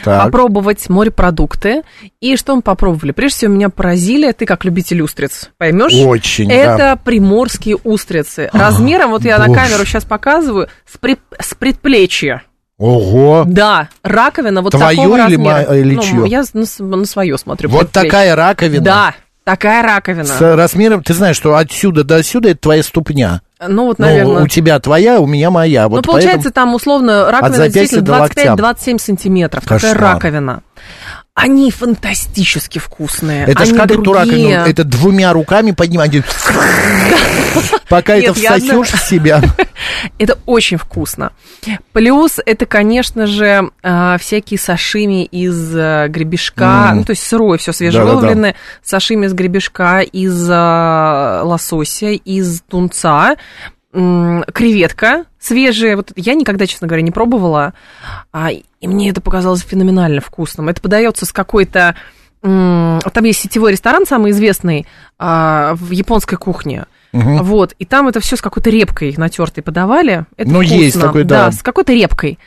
так. 0.04 0.24
попробовать 0.24 0.88
морепродукты. 0.88 1.82
И 2.20 2.36
что 2.36 2.56
мы 2.56 2.62
попробовали? 2.62 3.12
Прежде 3.12 3.36
всего, 3.36 3.52
меня 3.52 3.68
поразили, 3.68 4.30
ты 4.32 4.46
как 4.46 4.64
любитель 4.64 5.02
устриц, 5.02 5.50
поймешь? 5.58 5.92
Очень, 5.94 6.50
Это 6.50 6.76
да. 6.76 6.96
приморские 6.96 7.76
устрицы. 7.76 8.50
Размером, 8.52 9.10
вот 9.10 9.24
я 9.24 9.38
Боже. 9.38 9.50
на 9.50 9.54
камеру 9.54 9.84
сейчас 9.84 10.04
показываю, 10.04 10.68
с, 10.90 10.96
пред, 10.98 11.18
с 11.38 11.54
предплечья. 11.54 12.42
Ого! 12.78 13.44
Да, 13.46 13.88
раковина 14.02 14.60
вот 14.60 14.70
Твою 14.72 14.96
такого 14.96 15.16
или 15.16 15.34
размера. 15.36 15.66
Ма- 15.68 15.76
или 15.76 15.94
ну, 15.94 16.02
чью? 16.02 16.24
я 16.24 16.42
на, 16.52 16.96
на 16.96 17.04
свое 17.04 17.38
смотрю. 17.38 17.68
Вот 17.68 17.92
такая 17.92 18.34
раковина? 18.34 18.84
Да, 18.84 19.14
такая 19.44 19.82
раковина. 19.82 20.24
С 20.24 20.40
размером, 20.56 21.02
ты 21.02 21.14
знаешь, 21.14 21.36
что 21.36 21.54
отсюда 21.54 22.02
до 22.02 22.22
сюда 22.24 22.50
это 22.50 22.60
твоя 22.60 22.82
ступня. 22.82 23.42
Ну, 23.68 23.86
вот, 23.86 23.98
наверное. 23.98 24.38
Ну, 24.38 24.44
у 24.44 24.48
тебя 24.48 24.78
твоя, 24.80 25.20
у 25.20 25.26
меня 25.26 25.50
моя. 25.50 25.88
Вот 25.88 25.96
ну, 25.96 26.02
получается, 26.02 26.50
там 26.50 26.74
условно 26.74 27.30
раковина 27.30 27.68
действительно 27.68 28.28
25-27 28.28 28.98
сантиметров. 28.98 29.64
Кошмар. 29.66 29.92
Такая 29.92 30.14
раковина. 30.14 30.62
Они 31.42 31.70
фантастически 31.70 32.78
вкусные. 32.78 33.44
Это 33.46 33.64
же 33.64 33.74
как 33.74 33.88
другие. 33.88 34.02
эту 34.02 34.12
раковину, 34.12 34.64
это 34.66 34.84
двумя 34.84 35.32
руками 35.32 35.72
поднимать. 35.72 36.12
Пока 37.88 38.14
это 38.14 38.32
всосешь 38.34 38.88
в 38.88 39.08
себя. 39.08 39.42
Это 40.18 40.38
очень 40.46 40.76
вкусно. 40.76 41.32
Плюс 41.92 42.38
это, 42.44 42.66
конечно 42.66 43.26
же, 43.26 43.70
а, 43.82 44.16
всякие 44.18 44.58
сашими 44.58 45.24
из 45.24 45.72
а, 45.74 46.08
гребешка, 46.08 46.92
ну, 46.94 47.04
то 47.04 47.10
есть 47.10 47.22
сырое 47.22 47.58
все 47.58 47.72
свежевыловленное, 47.72 48.54
сашими 48.82 49.26
из 49.26 49.34
гребешка, 49.34 50.00
из 50.00 50.48
а, 50.50 51.42
лосося, 51.44 52.10
из 52.10 52.62
тунца, 52.62 53.36
креветка 53.92 55.24
свежая. 55.38 55.96
Вот 55.96 56.12
я 56.16 56.34
никогда, 56.34 56.66
честно 56.66 56.86
говоря, 56.86 57.02
не 57.02 57.10
пробовала, 57.10 57.74
и 58.34 58.88
мне 58.88 59.10
это 59.10 59.20
показалось 59.20 59.60
феноменально 59.62 60.20
вкусным. 60.20 60.68
Это 60.68 60.80
подается 60.80 61.26
с 61.26 61.32
какой-то... 61.32 61.94
Там 62.40 63.24
есть 63.24 63.40
сетевой 63.40 63.72
ресторан, 63.72 64.06
самый 64.06 64.30
известный 64.32 64.86
в 65.18 65.90
японской 65.90 66.36
кухне. 66.36 66.86
Угу. 67.12 67.42
Вот, 67.42 67.74
и 67.78 67.84
там 67.84 68.08
это 68.08 68.20
все 68.20 68.36
с 68.36 68.40
какой-то 68.40 68.70
репкой 68.70 69.14
натертой 69.18 69.62
подавали. 69.62 70.24
Это 70.38 70.50
ну, 70.50 70.60
вкусно. 70.60 70.74
есть 70.74 71.00
такой, 71.00 71.24
да. 71.24 71.46
Да, 71.46 71.52
с 71.52 71.62
какой-то 71.62 71.92
репкой. 71.92 72.38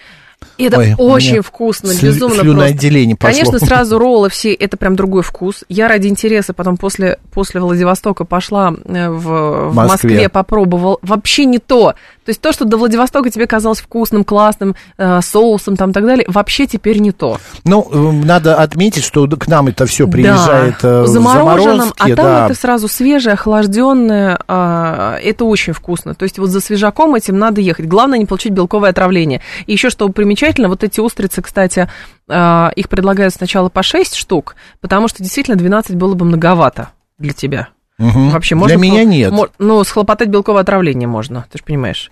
И 0.58 0.66
это 0.66 0.80
Ой, 0.80 0.96
очень 0.98 1.42
вкусно, 1.42 1.94
слю, 1.94 2.12
безумно 2.12 2.42
слюноотделение 2.42 3.16
просто. 3.16 3.40
Пошло. 3.40 3.52
Конечно, 3.52 3.68
сразу 3.76 3.98
роллы 3.98 4.30
все, 4.30 4.54
это 4.54 4.78
прям 4.78 4.96
другой 4.96 5.24
вкус. 5.24 5.64
Я 5.70 5.88
ради 5.88 6.08
интереса 6.08 6.54
потом 6.54 6.78
после, 6.78 7.20
после 7.32 7.60
Владивостока 7.62 8.26
пошла 8.26 8.74
э, 8.86 9.10
в, 9.10 9.70
в 9.70 9.74
Москве. 9.74 10.10
Москве, 10.12 10.30
попробовал. 10.30 11.00
Вообще 11.02 11.46
не 11.46 11.60
то. 11.60 11.96
То 12.26 12.30
есть 12.30 12.42
то, 12.42 12.52
что 12.52 12.66
до 12.66 12.78
Владивостока 12.78 13.30
тебе 13.30 13.46
казалось 13.46 13.80
вкусным, 13.80 14.24
классным, 14.24 14.76
э, 14.98 15.20
соусом 15.22 15.76
там 15.76 15.92
и 15.92 15.94
так 15.94 16.06
далее, 16.06 16.26
вообще 16.28 16.66
теперь 16.66 16.98
не 16.98 17.12
то. 17.12 17.38
Ну, 17.66 17.88
э, 17.92 18.26
надо 18.26 18.56
отметить, 18.56 19.04
что 19.04 19.28
к 19.28 19.48
нам 19.48 19.68
это 19.68 19.86
все 19.86 20.08
приезжает 20.08 20.78
да, 20.82 21.04
э, 21.04 21.06
замороженным, 21.06 21.94
а 21.96 22.08
там 22.08 22.16
да. 22.16 22.46
это 22.46 22.56
сразу 22.56 22.88
свежее, 22.88 23.34
охлажденное, 23.34 24.40
э, 24.48 25.20
это 25.24 25.46
очень 25.46 25.74
вкусно. 25.74 26.16
То 26.16 26.24
есть 26.24 26.40
вот 26.40 26.50
за 26.50 26.62
свежаком 26.62 27.14
этим 27.14 27.38
надо 27.38 27.62
ехать. 27.62 27.88
Главное 27.88 28.18
не 28.18 28.26
получить 28.26 28.54
белковое 28.54 28.90
отравление. 28.90 29.42
И 29.68 29.74
еще 29.74 29.92
что 29.92 30.10
примечательно, 30.10 30.45
вот 30.68 30.84
эти 30.84 31.00
устрицы, 31.00 31.42
кстати, 31.42 31.90
э, 32.28 32.70
их 32.76 32.90
предлагают 32.90 33.34
сначала 33.34 33.70
по 33.70 33.84
6 33.84 34.16
штук, 34.16 34.56
потому 34.82 35.08
что 35.08 35.22
действительно 35.24 35.58
12 35.58 35.96
было 35.96 36.16
бы 36.16 36.26
многовато 36.26 36.90
для 37.18 37.34
тебя. 37.34 37.70
Угу. 37.98 38.30
Вообще 38.30 38.56
можно... 38.56 38.78
Для 38.78 38.84
меня 38.84 39.04
нет. 39.04 39.34
Ну, 39.58 39.84
схлопотать 39.84 40.30
белковое 40.30 40.62
отравление 40.62 41.08
можно, 41.08 41.46
ты 41.52 41.58
же 41.58 41.64
понимаешь. 41.64 42.12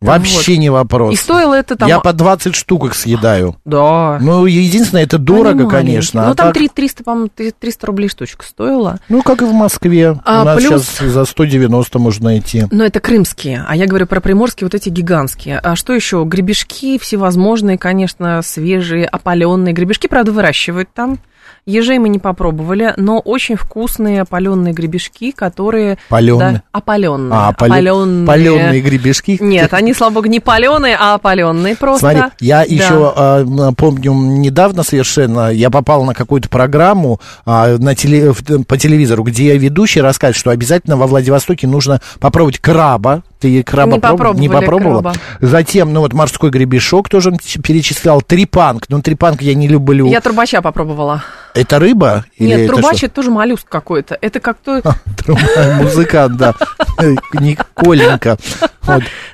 Вообще 0.00 0.52
вот. 0.52 0.60
не 0.60 0.70
вопрос. 0.70 1.12
И 1.12 1.16
стоило 1.16 1.52
это 1.52 1.76
там... 1.76 1.86
Я 1.86 2.00
по 2.00 2.14
20 2.14 2.54
штук 2.54 2.86
их 2.86 2.94
съедаю. 2.94 3.56
Да. 3.66 4.18
Ну, 4.20 4.46
единственное, 4.46 5.02
это 5.02 5.18
дорого, 5.18 5.50
Понимаю. 5.50 5.70
конечно. 5.70 6.24
Ну, 6.24 6.30
а 6.30 6.34
там 6.34 6.46
так... 6.46 6.54
3, 6.54 6.68
300, 6.68 7.04
по-моему, 7.04 7.28
300 7.28 7.86
рублей 7.86 8.08
штучка 8.08 8.46
стоила. 8.46 8.98
Ну, 9.10 9.22
как 9.22 9.42
и 9.42 9.44
в 9.44 9.52
Москве. 9.52 10.18
А, 10.24 10.40
У 10.40 10.44
нас 10.46 10.56
плюс... 10.56 10.88
сейчас 10.88 11.12
за 11.12 11.24
190 11.26 11.98
можно 11.98 12.24
найти. 12.24 12.64
Но 12.70 12.82
это 12.82 12.98
крымские, 13.00 13.62
а 13.68 13.76
я 13.76 13.86
говорю 13.86 14.06
про 14.06 14.20
приморские, 14.20 14.66
вот 14.66 14.74
эти 14.74 14.88
гигантские. 14.88 15.58
А 15.58 15.76
что 15.76 15.92
еще? 15.92 16.24
Гребешки 16.24 16.98
всевозможные, 16.98 17.76
конечно, 17.76 18.40
свежие, 18.40 19.04
опаленные. 19.04 19.74
Гребешки, 19.74 20.06
правда, 20.06 20.32
выращивают 20.32 20.88
там. 20.94 21.18
Ежей 21.66 21.98
мы 21.98 22.08
не 22.08 22.18
попробовали, 22.18 22.94
но 22.96 23.18
очень 23.18 23.56
вкусные 23.56 24.22
опаленные 24.22 24.72
гребешки, 24.72 25.30
которые... 25.30 25.98
Паленые? 26.08 26.52
Да, 26.52 26.62
опаленные. 26.72 27.38
А, 27.38 27.48
опаленные. 27.48 28.26
Паленые 28.26 28.80
гребешки? 28.80 29.38
Нет, 29.40 29.74
они, 29.74 29.92
слава 29.92 30.14
богу, 30.14 30.26
не 30.26 30.40
паленые, 30.40 30.96
а 30.98 31.14
опаленные 31.14 31.76
просто. 31.76 32.10
Смотри, 32.10 32.22
я 32.40 32.58
да. 32.58 32.64
еще 32.64 33.14
э, 33.16 33.72
помню 33.76 34.12
недавно 34.12 34.82
совершенно, 34.82 35.50
я 35.50 35.70
попал 35.70 36.04
на 36.04 36.14
какую-то 36.14 36.48
программу 36.48 37.20
э, 37.44 37.76
на 37.78 37.94
теле, 37.94 38.32
по 38.66 38.76
телевизору, 38.76 39.22
где 39.22 39.56
ведущий 39.56 40.00
рассказывает, 40.00 40.36
что 40.36 40.50
обязательно 40.50 40.96
во 40.96 41.06
Владивостоке 41.06 41.66
нужно 41.66 42.00
попробовать 42.18 42.58
краба. 42.58 43.22
Ты 43.38 43.62
краба 43.62 43.94
не, 43.94 44.00
проб... 44.00 44.36
не 44.36 44.48
попробовала? 44.48 45.00
Краба. 45.00 45.16
Затем, 45.40 45.92
ну 45.92 46.00
вот 46.00 46.12
морской 46.12 46.50
гребешок 46.50 47.08
тоже 47.08 47.32
перечислял. 47.62 48.20
Трипанк. 48.20 48.84
Ну, 48.90 49.00
трипанк 49.00 49.40
я 49.40 49.54
не 49.54 49.66
люблю. 49.66 50.06
Я 50.06 50.20
трубача 50.20 50.60
попробовала. 50.60 51.22
Это 51.54 51.78
рыба? 51.78 52.24
Нет, 52.38 52.68
трубач 52.68 53.02
это 53.02 53.14
тоже 53.14 53.30
моллюск 53.30 53.68
какой-то. 53.68 54.16
Это 54.20 54.40
как 54.40 54.58
то... 54.58 54.82
Музыкант, 55.82 56.36
да. 56.36 56.54
Николенька. 57.34 58.36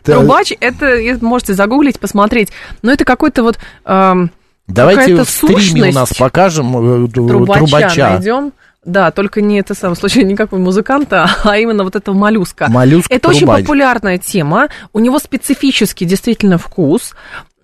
Трубач, 0.02 0.52
это 0.60 0.98
можете 1.20 1.54
загуглить, 1.54 2.00
посмотреть. 2.00 2.50
Но 2.82 2.92
это 2.92 3.04
какой-то 3.04 3.42
вот... 3.42 3.58
Давайте 4.66 5.22
в 5.22 5.28
стриме 5.28 5.90
у 5.90 5.92
нас 5.92 6.12
покажем 6.12 7.04
э, 7.04 7.08
трубача. 7.08 8.10
найдем. 8.10 8.52
Да, 8.86 9.10
только 9.10 9.40
не 9.40 9.58
это 9.58 9.74
самое 9.74 9.96
случай 9.96 10.24
никакой 10.24 10.60
музыканта, 10.60 11.28
а 11.42 11.58
именно 11.58 11.82
вот 11.84 11.96
этого 11.96 12.14
моллюска. 12.14 12.68
Моллюск 12.70 13.10
Это 13.10 13.28
очень 13.28 13.46
популярная 13.46 14.16
тема. 14.16 14.68
У 14.92 15.00
него 15.00 15.18
специфический 15.18 16.04
действительно 16.04 16.56
вкус. 16.56 17.14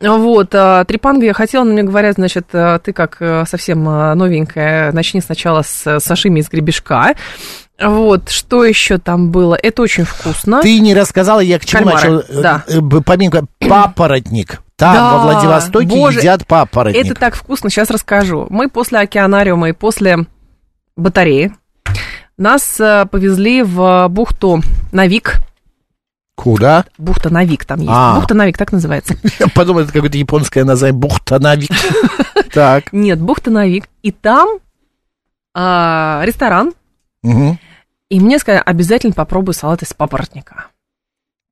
Вот, 0.02 0.54
а, 0.54 0.84
трипанга 0.84 1.26
я 1.26 1.32
хотела, 1.32 1.64
но 1.64 1.72
мне 1.72 1.84
говорят, 1.84 2.16
значит, 2.16 2.48
а, 2.52 2.78
ты 2.80 2.92
как 2.92 3.18
э, 3.20 3.44
совсем 3.46 3.88
а, 3.88 4.14
новенькая, 4.14 4.90
начни 4.92 5.20
сначала 5.20 5.62
с 5.62 6.00
сашими 6.00 6.40
из 6.40 6.48
гребешка. 6.48 7.14
Вот, 7.80 8.28
что 8.28 8.64
еще 8.64 8.98
там 8.98 9.30
было? 9.30 9.56
Это 9.60 9.82
очень 9.82 10.04
вкусно. 10.04 10.60
Ты 10.62 10.78
не 10.80 10.94
рассказала, 10.94 11.40
я 11.40 11.58
к 11.58 11.64
чему 11.64 11.84
Кальмары, 11.84 12.10
начал. 12.10 12.42
Да. 12.42 12.64
Э, 12.66 12.80
помимо 13.04 13.46
папоротник 13.60 14.62
Там, 14.76 14.94
Да, 14.94 15.16
во 15.16 15.22
Владивостоке, 15.22 15.86
боже, 15.86 16.18
едят 16.18 16.46
папоротник. 16.46 17.04
Это 17.04 17.14
так 17.14 17.34
вкусно, 17.34 17.70
сейчас 17.70 17.90
расскажу. 17.90 18.46
Мы 18.50 18.68
после 18.68 18.98
океанариума 18.98 19.68
и 19.68 19.72
после 19.72 20.26
батареи 20.96 21.52
нас 22.36 22.78
э, 22.80 23.06
повезли 23.10 23.62
в 23.62 24.08
бухту 24.08 24.62
Навик. 24.92 25.36
Куда? 26.42 26.86
Бухта 26.98 27.30
Навик 27.30 27.64
там 27.64 27.78
есть. 27.78 27.92
А. 27.94 28.16
Бухта 28.16 28.34
Навик 28.34 28.58
так 28.58 28.72
называется. 28.72 29.14
Я 29.38 29.46
подумал, 29.46 29.82
это 29.82 29.92
какое-то 29.92 30.18
японское 30.18 30.64
название. 30.64 30.98
Бухтанавик. 30.98 31.70
Так. 32.52 32.92
Нет, 32.92 33.18
бухта 33.18 33.50
Навик. 33.50 33.88
И 34.02 34.10
там 34.10 34.58
а, 35.54 36.20
ресторан. 36.24 36.74
И 37.22 38.20
мне 38.20 38.38
сказали, 38.38 38.62
обязательно 38.66 39.14
попробуй 39.14 39.54
салат 39.54 39.82
из 39.82 39.94
папоротника. 39.94 40.66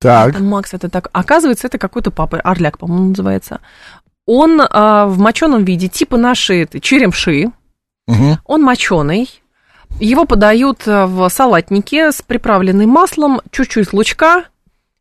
Так. 0.01 0.35
Это, 0.35 0.43
Макс, 0.43 0.75
это 0.75 0.91
так. 0.91 1.09
Оказывается, 1.13 1.69
это 1.69 1.79
какой-то 1.79 2.11
папа, 2.11 2.39
орляк, 2.41 2.77
по-моему, 2.77 3.11
называется. 3.11 3.61
Он 4.27 4.61
а, 4.61 5.07
в 5.07 5.19
моченом 5.19 5.65
виде, 5.65 5.89
типа 5.89 6.17
наши 6.17 6.63
это, 6.63 6.81
черемши. 6.81 7.53
Мгм. 8.09 8.41
Он 8.45 8.63
моченый. 8.63 9.31
Его 10.01 10.27
подают 10.27 10.83
а, 10.87 11.07
в 11.07 11.29
салатнике 11.31 12.11
с 12.13 12.21
приправленным 12.21 12.91
маслом, 12.91 13.41
чуть-чуть 13.53 13.93
лучка. 13.93 14.50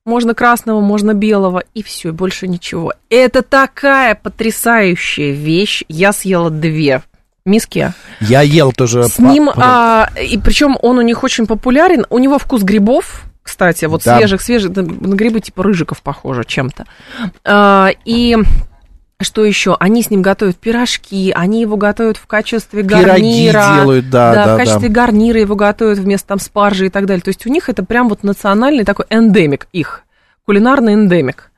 Можно 0.09 0.33
красного, 0.33 0.81
можно 0.81 1.13
белого, 1.13 1.63
и 1.75 1.83
все, 1.83 2.11
больше 2.11 2.47
ничего. 2.47 2.93
Это 3.11 3.43
такая 3.43 4.15
потрясающая 4.15 5.33
вещь. 5.33 5.83
Я 5.87 6.13
съела 6.13 6.49
две 6.49 7.03
миски. 7.45 7.93
Я 8.19 8.41
ел 8.41 8.71
тоже. 8.71 9.03
С 9.03 9.19
ним, 9.19 9.51
а, 9.55 10.09
и 10.19 10.39
причем 10.39 10.77
он 10.81 10.97
у 10.97 11.01
них 11.01 11.23
очень 11.23 11.45
популярен. 11.45 12.07
У 12.09 12.17
него 12.17 12.39
вкус 12.39 12.63
грибов, 12.63 13.25
кстати, 13.43 13.85
вот 13.85 14.01
Да. 14.03 14.17
свежих, 14.17 14.41
свежих, 14.41 14.75
на 14.75 15.13
грибы 15.13 15.41
типа 15.41 15.61
рыжиков 15.61 16.01
похоже 16.01 16.43
чем-то. 16.43 16.85
А, 17.45 17.89
и 18.03 18.35
что 19.21 19.43
еще? 19.43 19.75
Они 19.79 20.01
с 20.01 20.09
ним 20.09 20.21
готовят 20.21 20.55
пирожки, 20.57 21.31
они 21.35 21.61
его 21.61 21.75
готовят 21.75 22.17
в 22.17 22.25
качестве 22.25 22.83
Пироги 22.83 23.03
гарнира. 23.05 23.75
делают, 23.75 24.09
да, 24.09 24.33
да, 24.33 24.43
в 24.43 24.47
да. 24.47 24.57
качестве 24.57 24.89
гарнира 24.89 25.39
его 25.39 25.55
готовят 25.55 25.97
вместо 25.99 26.29
там 26.29 26.39
спаржи 26.39 26.85
и 26.85 26.89
так 26.89 27.05
далее. 27.05 27.21
То 27.21 27.29
есть 27.29 27.45
у 27.45 27.49
них 27.49 27.67
это 27.67 27.83
прям 27.83 28.07
вот 28.07 28.23
национальный 28.23 28.85
такой 28.85 29.05
эндемик 29.09 29.67
их, 29.73 30.03
кулинарный 30.45 30.93
эндемик. 30.93 31.51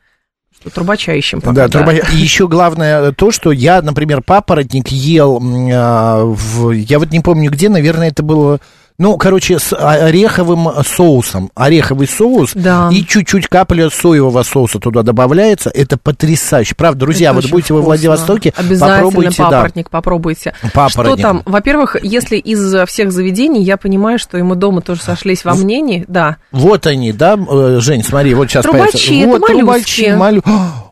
Что 0.59 0.69
трубача 0.71 1.13
ищем 1.13 1.39
пока, 1.41 1.53
Да, 1.53 1.67
труба- 1.67 2.03
И 2.13 2.17
еще 2.17 2.47
главное 2.47 3.11
то, 3.13 3.31
что 3.31 3.51
я, 3.51 3.81
например, 3.81 4.21
папоротник 4.21 4.87
ел, 4.89 5.41
а, 5.73 6.23
в, 6.25 6.71
я 6.71 6.99
вот 6.99 7.11
не 7.11 7.19
помню 7.19 7.51
где, 7.51 7.69
наверное, 7.69 8.09
это 8.09 8.21
было, 8.23 8.59
ну, 8.97 9.17
короче, 9.17 9.59
с 9.59 9.75
ореховым 9.75 10.69
соусом. 10.85 11.51
Ореховый 11.55 12.07
соус 12.07 12.51
Да. 12.53 12.89
и 12.91 13.03
чуть-чуть 13.05 13.47
капля 13.47 13.89
соевого 13.89 14.43
соуса 14.43 14.79
туда 14.79 15.01
добавляется. 15.03 15.69
Это 15.73 15.97
потрясающе. 15.97 16.75
Правда, 16.75 16.99
друзья, 17.01 17.29
Это 17.31 17.41
вот 17.41 17.49
будете 17.49 17.67
вкусно. 17.73 17.85
Владивостоке, 17.85 18.53
Обязательно 18.55 18.97
попробуйте, 19.03 19.37
да. 19.37 19.43
папоротник 19.45 19.89
попробуйте. 19.89 20.53
Папоротник. 20.73 21.19
Что 21.19 21.27
там? 21.27 21.41
Во-первых, 21.45 21.95
если 22.03 22.37
из 22.37 22.73
всех 22.87 23.11
заведений, 23.11 23.63
я 23.63 23.77
понимаю, 23.77 24.19
что 24.19 24.37
и 24.37 24.41
мы 24.41 24.55
дома 24.55 24.81
тоже 24.81 25.01
сошлись 25.01 25.43
во 25.45 25.53
мнении, 25.55 26.05
да. 26.07 26.37
Вот 26.51 26.87
они, 26.87 27.11
да, 27.11 27.35
э, 27.37 27.77
Жень, 27.79 28.03
смотри, 28.03 28.33
вот 28.33 28.49
сейчас 28.49 28.63
Трубачи, 28.63 28.91
появится. 28.91 29.13
это 29.13 29.27
Вот 29.29 29.41
моллюски. 29.41 29.57
трубачи, 29.59 30.15
моллю- 30.15 30.43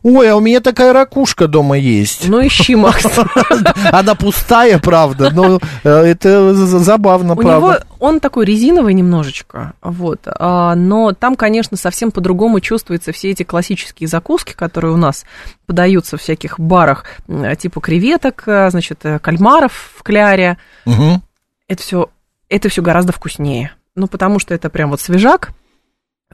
Ой, 0.02 0.30
а 0.30 0.36
у 0.36 0.40
меня 0.40 0.60
такая 0.60 0.92
ракушка 0.92 1.46
дома 1.46 1.76
есть. 1.76 2.28
Ну, 2.28 2.46
ищи, 2.46 2.74
Макс. 2.74 3.06
Она 3.92 4.14
пустая, 4.14 4.78
правда, 4.78 5.30
но 5.30 5.60
э, 5.84 5.88
это 5.88 6.54
забавно, 6.54 7.34
У 7.34 7.42
него, 7.42 7.60
правда. 7.60 7.86
он 7.98 8.20
такой 8.20 8.46
резиновый 8.46 8.94
немножечко, 8.94 9.74
вот, 9.82 10.20
а, 10.26 10.74
но 10.74 11.12
там, 11.12 11.36
конечно, 11.36 11.76
совсем 11.76 12.10
по-другому 12.10 12.60
чувствуются 12.60 13.12
все 13.12 13.30
эти 13.30 13.42
классические 13.42 14.08
закуски, 14.08 14.54
которые 14.54 14.92
у 14.92 14.96
нас 14.96 15.24
подаются 15.66 16.16
в 16.16 16.20
всяких 16.20 16.58
барах, 16.58 17.04
типа 17.58 17.80
креветок, 17.80 18.44
а, 18.46 18.70
значит, 18.70 19.00
э, 19.04 19.18
кальмаров 19.18 19.92
в 19.96 20.02
кляре. 20.02 20.56
Мгм. 20.86 21.22
Это 21.68 21.82
все, 21.82 22.10
это 22.48 22.68
все 22.68 22.82
гораздо 22.82 23.12
вкуснее. 23.12 23.72
Ну, 23.94 24.06
потому 24.06 24.38
что 24.38 24.54
это 24.54 24.70
прям 24.70 24.90
вот 24.90 25.00
свежак, 25.00 25.50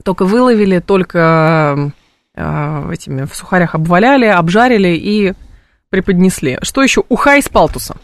только 0.05 0.25
выловили, 0.25 0.79
только 0.79 1.75
э, 1.77 1.91
этими 2.37 3.25
в 3.25 3.35
сухарях 3.35 3.75
обваляли, 3.75 4.27
обжарили 4.27 4.89
и 4.89 5.33
преподнесли. 5.91 6.59
Что 6.63 6.83
еще? 6.83 7.03
Уха 7.09 7.37
из 7.37 7.49
палтуса. 7.49 7.97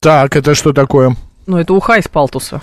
Так, 0.00 0.36
это 0.36 0.54
что 0.54 0.72
такое? 0.72 1.16
Ну, 1.46 1.58
это 1.58 1.74
уха 1.74 1.96
из 1.96 2.08
палтуса. 2.08 2.62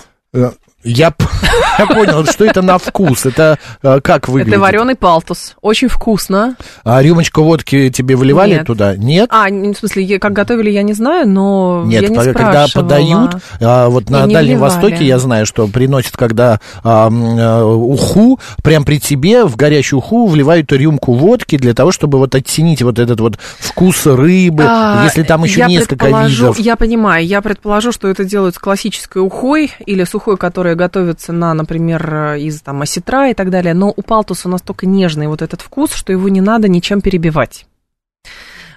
Я, 0.84 1.12
я 1.78 1.86
понял, 1.86 2.24
что 2.26 2.44
это 2.44 2.62
на 2.62 2.78
вкус. 2.78 3.26
Это 3.26 3.58
э, 3.82 4.00
как 4.00 4.28
выглядит? 4.28 4.52
Это 4.52 4.60
вареный 4.60 4.94
палтус. 4.94 5.56
Очень 5.60 5.88
вкусно. 5.88 6.54
А 6.84 7.02
рюмочку 7.02 7.42
водки 7.42 7.90
тебе 7.90 8.14
выливали 8.14 8.54
Нет. 8.54 8.66
туда? 8.66 8.96
Нет? 8.96 9.28
А, 9.32 9.48
в 9.48 9.74
смысле, 9.74 10.20
как 10.20 10.32
готовили, 10.32 10.70
я 10.70 10.82
не 10.82 10.92
знаю, 10.92 11.28
но 11.28 11.82
Нет, 11.84 12.02
я 12.02 12.08
не 12.08 12.16
по- 12.16 12.22
когда 12.22 12.68
спрашивала. 12.68 12.82
подают, 12.88 13.42
а, 13.60 13.88
вот 13.88 14.08
на 14.08 14.20
Дальнем 14.28 14.58
вливали. 14.58 14.70
Востоке 14.70 15.04
я 15.04 15.18
знаю, 15.18 15.46
что 15.46 15.66
приносят, 15.66 16.16
когда 16.16 16.60
а, 16.84 17.08
э, 17.10 17.62
уху, 17.64 18.38
прям 18.62 18.84
при 18.84 19.00
тебе 19.00 19.44
в 19.44 19.56
горячую 19.56 19.98
уху 19.98 20.28
вливают 20.28 20.70
рюмку 20.72 21.14
водки 21.14 21.58
для 21.58 21.74
того, 21.74 21.90
чтобы 21.90 22.18
вот 22.18 22.36
оттенить 22.36 22.82
вот 22.82 23.00
этот 23.00 23.18
вот 23.18 23.36
вкус 23.58 24.06
рыбы, 24.06 24.64
А, 24.64 25.02
если 25.04 25.24
там 25.24 25.42
еще 25.42 25.66
несколько 25.66 26.06
видов. 26.06 26.56
Я 26.60 26.76
понимаю, 26.76 27.26
я 27.26 27.42
предположу, 27.42 27.90
что 27.90 28.06
это 28.06 28.24
делают 28.24 28.54
с 28.54 28.58
классической 28.58 29.20
ухой 29.22 29.72
или 29.84 30.04
с 30.04 30.14
ухой, 30.14 30.36
которая 30.68 30.76
готовится 30.76 31.32
на, 31.32 31.54
например, 31.54 32.34
из 32.34 32.60
там 32.60 32.82
осетра 32.82 33.28
и 33.30 33.34
так 33.34 33.50
далее, 33.50 33.74
но 33.74 33.92
у 33.96 34.02
палтуса 34.02 34.48
настолько 34.48 34.86
нежный 34.86 35.26
вот 35.26 35.40
этот 35.40 35.62
вкус, 35.62 35.92
что 35.92 36.12
его 36.12 36.28
не 36.28 36.40
надо 36.40 36.68
ничем 36.68 37.00
перебивать. 37.00 37.66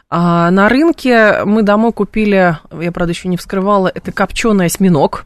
А 0.10 0.52
на 0.52 0.70
рынке 0.70 1.44
мы 1.46 1.64
домой 1.64 1.92
купили, 1.92 2.58
я, 2.80 2.92
правда, 2.92 3.12
еще 3.12 3.28
не 3.28 3.38
вскрывала, 3.38 3.92
это 3.94 4.12
копченый 4.12 4.68
осьминог. 4.68 5.26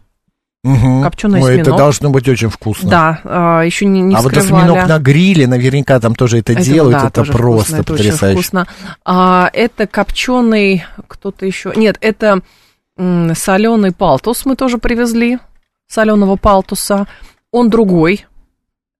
Мгм. 0.63 1.03
копченый 1.03 1.43
Ой, 1.43 1.59
это 1.59 1.75
должно 1.75 2.09
быть 2.09 2.27
очень 2.27 2.49
вкусно. 2.49 2.89
Да, 2.89 3.21
а, 3.23 3.61
еще 3.61 3.85
не, 3.85 4.01
не 4.01 4.15
а 4.15 4.21
вот 4.21 4.33
вскрывали. 4.33 4.63
осьминог 4.63 4.87
на 4.87 4.97
гриле, 4.97 5.45
наверняка 5.45 5.99
там 5.99 6.15
тоже 6.15 6.39
это, 6.39 6.55
делают, 6.55 6.97
да, 6.99 7.07
это 7.09 7.23
просто 7.23 7.75
вкусно, 7.75 7.75
это 7.81 7.93
очень 7.93 8.03
потрясающе. 8.05 8.41
вкусно. 8.41 8.67
А, 9.05 9.51
это 9.53 9.85
копченый, 9.85 10.85
кто-то 11.07 11.45
еще. 11.45 11.71
Нет, 11.75 11.97
это 12.01 12.41
соленый 12.97 13.91
палтус 13.91 14.45
мы 14.45 14.55
тоже 14.55 14.79
привезли. 14.79 15.37
Соленого 15.87 16.35
палтуса. 16.35 17.07
Он 17.51 17.69
другой. 17.69 18.25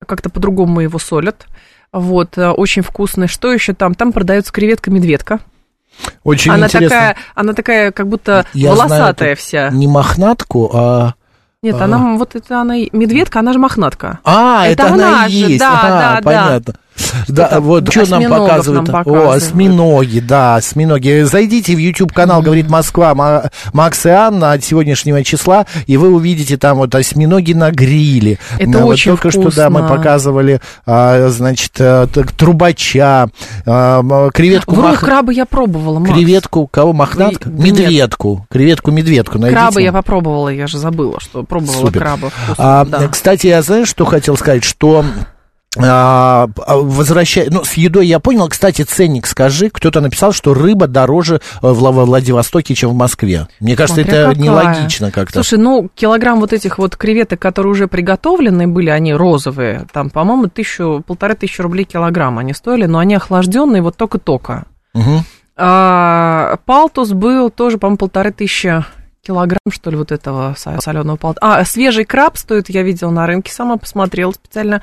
Как-то 0.05 0.29
по-другому 0.29 0.81
его 0.81 0.99
солят. 0.99 1.47
Вот, 1.91 2.37
э, 2.37 2.49
очень 2.51 2.81
вкусный. 2.81 3.27
Что 3.27 3.51
еще 3.51 3.73
там? 3.73 3.95
Там 3.95 4.11
продается 4.11 4.51
креветка-медведка. 4.51 5.39
Очень 6.23 6.51
Она 6.51 6.65
интересно. 6.65 6.89
такая, 6.89 7.17
она 7.35 7.53
такая, 7.53 7.91
как 7.91 8.07
будто 8.07 8.45
Я 8.53 8.75
знаю 8.75 8.89
волосатая 8.89 9.31
эту 9.33 9.41
вся. 9.41 9.69
Не 9.69 9.87
мохнатку, 9.87 10.69
а... 10.73 11.13
Нет, 11.61 11.79
а. 11.79 11.85
она 11.85 12.15
вот 12.15 12.35
это 12.35 12.59
она 12.61 12.75
медведка, 12.91 13.39
она 13.39 13.53
же 13.53 13.59
мохнатка. 13.59 14.19
А, 14.23 14.67
Это 14.67 14.83
это, 14.83 14.93
она 14.93 15.07
она 15.07 15.27
и 15.27 15.31
же, 15.31 15.37
есть. 15.47 15.59
да, 15.59 15.71
Ага, 15.79 15.89
да, 15.89 16.15
да. 16.15 16.21
понятно. 16.21 16.73
Да, 16.73 16.79
там? 17.35 17.63
вот 17.63 17.91
что 17.91 18.05
нам 18.09 18.23
показывают. 18.23 18.87
нам 18.87 19.07
О, 19.07 19.31
осьминоги, 19.31 20.19
да, 20.19 20.55
осьминоги. 20.55 21.23
Зайдите 21.23 21.75
в 21.75 21.79
YouTube 21.79 22.11
канал 22.13 22.41
«Говорит 22.41 22.69
Москва» 22.69 23.13
Ма- 23.15 23.49
Макс 23.73 24.05
и 24.05 24.09
Анна 24.09 24.51
от 24.53 24.63
сегодняшнего 24.63 25.23
числа, 25.23 25.65
и 25.87 25.97
вы 25.97 26.09
увидите 26.13 26.57
там 26.57 26.77
вот 26.77 26.93
осьминоги 26.95 27.53
на 27.53 27.71
гриле. 27.71 28.39
Это 28.59 28.79
вот 28.79 28.91
очень 28.93 29.11
Только 29.11 29.31
что, 29.31 29.55
да, 29.55 29.69
мы 29.69 29.79
вкусно. 29.81 29.95
показывали, 29.97 30.61
а, 30.85 31.27
значит, 31.29 31.71
а, 31.79 32.07
так, 32.07 32.31
трубача, 32.31 33.27
а, 33.65 34.29
креветку 34.33 34.75
Вру, 34.75 34.87
мах- 34.89 34.99
крабы 34.99 35.33
я 35.33 35.45
пробовала, 35.45 35.99
Макс. 35.99 36.11
Креветку, 36.13 36.67
кого, 36.67 36.93
мохнатка? 36.93 37.49
Да 37.49 37.63
нет. 37.63 37.79
Медведку. 37.79 38.45
Креветку-медведку 38.49 39.39
найдите. 39.39 39.59
Крабы 39.59 39.81
я 39.81 39.91
попробовала, 39.91 40.49
я 40.49 40.67
же 40.67 40.77
забыла, 40.77 41.19
что 41.19 41.43
пробовала 41.43 41.87
Супер. 41.87 42.01
вкусно, 42.01 42.31
А, 42.57 42.85
да. 42.85 43.07
Кстати, 43.07 43.47
я 43.47 43.61
знаешь, 43.61 43.87
что 43.87 44.05
хотел 44.05 44.37
сказать, 44.37 44.63
что 44.63 45.03
а, 45.77 46.47
возвращая, 46.65 47.49
ну, 47.49 47.63
с 47.63 47.73
едой 47.73 48.07
я 48.07 48.19
понял, 48.19 48.47
кстати, 48.47 48.83
ценник 48.83 49.27
скажи, 49.27 49.69
кто-то 49.69 50.01
написал, 50.01 50.31
что 50.31 50.53
рыба 50.53 50.87
дороже 50.87 51.35
э, 51.35 51.39
в 51.67 51.81
Ла- 51.83 51.91
Владивостоке, 51.91 52.75
чем 52.75 52.91
в 52.91 52.95
Москве. 52.95 53.47
Мне 53.59 53.75
кажется, 53.75 54.01
Смотря 54.01 54.19
это 54.21 54.29
какая. 54.29 54.43
нелогично 54.43 55.11
как-то. 55.11 55.33
Слушай, 55.43 55.59
ну, 55.59 55.89
килограмм 55.95 56.39
вот 56.39 56.53
этих 56.53 56.77
вот 56.77 56.95
креветок, 56.95 57.39
которые 57.39 57.71
уже 57.71 57.87
приготовлены 57.87 58.67
были, 58.67 58.89
они 58.89 59.13
розовые, 59.13 59.85
там, 59.91 60.09
по-моему, 60.09 60.47
тысячу, 60.47 61.03
полторы 61.05 61.35
тысячи 61.35 61.61
рублей 61.61 61.85
килограмм 61.85 62.37
они 62.37 62.53
стоили, 62.53 62.85
но 62.85 62.99
они 62.99 63.15
охлажденные 63.15 63.81
вот 63.81 63.97
только-только. 63.97 64.65
Мгм. 64.93 65.23
А, 65.57 66.57
палтус 66.65 67.11
был 67.11 67.49
тоже, 67.49 67.77
по-моему, 67.77 67.97
полторы 67.97 68.31
тысячи 68.31 68.83
килограмм, 69.25 69.59
что 69.71 69.89
ли, 69.89 69.97
вот 69.97 70.11
этого 70.11 70.55
соленого 70.57 71.15
палтуса. 71.15 71.39
А, 71.59 71.65
свежий 71.65 72.05
краб 72.05 72.37
стоит, 72.37 72.69
я 72.69 72.83
видела 72.83 73.09
на 73.09 73.25
рынке, 73.25 73.51
сама 73.51 73.77
посмотрела 73.77 74.31
специально, 74.31 74.81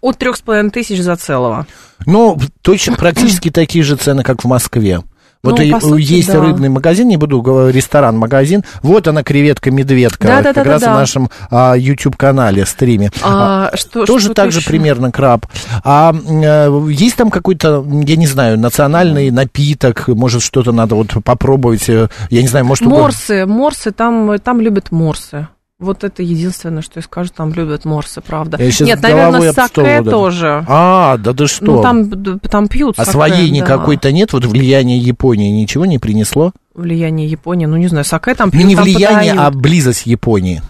от 0.00 0.18
трех 0.18 0.36
с 0.36 0.40
половиной 0.40 0.70
тысяч 0.70 1.00
за 1.00 1.16
целого. 1.16 1.66
Ну, 2.06 2.38
точно, 2.62 2.96
практически 2.96 3.50
такие 3.52 3.84
же 3.84 3.96
цены, 3.96 4.22
как 4.22 4.42
в 4.42 4.46
Москве. 4.46 5.00
Вот 5.44 5.58
Ну, 5.58 5.62
и- 5.62 5.78
сути, 5.78 6.00
есть 6.00 6.32
да. 6.32 6.40
рыбный 6.40 6.70
магазин, 6.70 7.06
не 7.06 7.18
буду 7.18 7.42
говорить, 7.42 7.76
ресторан-магазин. 7.76 8.64
Вот 8.82 9.06
она, 9.08 9.22
креветка-медведка. 9.22 10.26
Да, 10.26 10.42
да, 10.42 10.54
как 10.54 10.64
да, 10.64 10.70
раз 10.70 10.80
да, 10.80 10.94
в 10.94 10.98
нашем 10.98 11.30
а, 11.50 11.74
YouTube-канале, 11.76 12.64
стриме. 12.64 13.10
А, 13.22 13.70
что, 13.74 14.06
Тоже 14.06 14.26
что 14.26 14.34
так 14.34 14.52
же 14.52 14.60
еще? 14.60 14.68
примерно 14.68 15.12
краб. 15.12 15.46
А 15.84 16.14
э, 16.14 16.88
есть 16.90 17.16
там 17.16 17.30
какой-то, 17.30 17.84
я 18.06 18.16
не 18.16 18.26
знаю, 18.26 18.58
национальный 18.58 19.30
напиток, 19.30 20.08
может, 20.08 20.40
что-то 20.42 20.72
надо 20.72 20.94
вот 20.94 21.12
попробовать, 21.22 21.90
э, 21.90 22.08
я 22.30 22.40
не 22.40 22.48
знаю, 22.48 22.64
может... 22.64 22.86
Морсы, 22.86 23.44
морсы, 23.44 23.90
там, 23.92 24.38
там 24.38 24.62
любят 24.62 24.92
морсы. 24.92 25.48
Вот 25.84 26.02
это 26.02 26.22
единственное, 26.22 26.80
что 26.80 26.92
я 26.96 27.02
скажу, 27.02 27.30
там 27.36 27.52
любят 27.52 27.84
морсы, 27.84 28.20
правда. 28.22 28.58
Нет, 28.58 29.02
наверное, 29.02 29.52
саке 29.52 30.02
тоже. 30.02 30.64
А, 30.66 31.18
да 31.18 31.34
ты 31.34 31.46
что? 31.46 31.64
Ну, 31.64 31.82
там, 31.82 32.10
там 32.40 32.68
пьют 32.68 32.94
а 32.98 33.04
саке, 33.04 33.12
своей 33.12 33.50
да. 33.50 33.56
никакой-то 33.56 34.10
нет? 34.10 34.32
Вот 34.32 34.46
влияние 34.46 34.98
Японии 34.98 35.50
ничего 35.50 35.84
не 35.84 35.98
принесло? 35.98 36.52
Влияние 36.74 37.28
Японии, 37.28 37.66
ну, 37.66 37.76
не 37.76 37.88
знаю, 37.88 38.04
саке 38.06 38.34
там 38.34 38.48
Ну, 38.48 38.58
пьют, 38.58 38.68
не 38.68 38.74
там 38.76 38.84
влияние, 38.84 39.32
а 39.32 39.36
подают. 39.36 39.54
близость 39.56 40.06
Японии. 40.06 40.62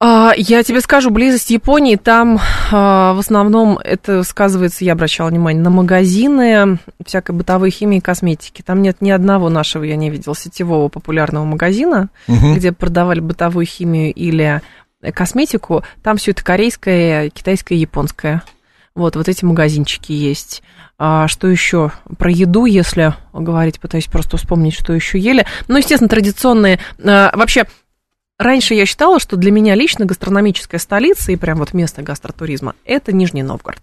А, 0.00 0.32
я 0.36 0.62
тебе 0.62 0.80
скажу, 0.80 1.10
близость 1.10 1.50
Японии, 1.50 1.96
там 1.96 2.38
а, 2.70 3.14
в 3.14 3.18
основном 3.18 3.78
это 3.78 4.22
сказывается, 4.22 4.84
я 4.84 4.92
обращала 4.92 5.28
внимание, 5.28 5.60
на 5.60 5.70
магазины 5.70 6.78
всякой 7.04 7.34
бытовой 7.34 7.70
химии 7.70 7.98
и 7.98 8.00
косметики. 8.00 8.62
Там 8.62 8.80
нет 8.80 8.98
ни 9.00 9.10
одного 9.10 9.48
нашего, 9.48 9.82
я 9.82 9.96
не 9.96 10.08
видела, 10.10 10.36
сетевого 10.36 10.88
популярного 10.88 11.44
магазина, 11.44 12.10
Мгм. 12.28 12.54
где 12.54 12.70
продавали 12.70 13.18
бытовую 13.18 13.66
химию 13.66 14.14
или 14.14 14.62
э, 15.02 15.10
косметику. 15.12 15.82
Там 16.04 16.16
все 16.16 16.30
это 16.30 16.44
корейское, 16.44 17.30
китайское, 17.30 17.76
японское. 17.76 18.42
Вот, 18.94 19.16
вот 19.16 19.28
эти 19.28 19.44
магазинчики 19.44 20.12
есть. 20.12 20.62
А 20.96 21.28
что 21.28 21.46
еще? 21.48 21.92
Про 22.18 22.30
еду, 22.30 22.64
если 22.66 23.14
говорить, 23.32 23.78
пытаюсь 23.78 24.06
просто 24.06 24.36
вспомнить, 24.36 24.74
что 24.74 24.92
еще 24.92 25.18
ели. 25.18 25.46
Ну, 25.68 25.76
естественно, 25.78 26.08
традиционные. 26.08 26.80
а, 27.04 27.30
вообще, 27.36 27.66
раньше 28.38 28.74
я 28.74 28.86
считала, 28.86 29.18
что 29.20 29.36
для 29.36 29.50
меня 29.50 29.74
лично 29.74 30.04
гастрономическая 30.04 30.80
столица 30.80 31.32
и 31.32 31.36
прям 31.36 31.58
вот 31.58 31.74
место 31.74 32.02
гастротуризма– 32.02 32.74
это 32.84 33.12
Нижний 33.12 33.42
Новгород. 33.42 33.80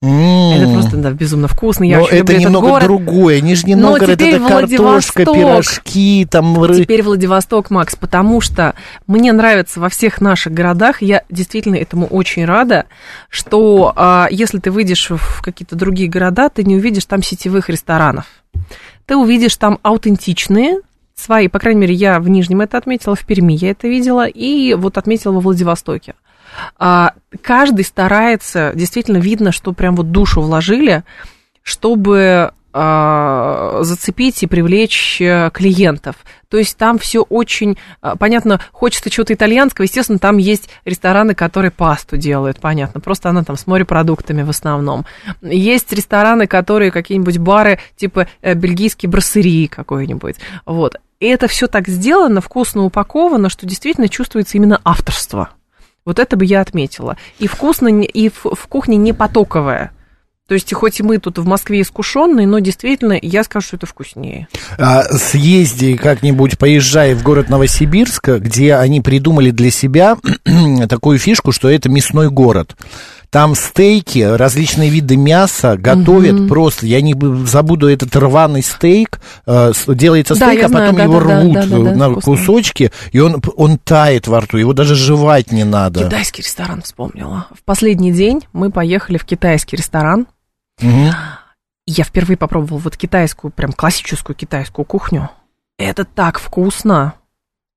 М. 0.00 0.52
Это 0.52 0.72
просто, 0.72 0.96
да, 0.96 1.10
безумно 1.10 1.48
вкусно. 1.48 1.82
Я 1.82 1.98
Но 1.98 2.04
очень 2.04 2.18
это 2.18 2.32
люблю 2.32 2.38
немного 2.46 2.66
этот 2.68 2.70
город. 2.70 2.84
другое. 2.86 3.40
Нижний 3.40 3.74
Но 3.74 3.90
Новгород 3.90 4.20
это 4.20 4.38
картошка, 4.38 5.24
пирожки, 5.24 6.26
там 6.30 6.56
ры- 6.62 6.82
Теперь 6.82 7.02
Владивосток, 7.02 7.70
Макс, 7.70 7.96
потому 7.96 8.40
что 8.40 8.76
мне 9.08 9.32
нравится 9.32 9.80
во 9.80 9.88
всех 9.88 10.20
наших 10.20 10.52
городах, 10.52 11.02
я 11.02 11.24
действительно 11.30 11.74
этому 11.74 12.06
очень 12.06 12.44
рада, 12.44 12.86
что 13.28 13.92
а, 13.96 14.28
если 14.30 14.58
ты 14.60 14.70
выйдешь 14.70 15.10
в 15.10 15.42
какие-то 15.42 15.74
другие 15.74 16.08
города, 16.08 16.48
ты 16.48 16.62
не 16.62 16.76
увидишь 16.76 17.04
там 17.06 17.20
сетевых 17.20 17.68
ресторанов. 17.68 18.26
Ты 19.04 19.16
увидишь 19.16 19.56
там 19.56 19.80
аутентичные, 19.82 20.76
свои, 21.20 21.48
по 21.48 21.58
крайней 21.58 21.80
мере, 21.80 21.94
я 21.94 22.20
в 22.20 22.28
Нижнем 22.28 22.60
это 22.60 22.78
отметила, 22.78 23.14
в 23.14 23.24
Перми 23.24 23.54
я 23.54 23.70
это 23.70 23.88
видела, 23.88 24.26
и 24.26 24.74
вот 24.74 24.98
отметила 24.98 25.32
во 25.32 25.40
Владивостоке. 25.40 26.14
А, 26.78 27.14
каждый 27.42 27.84
старается, 27.84 28.72
действительно 28.74 29.18
видно, 29.18 29.52
что 29.52 29.72
прям 29.72 29.96
вот 29.96 30.10
душу 30.10 30.40
вложили, 30.40 31.04
чтобы 31.62 32.52
а, 32.80 33.80
зацепить 33.82 34.42
и 34.42 34.46
привлечь 34.46 35.20
э, 35.20 35.50
клиентов. 35.52 36.16
То 36.48 36.58
есть 36.58 36.76
там 36.76 36.98
все 36.98 37.22
очень, 37.22 37.78
а, 38.02 38.14
понятно, 38.14 38.60
хочется 38.72 39.10
чего-то 39.10 39.32
итальянского, 39.32 39.84
естественно, 39.84 40.18
там 40.18 40.36
есть 40.36 40.68
рестораны, 40.84 41.34
которые 41.34 41.70
пасту 41.70 42.18
делают, 42.18 42.60
понятно, 42.60 43.00
просто 43.00 43.30
она 43.30 43.42
там 43.42 43.56
с 43.56 43.66
морепродуктами 43.66 44.42
в 44.42 44.50
основном. 44.50 45.06
Есть 45.40 45.92
рестораны, 45.92 46.46
которые 46.46 46.90
какие-нибудь 46.90 47.38
бары, 47.38 47.78
типа 47.96 48.28
э, 48.42 48.54
бельгийский 48.54 49.08
брассерии 49.08 49.66
какой-нибудь, 49.66 50.36
вот. 50.66 50.98
И 51.20 51.26
это 51.26 51.48
все 51.48 51.66
так 51.66 51.88
сделано, 51.88 52.40
вкусно 52.40 52.84
упаковано, 52.84 53.48
что 53.48 53.66
действительно 53.66 54.08
чувствуется 54.08 54.56
именно 54.56 54.80
авторство. 54.84 55.50
Вот 56.04 56.18
это 56.18 56.36
бы 56.36 56.44
я 56.44 56.60
отметила. 56.60 57.16
И 57.38 57.46
вкусно, 57.46 57.88
и 57.88 58.28
в, 58.28 58.54
в 58.54 58.66
кухне 58.68 58.96
не 58.96 59.12
потоковая. 59.12 59.92
То 60.48 60.54
есть, 60.54 60.72
хоть 60.72 60.98
и 60.98 61.02
мы 61.02 61.18
тут 61.18 61.36
в 61.36 61.46
Москве 61.46 61.82
искушенные, 61.82 62.46
но 62.46 62.58
действительно, 62.60 63.18
я 63.20 63.44
скажу, 63.44 63.66
что 63.66 63.76
это 63.76 63.86
вкуснее. 63.86 64.48
А, 64.78 65.02
съезди 65.02 65.96
как-нибудь, 65.96 66.56
поезжай 66.56 67.12
в 67.12 67.22
город 67.22 67.50
Новосибирск, 67.50 68.28
где 68.38 68.76
они 68.76 69.02
придумали 69.02 69.50
для 69.50 69.70
себя 69.70 70.16
такую 70.88 71.18
фишку, 71.18 71.52
что 71.52 71.68
это 71.68 71.90
мясной 71.90 72.30
город. 72.30 72.76
Там 73.30 73.54
стейки, 73.54 74.20
различные 74.20 74.88
виды 74.88 75.16
мяса 75.16 75.76
готовят 75.76 76.48
просто. 76.48 76.86
Я 76.86 77.02
не 77.02 77.14
забуду 77.46 77.88
этот 77.88 78.16
рваный 78.16 78.62
стейк. 78.62 79.20
э, 79.46 79.72
делается 79.88 80.34
Да, 80.34 80.46
стейк, 80.46 80.64
а 80.64 80.68
потом 80.68 80.94
знаю, 80.94 81.10
его 81.10 81.20
да-да-да, 81.20 81.40
рвут 81.42 81.54
да-да-да, 81.54 81.94
на 81.94 82.10
вкусно. 82.10 82.20
кусочки, 82.36 82.92
и 83.12 83.18
он, 83.20 83.42
он 83.56 83.78
тает 83.78 84.28
во 84.28 84.40
рту. 84.40 84.56
Его 84.56 84.72
даже 84.72 84.94
жевать 84.94 85.52
не 85.52 85.64
надо. 85.64 86.04
Китайский 86.04 86.42
ресторан 86.42 86.80
вспомнила. 86.82 87.48
В 87.54 87.62
последний 87.64 88.12
день 88.12 88.46
мы 88.52 88.70
поехали 88.70 89.18
в 89.18 89.24
китайский 89.24 89.76
ресторан. 89.76 90.26
И 90.80 91.10
я 91.86 92.04
впервые 92.04 92.36
попробовала 92.36 92.78
вот 92.78 92.96
китайскую, 92.96 93.50
прям 93.50 93.72
классическую 93.72 94.36
китайскую 94.36 94.84
кухню. 94.84 95.30
Это 95.78 96.04
так 96.04 96.38
вкусно. 96.38 97.14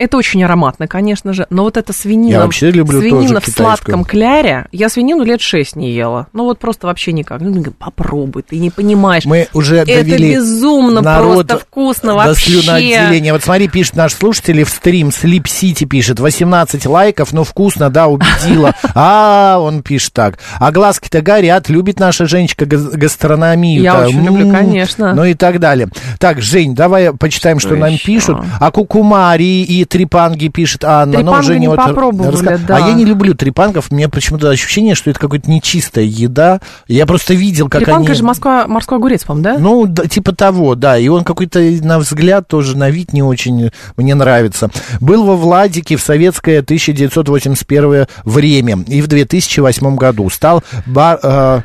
Это 0.02 0.18
очень 0.18 0.44
ароматно, 0.44 0.88
конечно 0.88 1.32
же, 1.32 1.46
но 1.52 1.62
вот 1.62 1.78
эта 1.78 1.94
свинина, 1.94 2.32
Я 2.32 2.40
вообще 2.40 2.72
люблю 2.72 3.00
свинина 3.00 3.40
тоже 3.40 3.52
в 3.52 3.56
сладком 3.56 4.04
кляре, 4.04 4.66
я 4.72 4.90
свинину 4.90 5.24
лет 5.24 5.42
шесть 5.42 5.76
не 5.76 5.92
ела. 5.92 6.26
Ну 6.34 6.46
вот 6.46 6.58
просто 6.58 6.88
вообще 6.88 7.12
никак. 7.12 7.40
Ну, 7.40 7.64
попробуй, 7.78 8.42
ты 8.42 8.58
не 8.58 8.72
понимаешь. 8.72 9.26
Мы 9.26 9.48
уже 9.54 9.78
Это 9.78 9.86
довели 9.86 10.34
безумно 10.34 11.02
народ 11.02 11.46
просто 11.48 11.60
вкусно 11.60 12.10
до 12.14 12.16
вообще. 12.16 12.62
слюноотделения. 12.62 13.32
Вот 13.32 13.44
смотри, 13.44 13.68
пишет 13.68 13.96
наш 13.96 14.14
слушатель 14.14 14.64
в 14.64 14.70
стрим, 14.70 15.10
Sleep 15.10 15.44
City 15.44 15.86
пишет, 15.86 16.20
18 16.20 16.84
лайков, 16.88 17.32
ну 17.32 17.44
вкусно, 17.44 17.92
да, 17.92 18.08
убедила. 18.08 18.74
А, 18.96 19.60
он 19.60 19.84
пишет 19.84 20.14
так. 20.14 20.40
А 20.60 20.72
глазки-то 20.72 21.22
горят, 21.22 21.70
любит 21.70 22.00
наша 22.00 22.26
Женечка 22.26 22.66
га- 22.66 22.78
гастрономию. 22.78 23.82
Я 23.84 24.08
очень 24.08 24.26
люблю, 24.26 24.52
конечно. 24.52 25.14
Ну 25.14 25.26
и 25.26 25.36
так 25.36 25.60
далее. 25.60 25.90
Так, 26.18 26.42
Жень, 26.42 26.74
давай 26.74 27.14
почитаем, 27.14 27.60
что, 27.60 27.76
нам 27.76 27.98
пишут. 27.98 28.40
А 28.60 28.72
кукумари 28.72 29.64
и 29.64 29.86
трипанги 29.92 30.48
пишет 30.48 30.86
Анна. 30.86 31.12
но 31.12 31.18
Трипанга 31.18 31.40
уже 31.40 31.60
не 31.60 31.68
вот 31.68 31.78
попробовали, 31.78 32.38
раска- 32.38 32.66
да. 32.66 32.78
А 32.78 32.80
я 32.80 32.94
не 32.94 33.04
люблю 33.04 33.36
трипангов, 33.36 33.92
мне 33.92 34.08
почему-то 34.08 34.50
ощущение, 34.50 34.96
что 34.96 35.10
это 35.10 35.20
какая-то 35.20 35.52
нечистая 35.52 36.06
еда. 36.06 36.62
Я 36.88 37.06
просто 37.06 37.34
видел, 37.34 37.68
как 37.68 37.84
Трепанка 37.84 38.12
они... 38.12 38.18
же 38.18 38.24
Москва, 38.24 38.68
морской 38.68 38.98
огурец, 38.98 39.26
по-моему, 39.26 39.44
да? 39.44 39.58
Ну, 39.60 39.86
да, 39.88 40.08
типа 40.08 40.34
того, 40.34 40.76
да. 40.76 40.98
И 40.98 41.10
он 41.10 41.26
какой-то, 41.26 41.60
на 41.60 42.00
взгляд, 42.00 42.48
тоже 42.48 42.78
на 42.78 42.90
вид 42.90 43.12
не 43.12 43.22
очень 43.22 43.72
мне 43.98 44.16
нравится. 44.16 44.70
Был 45.02 45.26
во 45.26 45.36
Владике 45.36 45.98
в 45.98 46.02
советское 46.02 46.60
1981 46.60 48.08
время 48.24 48.80
и 48.88 49.02
в 49.02 49.08
2008 49.08 49.96
году. 49.98 50.30
Стал 50.30 50.64
бар... 50.86 51.20
э, 51.22 51.62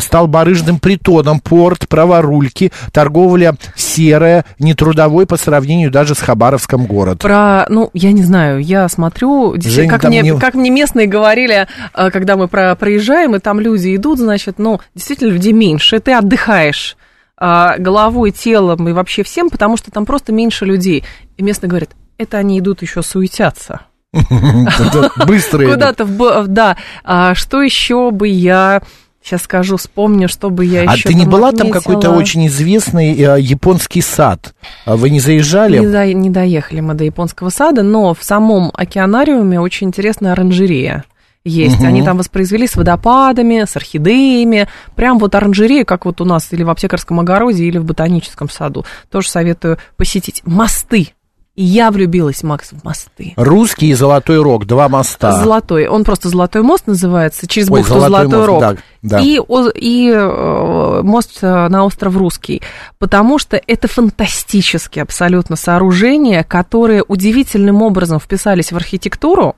Стал 0.00 0.26
барыжным 0.26 0.78
притоном, 0.78 1.40
порт, 1.40 1.88
праворульки, 1.88 2.70
торговля 2.92 3.54
серая, 3.74 4.44
нетрудовой 4.58 5.26
по 5.26 5.36
сравнению 5.36 5.90
даже 5.90 6.14
с 6.14 6.18
Хабаровском 6.20 6.86
город. 6.86 7.20
Про, 7.20 7.64
ну, 7.70 7.90
я 7.94 8.12
не 8.12 8.22
знаю, 8.22 8.60
я 8.60 8.88
смотрю, 8.88 9.54
Женя 9.60 9.88
как, 9.90 10.04
мне, 10.04 10.20
не- 10.20 10.38
как 10.38 10.54
мне 10.54 10.70
местные 10.70 11.06
говорили, 11.06 11.66
э, 11.94 12.10
когда 12.10 12.36
мы 12.36 12.48
про, 12.48 12.74
проезжаем, 12.74 13.34
и 13.36 13.38
там 13.38 13.58
люди 13.58 13.96
идут, 13.96 14.18
значит, 14.18 14.58
ну, 14.58 14.80
действительно, 14.94 15.30
людей 15.30 15.52
меньше, 15.52 15.98
ты 16.00 16.12
отдыхаешь 16.12 16.96
а, 17.36 17.76
головой, 17.78 18.30
телом 18.30 18.88
и 18.88 18.92
вообще 18.92 19.22
всем, 19.22 19.50
потому 19.50 19.76
что 19.76 19.90
там 19.90 20.06
просто 20.06 20.32
меньше 20.32 20.64
людей. 20.64 21.04
И 21.36 21.42
местные 21.42 21.68
говорят, 21.68 21.90
это 22.16 22.38
они 22.38 22.58
идут 22.58 22.82
еще 22.82 23.02
суетятся. 23.02 23.80
Быстро. 25.26 25.66
Куда-то, 25.70 26.04
в, 26.04 26.46
да. 26.46 26.76
А, 27.02 27.34
что 27.34 27.60
еще 27.62 28.10
бы 28.10 28.28
я, 28.28 28.82
сейчас 29.24 29.42
скажу, 29.42 29.76
вспомню, 29.78 30.28
что 30.28 30.50
бы 30.50 30.64
я 30.66 30.82
А 30.82 30.94
еще 30.94 31.08
ты 31.08 31.14
не 31.14 31.24
была 31.24 31.50
там 31.52 31.68
отметила. 31.68 31.80
какой-то 31.80 32.10
очень 32.10 32.46
известный 32.46 33.14
э, 33.18 33.40
японский 33.40 34.02
сад? 34.02 34.54
А 34.84 34.96
Вы 34.96 35.08
не 35.10 35.18
заезжали? 35.20 35.78
Не, 35.78 35.86
до- 35.90 36.12
не 36.12 36.28
доехали 36.30 36.80
мы 36.80 36.92
до 36.94 37.04
японского 37.04 37.48
сада, 37.48 37.82
но 37.82 38.12
в 38.12 38.22
самом 38.22 38.70
океанариуме 38.74 39.58
очень 39.60 39.88
интересная 39.88 40.32
оранжерея 40.32 41.04
есть. 41.46 41.76
Мгм. 41.78 41.86
Они 41.86 42.02
там 42.02 42.16
воспроизвели 42.18 42.66
с 42.66 42.74
водопадами, 42.76 43.64
с 43.66 43.76
орхидеями. 43.76 44.68
Прям 44.96 45.18
вот 45.18 45.34
оранжерея, 45.34 45.84
как 45.84 46.04
вот 46.06 46.20
у 46.20 46.24
нас 46.24 46.48
или 46.52 46.62
в 46.62 46.70
аптекарском 46.70 47.20
огороде, 47.20 47.64
или 47.64 47.78
в 47.78 47.84
ботаническом 47.84 48.48
саду. 48.48 48.84
Тоже 49.10 49.28
советую 49.28 49.78
посетить. 49.96 50.42
Мосты. 50.44 51.08
Я 51.56 51.92
влюбилась, 51.92 52.42
Макс, 52.42 52.72
в 52.72 52.84
мосты. 52.84 53.32
Русский 53.36 53.90
и 53.90 53.94
Золотой 53.94 54.42
Рог, 54.42 54.66
два 54.66 54.88
моста. 54.88 55.32
Золотой. 55.32 55.86
Он 55.86 56.02
просто 56.02 56.28
Золотой 56.28 56.62
мост 56.62 56.88
называется, 56.88 57.46
через 57.46 57.70
Ой, 57.70 57.80
бухту 57.80 58.00
Золотой 58.00 58.28
Золотой, 58.28 58.38
мост, 58.38 58.48
Рог. 58.48 58.60
да, 58.60 58.76
да. 59.02 59.20
И, 59.20 59.40
и 59.74 60.10
э, 60.10 61.00
мост 61.04 61.38
э, 61.42 61.68
на 61.68 61.84
остров 61.84 62.16
Русский. 62.16 62.60
Потому 62.98 63.38
что 63.38 63.60
это 63.64 63.86
фантастические 63.86 65.04
абсолютно 65.04 65.54
сооружения, 65.54 66.42
которые 66.42 67.04
удивительным 67.06 67.82
образом 67.82 68.18
вписались 68.18 68.72
в 68.72 68.76
архитектуру. 68.76 69.54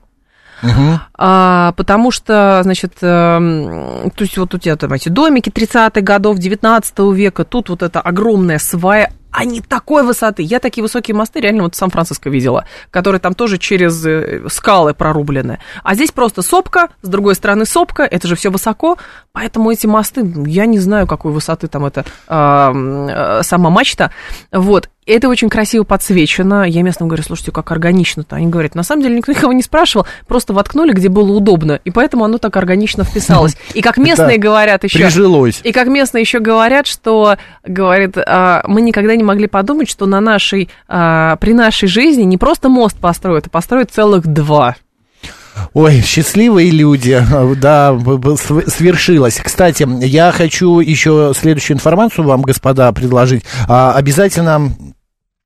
Мгм. 0.61 0.99
А, 1.17 1.71
потому 1.73 2.11
что, 2.11 2.59
значит, 2.63 2.93
эм, 3.01 4.11
то 4.11 4.23
есть 4.23 4.37
вот 4.37 4.53
у 4.53 4.57
тебя 4.57 4.75
там 4.75 4.93
эти 4.93 5.09
домики 5.09 5.49
30-х 5.49 6.01
годов, 6.01 6.37
19 6.37 6.99
века, 7.13 7.43
тут 7.43 7.69
вот 7.69 7.83
эта 7.83 8.01
огромная 8.01 8.57
свая, 8.57 9.11
они 9.37 9.61
такой 9.61 10.01
высоты. 10.01 10.41
Я 10.41 10.59
такие 10.59 10.81
высокие 10.81 11.13
мосты 11.13 11.39
реально 11.39 11.63
вот 11.63 11.75
в 11.75 11.77
Сан-Франциско 11.77 12.27
видела, 12.27 12.65
которые 12.89 13.21
там 13.21 13.35
тоже 13.35 13.59
через 13.59 14.03
э, 14.03 14.49
скалы 14.49 14.95
прорублены. 14.95 15.59
А 15.83 15.93
здесь 15.93 16.11
просто 16.11 16.41
сопка, 16.41 16.89
с 17.03 17.07
другой 17.07 17.35
стороны 17.35 17.65
сопка, 17.65 18.01
это 18.01 18.27
же 18.27 18.35
все 18.35 18.49
высоко, 18.49 18.97
поэтому 19.33 19.71
эти 19.71 19.85
мосты, 19.85 20.25
я 20.47 20.65
не 20.65 20.79
знаю, 20.79 21.05
какой 21.05 21.31
высоты 21.31 21.67
там 21.67 21.85
это 21.85 22.03
э, 22.27 23.41
сама 23.43 23.69
мачта, 23.69 24.11
вот. 24.51 24.89
Это 25.07 25.29
очень 25.29 25.49
красиво 25.49 25.83
подсвечено. 25.83 26.63
Я 26.67 26.81
местным 26.81 27.07
говорю, 27.07 27.23
слушайте, 27.23 27.51
как 27.51 27.71
органично-то. 27.71 28.35
Они 28.35 28.47
говорят, 28.47 28.75
на 28.75 28.83
самом 28.83 29.03
деле 29.03 29.15
никто 29.15 29.31
никого 29.31 29.53
не 29.53 29.63
спрашивал, 29.63 30.05
просто 30.27 30.51
воткнули, 30.51 30.91
где 30.91 31.07
было 31.07 31.31
удобно. 31.31 31.79
И 31.85 31.91
поэтому 31.91 32.25
оно 32.25 32.37
так 32.39 32.55
органично 32.57 33.05
вписалось. 33.05 33.55
И 33.73 33.81
как 33.81 33.97
местные 33.97 34.37
говорят 34.37 34.83
еще... 34.83 34.99
Прижилось. 34.99 35.61
И 35.63 35.71
как 35.71 35.87
местные 35.87 36.21
еще 36.21 36.39
говорят, 36.39 36.87
что, 36.87 37.37
говорит, 37.65 38.17
«А, 38.17 38.63
мы 38.67 38.81
никогда 38.81 39.15
не 39.15 39.23
могли 39.23 39.47
подумать, 39.47 39.89
что 39.89 40.05
на 40.07 40.19
нашей, 40.19 40.69
а, 40.89 41.37
при 41.37 41.53
нашей 41.53 41.87
жизни 41.87 42.23
не 42.23 42.37
просто 42.37 42.67
мост 42.67 42.97
построят, 42.97 43.47
а 43.47 43.49
построят 43.49 43.91
целых 43.91 44.27
два. 44.27 44.75
Ой, 45.73 46.01
счастливые 46.01 46.69
люди, 46.69 47.21
да, 47.57 47.97
свершилось. 48.67 49.39
Кстати, 49.43 49.87
я 50.03 50.31
хочу 50.31 50.79
еще 50.79 51.33
следующую 51.35 51.75
информацию 51.75 52.25
вам, 52.25 52.41
господа, 52.41 52.91
предложить. 52.91 53.43
А, 53.67 53.93
обязательно 53.93 54.71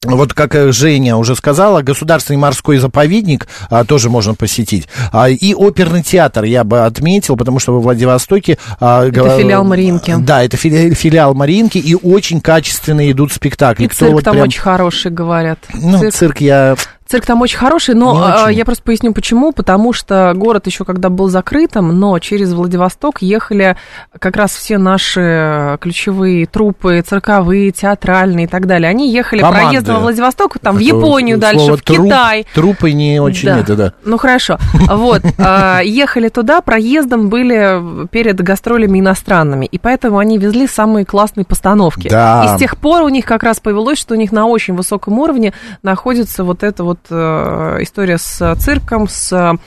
вот 0.03 0.33
как 0.33 0.55
э, 0.55 0.71
Женя 0.71 1.15
уже 1.15 1.35
сказала, 1.35 1.83
государственный 1.83 2.37
морской 2.37 2.77
заповедник 2.77 3.47
а, 3.69 3.85
тоже 3.85 4.09
можно 4.09 4.33
посетить. 4.33 4.87
А, 5.11 5.29
и 5.29 5.53
оперный 5.53 6.01
театр 6.01 6.43
я 6.43 6.63
бы 6.63 6.85
отметил, 6.85 7.37
потому 7.37 7.59
что 7.59 7.73
во 7.73 7.79
Владивостоке... 7.79 8.57
А, 8.79 9.05
это 9.05 9.37
филиал 9.37 9.63
Маринки. 9.63 10.15
Да, 10.17 10.43
это 10.43 10.57
филиал, 10.57 10.95
филиал 10.95 11.33
Маринки, 11.35 11.77
и 11.77 11.93
очень 11.93 12.41
качественные 12.41 13.11
идут 13.11 13.31
спектакли. 13.31 13.85
И 13.85 13.87
Кто 13.87 14.05
цирк 14.05 14.13
вот 14.13 14.23
там 14.23 14.33
прям... 14.33 14.47
очень 14.47 14.61
хороший, 14.61 15.11
говорят. 15.11 15.59
Ну, 15.73 15.99
цирк, 15.99 16.13
цирк 16.13 16.41
я 16.41 16.75
Цирк 17.11 17.25
там 17.25 17.41
очень 17.41 17.57
хороший, 17.57 17.93
но 17.93 18.23
а, 18.23 18.45
очень. 18.45 18.57
я 18.57 18.63
просто 18.63 18.83
поясню 18.83 19.11
почему. 19.11 19.51
Потому 19.51 19.91
что 19.91 20.31
город 20.33 20.65
еще 20.67 20.85
когда 20.85 21.09
был 21.09 21.27
закрытым, 21.27 21.99
но 21.99 22.17
через 22.19 22.53
Владивосток 22.53 23.21
ехали 23.21 23.75
как 24.17 24.37
раз 24.37 24.51
все 24.55 24.77
наши 24.77 25.77
ключевые 25.81 26.45
труппы, 26.45 27.03
цирковые, 27.05 27.71
театральные 27.71 28.45
и 28.45 28.47
так 28.47 28.65
далее. 28.65 28.89
Они 28.89 29.11
ехали 29.11 29.41
Команды. 29.41 29.65
проездом 29.65 29.95
во 29.95 30.01
Владивосток, 30.03 30.57
там, 30.59 30.77
это 30.77 30.85
в 30.85 30.87
Японию 30.87 31.37
дальше, 31.37 31.73
в 31.73 31.81
труп, 31.81 32.05
Китай. 32.05 32.45
Трупы 32.53 32.93
не 32.93 33.19
очень 33.19 33.49
да. 33.49 33.59
это, 33.59 33.75
да. 33.75 33.93
Ну 34.05 34.17
хорошо. 34.17 34.57
Вот. 34.73 35.21
А, 35.37 35.81
ехали 35.81 36.29
туда, 36.29 36.61
проездом 36.61 37.27
были 37.27 38.07
перед 38.07 38.39
гастролями 38.39 38.99
иностранными. 38.99 39.65
И 39.65 39.77
поэтому 39.77 40.17
они 40.17 40.37
везли 40.37 40.65
самые 40.65 41.05
классные 41.05 41.43
постановки. 41.43 42.07
Да. 42.07 42.45
И 42.45 42.55
с 42.55 42.59
тех 42.59 42.77
пор 42.77 43.01
у 43.01 43.09
них 43.09 43.25
как 43.25 43.43
раз 43.43 43.59
повелось, 43.59 43.99
что 43.99 44.13
у 44.13 44.17
них 44.17 44.31
на 44.31 44.45
очень 44.45 44.75
высоком 44.75 45.19
уровне 45.19 45.51
находится 45.83 46.45
вот 46.45 46.63
это 46.63 46.85
вот 46.85 47.00
э, 47.09 47.77
история 47.81 48.17
с 48.17 48.55
цирком, 48.55 49.07
с 49.07 49.57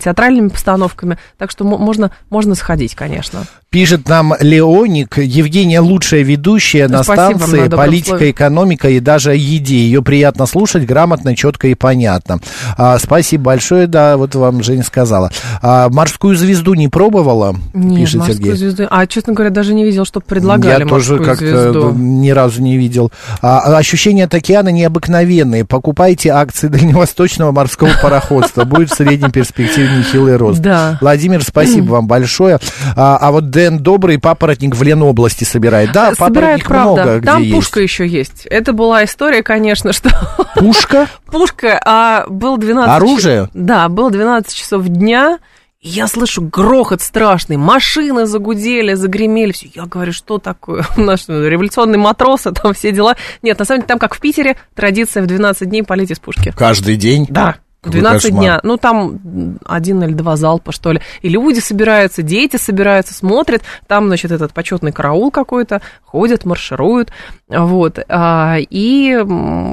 театральными 0.00 0.48
постановками. 0.48 1.18
Так 1.38 1.50
что 1.50 1.64
можно, 1.64 2.10
можно 2.28 2.54
сходить, 2.54 2.94
конечно. 2.94 3.44
Пишет 3.70 4.06
нам 4.06 4.34
Леоник, 4.38 5.16
Евгения 5.16 5.80
лучшая 5.80 6.22
ведущая 6.22 6.88
на 6.88 7.02
Спасибо 7.02 7.38
станции 7.38 7.68
«Политика, 7.68 8.30
экономика» 8.30 8.90
и 8.90 9.00
даже 9.00 9.30
о 9.30 9.34
еде. 9.34 9.76
Ее 9.76 10.02
приятно 10.02 10.44
слушать, 10.44 10.84
грамотно, 10.84 11.34
четко 11.34 11.68
и 11.68 11.74
понятно. 11.74 12.40
А, 12.76 12.98
спасибо 12.98 13.44
большое, 13.44 13.86
да, 13.86 14.18
вот 14.18 14.34
вам 14.34 14.62
Женя 14.62 14.82
сказала. 14.82 15.32
А, 15.62 15.88
морскую 15.88 16.36
звезду 16.36 16.74
не 16.74 16.88
пробовала? 16.88 17.56
Нет, 17.72 18.00
пишет 18.00 18.20
морскую 18.20 18.36
Сергей. 18.36 18.56
звезду. 18.56 18.86
А, 18.90 19.06
честно 19.06 19.32
говоря, 19.32 19.50
даже 19.50 19.72
не 19.72 19.84
видел, 19.84 20.04
что 20.04 20.20
предлагали 20.20 20.82
Я 20.82 20.86
тоже 20.86 21.18
как-то 21.18 21.94
ни 21.96 22.28
разу 22.28 22.60
не 22.60 22.76
видел. 22.76 23.10
А, 23.40 23.78
ощущения 23.78 24.24
от 24.24 24.34
океана 24.34 24.68
необыкновенные. 24.68 25.64
Покупайте 25.64 26.28
акции 26.28 26.68
Дальневосточного 26.68 27.52
морского 27.52 27.92
пароходства. 28.02 28.64
Будет 28.64 28.90
в 28.90 28.94
средней 28.94 29.30
перспективе 29.30 29.61
нехилый 29.62 30.36
рост. 30.36 30.60
Да. 30.60 30.98
Владимир, 31.00 31.42
спасибо 31.42 31.92
вам 31.92 32.06
большое. 32.06 32.58
А, 32.96 33.16
а 33.16 33.32
вот 33.32 33.50
Дэн 33.50 33.78
Добрый 33.78 34.18
папоротник 34.18 34.74
в 34.74 34.82
Ленобласти 34.82 35.44
собирает. 35.44 35.92
Да, 35.92 36.14
собирает, 36.14 36.64
правда. 36.64 37.02
много 37.04 37.26
Там 37.26 37.42
где 37.42 37.54
пушка 37.54 37.80
есть. 37.80 37.92
еще 37.92 38.06
есть. 38.06 38.46
Это 38.46 38.72
была 38.72 39.04
история, 39.04 39.42
конечно, 39.42 39.92
что... 39.92 40.10
Пушка? 40.56 41.08
Пушка, 41.26 41.80
а 41.84 42.26
был 42.28 42.56
12... 42.56 42.94
Оружие? 42.94 43.48
Да, 43.54 43.88
был 43.88 44.10
12 44.10 44.54
часов 44.54 44.86
дня, 44.86 45.38
и 45.82 45.88
я 45.88 46.06
слышу 46.06 46.42
грохот 46.42 47.02
страшный, 47.02 47.56
машины 47.56 48.26
загудели, 48.26 48.94
загремели, 48.94 49.50
все. 49.50 49.68
Я 49.74 49.86
говорю, 49.86 50.12
что 50.12 50.38
такое? 50.38 50.86
Наш 50.96 51.26
революционный 51.28 51.98
матрос, 51.98 52.46
а 52.46 52.52
там 52.52 52.72
все 52.72 52.92
дела. 52.92 53.16
Нет, 53.42 53.58
на 53.58 53.64
самом 53.64 53.80
деле, 53.80 53.88
там, 53.88 53.98
как 53.98 54.14
в 54.14 54.20
Питере, 54.20 54.56
традиция 54.76 55.24
в 55.24 55.26
12 55.26 55.68
дней 55.68 55.82
полить 55.82 56.12
из 56.12 56.20
пушки. 56.20 56.54
Каждый 56.56 56.96
день? 56.96 57.26
Да. 57.28 57.56
12 57.82 58.32
дня. 58.32 58.60
Ну, 58.62 58.76
там 58.76 59.58
один 59.66 60.02
или 60.04 60.12
два 60.12 60.36
залпа, 60.36 60.70
что 60.70 60.92
ли. 60.92 61.00
И 61.20 61.28
люди 61.28 61.58
собираются, 61.58 62.22
дети 62.22 62.56
собираются, 62.56 63.12
смотрят. 63.12 63.62
Там, 63.88 64.06
значит, 64.06 64.30
этот 64.30 64.52
почетный 64.52 64.92
караул 64.92 65.32
какой-то, 65.32 65.82
ходят, 66.04 66.44
маршируют. 66.44 67.12
Вот. 67.48 67.98
А, 68.08 68.56
и 68.58 69.18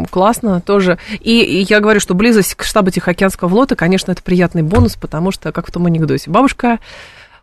классно 0.09 0.59
тоже. 0.61 0.97
И, 1.19 1.39
и 1.39 1.61
я 1.69 1.79
говорю, 1.79 1.99
что 1.99 2.15
близость 2.15 2.55
к 2.55 2.63
штабу 2.63 2.89
Тихоокеанского 2.89 3.49
флота, 3.49 3.75
конечно, 3.75 4.11
это 4.11 4.23
приятный 4.23 4.63
бонус, 4.63 4.95
потому 4.95 5.31
что, 5.31 5.51
как 5.51 5.67
в 5.67 5.71
том 5.71 5.85
анекдоте, 5.85 6.31
бабушка, 6.31 6.79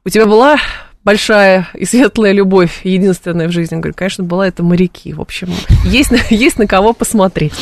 у 0.04 0.08
тебя 0.08 0.26
была 0.26 0.56
большая 1.06 1.68
и 1.74 1.84
светлая 1.84 2.32
любовь, 2.32 2.80
единственная 2.82 3.46
в 3.46 3.52
жизни. 3.52 3.76
Говорю, 3.76 3.94
конечно, 3.96 4.24
была 4.24 4.48
это 4.48 4.64
моряки. 4.64 5.12
В 5.12 5.20
общем, 5.20 5.48
есть, 5.84 6.10
есть 6.30 6.58
на 6.58 6.66
кого 6.66 6.92
посмотреть. 6.92 7.52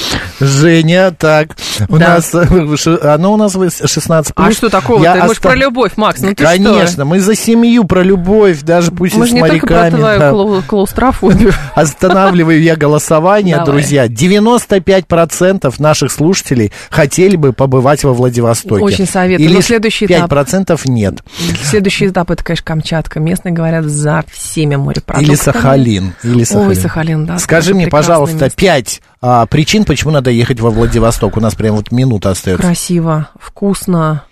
Женя, 0.40 1.10
так, 1.10 1.50
у 1.90 1.98
да. 1.98 2.14
нас, 2.14 2.34
оно 2.34 3.34
у 3.34 3.36
нас 3.36 3.52
16 3.84 4.32
А 4.34 4.50
что 4.50 4.70
такого? 4.70 5.02
Я 5.02 5.16
Мы 5.16 5.20
оста... 5.24 5.34
же 5.34 5.40
про 5.42 5.54
любовь, 5.56 5.92
Макс, 5.96 6.22
ну 6.22 6.34
ты 6.34 6.42
Конечно, 6.42 6.86
что? 6.86 7.04
мы 7.04 7.20
за 7.20 7.36
семью, 7.36 7.84
про 7.84 8.02
любовь, 8.02 8.62
даже 8.62 8.90
пусть 8.90 9.14
Мы 9.14 9.26
и 9.26 9.28
с 9.28 9.32
не 9.32 9.40
моряками. 9.42 9.60
только 9.60 9.74
про 9.74 9.90
твою 9.90 10.18
да. 10.18 10.62
клаустрофобию. 10.66 11.52
Останавливаю 11.74 12.62
я 12.62 12.76
голосование, 12.76 13.62
друзья. 13.62 14.06
95% 14.06 15.74
наших 15.78 16.10
слушателей 16.10 16.72
хотели 16.88 17.36
бы 17.36 17.52
побывать 17.52 18.04
во 18.04 18.14
Владивостоке. 18.14 18.82
Очень 18.82 19.06
советую. 19.06 19.50
Или 19.50 19.60
следующий 19.60 20.06
этап. 20.06 20.32
5% 20.32 20.80
нет. 20.86 21.22
Следующий 21.62 22.06
этап, 22.06 22.30
это, 22.30 22.42
конечно, 22.42 22.64
Камчатка 22.64 23.20
местные 23.34 23.52
говорят 23.52 23.84
за 23.84 24.24
всеми 24.30 24.76
морепродуктами. 24.76 25.26
Или 25.26 25.34
Сахалин. 25.34 26.14
Или 26.22 26.44
Сахалин. 26.44 26.68
Ой, 26.68 26.76
Сахалин, 26.76 27.26
да. 27.26 27.38
Скажи 27.38 27.74
мне, 27.74 27.88
пожалуйста, 27.88 28.44
место. 28.44 28.56
пять 28.56 29.02
а, 29.20 29.44
причин, 29.46 29.84
почему 29.84 30.12
надо 30.12 30.30
ехать 30.30 30.60
во 30.60 30.70
Владивосток. 30.70 31.36
У 31.36 31.40
нас 31.40 31.56
прям 31.56 31.74
вот 31.74 31.90
минута 31.90 32.30
остается. 32.30 32.64
Красиво, 32.64 33.28
вкусно, 33.40 34.24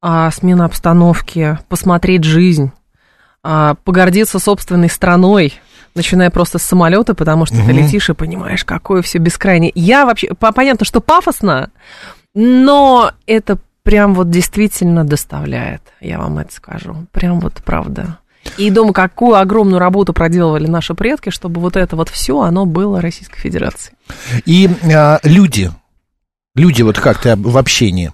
а, 0.00 0.30
смена 0.30 0.64
обстановки, 0.64 1.58
посмотреть 1.68 2.24
жизнь, 2.24 2.72
а, 3.42 3.74
погордиться 3.84 4.38
собственной 4.38 4.88
страной, 4.88 5.52
начиная 5.94 6.30
просто 6.30 6.58
с 6.58 6.62
самолета, 6.62 7.14
потому 7.14 7.44
что 7.44 7.56
угу. 7.56 7.66
ты 7.66 7.72
летишь 7.72 8.08
и 8.08 8.14
понимаешь, 8.14 8.64
какое 8.64 9.02
все 9.02 9.18
бескрайнее. 9.18 9.72
Я 9.74 10.06
вообще, 10.06 10.28
понятно, 10.34 10.86
что 10.86 11.02
пафосно, 11.02 11.70
но 12.34 13.12
это 13.26 13.58
прям 13.82 14.14
вот 14.14 14.28
действительно 14.28 15.02
доставляет, 15.04 15.80
я 16.00 16.18
вам 16.18 16.38
это 16.38 16.52
скажу. 16.52 17.06
Прям 17.10 17.40
вот 17.40 17.54
правда. 17.64 18.18
И 18.56 18.70
думаю, 18.70 18.92
какую 18.92 19.36
огромную 19.36 19.78
работу 19.78 20.12
проделывали 20.12 20.66
наши 20.66 20.94
предки, 20.94 21.30
чтобы 21.30 21.60
вот 21.60 21.76
это 21.76 21.96
вот 21.96 22.08
все, 22.08 22.40
оно 22.40 22.66
было 22.66 23.00
Российской 23.00 23.38
Федерацией. 23.40 23.96
И 24.46 24.68
а, 24.92 25.20
люди, 25.22 25.70
люди 26.54 26.82
вот 26.82 26.98
как-то 26.98 27.36
в 27.36 27.56
общении. 27.56 28.12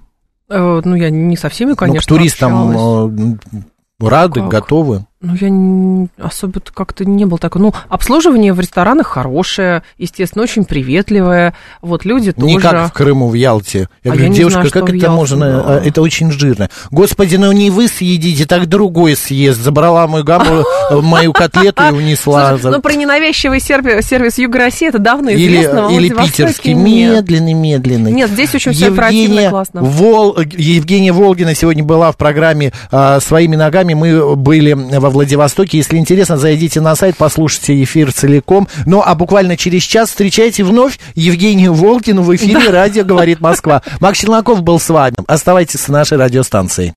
Э, 0.49 0.83
ну, 0.85 0.95
я 0.95 1.11
не 1.11 1.37
со 1.37 1.49
всеми, 1.49 1.75
конечно, 1.75 1.97
ну, 1.97 2.03
к 2.03 2.19
туристам 2.19 2.69
общалась. 2.69 3.39
Э, 3.53 4.07
рады, 4.07 4.41
как? 4.41 4.49
готовы. 4.49 5.07
Ну, 5.25 5.35
я 5.41 5.49
не, 5.49 6.09
особо 6.19 6.61
как-то 6.61 7.07
не 7.07 7.25
был 7.25 7.39
такой. 7.39 7.63
Ну, 7.63 7.73
обслуживание 7.89 8.53
в 8.53 8.61
ресторанах 8.61 9.07
хорошее, 9.07 9.83
естественно, 9.97 10.43
очень 10.43 10.67
приветливое. 10.67 11.55
Вот 11.81 12.05
люди 12.05 12.33
тоже. 12.33 12.47
Не 12.47 12.59
как 12.59 12.91
в 12.91 12.93
Крыму, 12.93 13.31
в 13.31 13.35
Ялте. 13.35 13.89
Я 14.03 14.13
а 14.13 14.15
говорю, 14.15 14.31
я 14.31 14.37
девушка, 14.37 14.61
знаю, 14.61 14.71
как 14.71 14.83
это 14.83 14.93
Ялте, 14.93 15.09
можно? 15.09 15.63
Да. 15.63 15.83
Это 15.83 16.03
очень 16.03 16.31
жирно. 16.31 16.69
Господи, 16.91 17.37
ну 17.37 17.51
не 17.53 17.71
вы 17.71 17.89
съедите, 17.89 18.45
так 18.45 18.67
другой 18.67 19.17
съест. 19.17 19.63
Забрала 19.63 20.07
мою 20.07 20.25
гамму, 20.25 20.65
мою 20.91 21.33
котлету 21.33 21.83
и 21.85 21.93
унесла. 21.93 22.59
Ну, 22.63 22.83
про 22.83 22.93
ненавязчивый 22.93 23.61
сервис 23.61 24.37
Юга 24.37 24.59
России 24.59 24.89
это 24.89 24.99
давно 24.99 25.33
известно. 25.33 25.89
Или 25.91 26.11
питерский, 26.11 26.75
медленный, 26.75 27.55
медленный. 27.55 28.13
Нет, 28.13 28.29
здесь 28.31 28.55
очень 28.55 28.73
все 28.73 28.89
оперативно 28.89 29.49
классно. 29.49 29.81
Евгения 29.81 31.13
Волгина 31.13 31.55
сегодня 31.55 31.83
была 31.83 32.13
в 32.13 32.19
программе 32.19 32.73
а, 32.91 33.21
«Своими 33.21 33.57
ногами». 33.57 33.95
Мы 33.95 34.37
были 34.37 34.73
во 34.73 35.14
Владивостоке. 35.15 35.79
Если 35.79 35.97
интересно, 35.97 36.37
зайдите 36.37 36.81
на 36.81 36.95
сайт, 36.95 37.17
послушайте 37.17 37.83
эфир 37.83 38.13
целиком. 38.13 38.69
Ну, 38.85 39.03
а 39.05 39.15
буквально 39.15 39.57
через 39.57 39.83
час 39.83 40.11
встречайте 40.11 40.65
вновь 40.65 40.99
Евгению 41.15 41.73
Волкину 41.73 42.23
в 42.23 42.35
эфире. 42.37 42.71
«Радио 42.71 43.05
говорит 43.05 43.41
Москва». 43.41 43.83
Макс 44.01 44.19
Челноков 44.19 44.63
был 44.63 44.79
с 44.79 44.89
вами. 44.89 45.17
Оставайтесь 45.27 45.81
с 45.81 45.89
нашей 45.89 46.19
радиостанцией. 46.19 46.93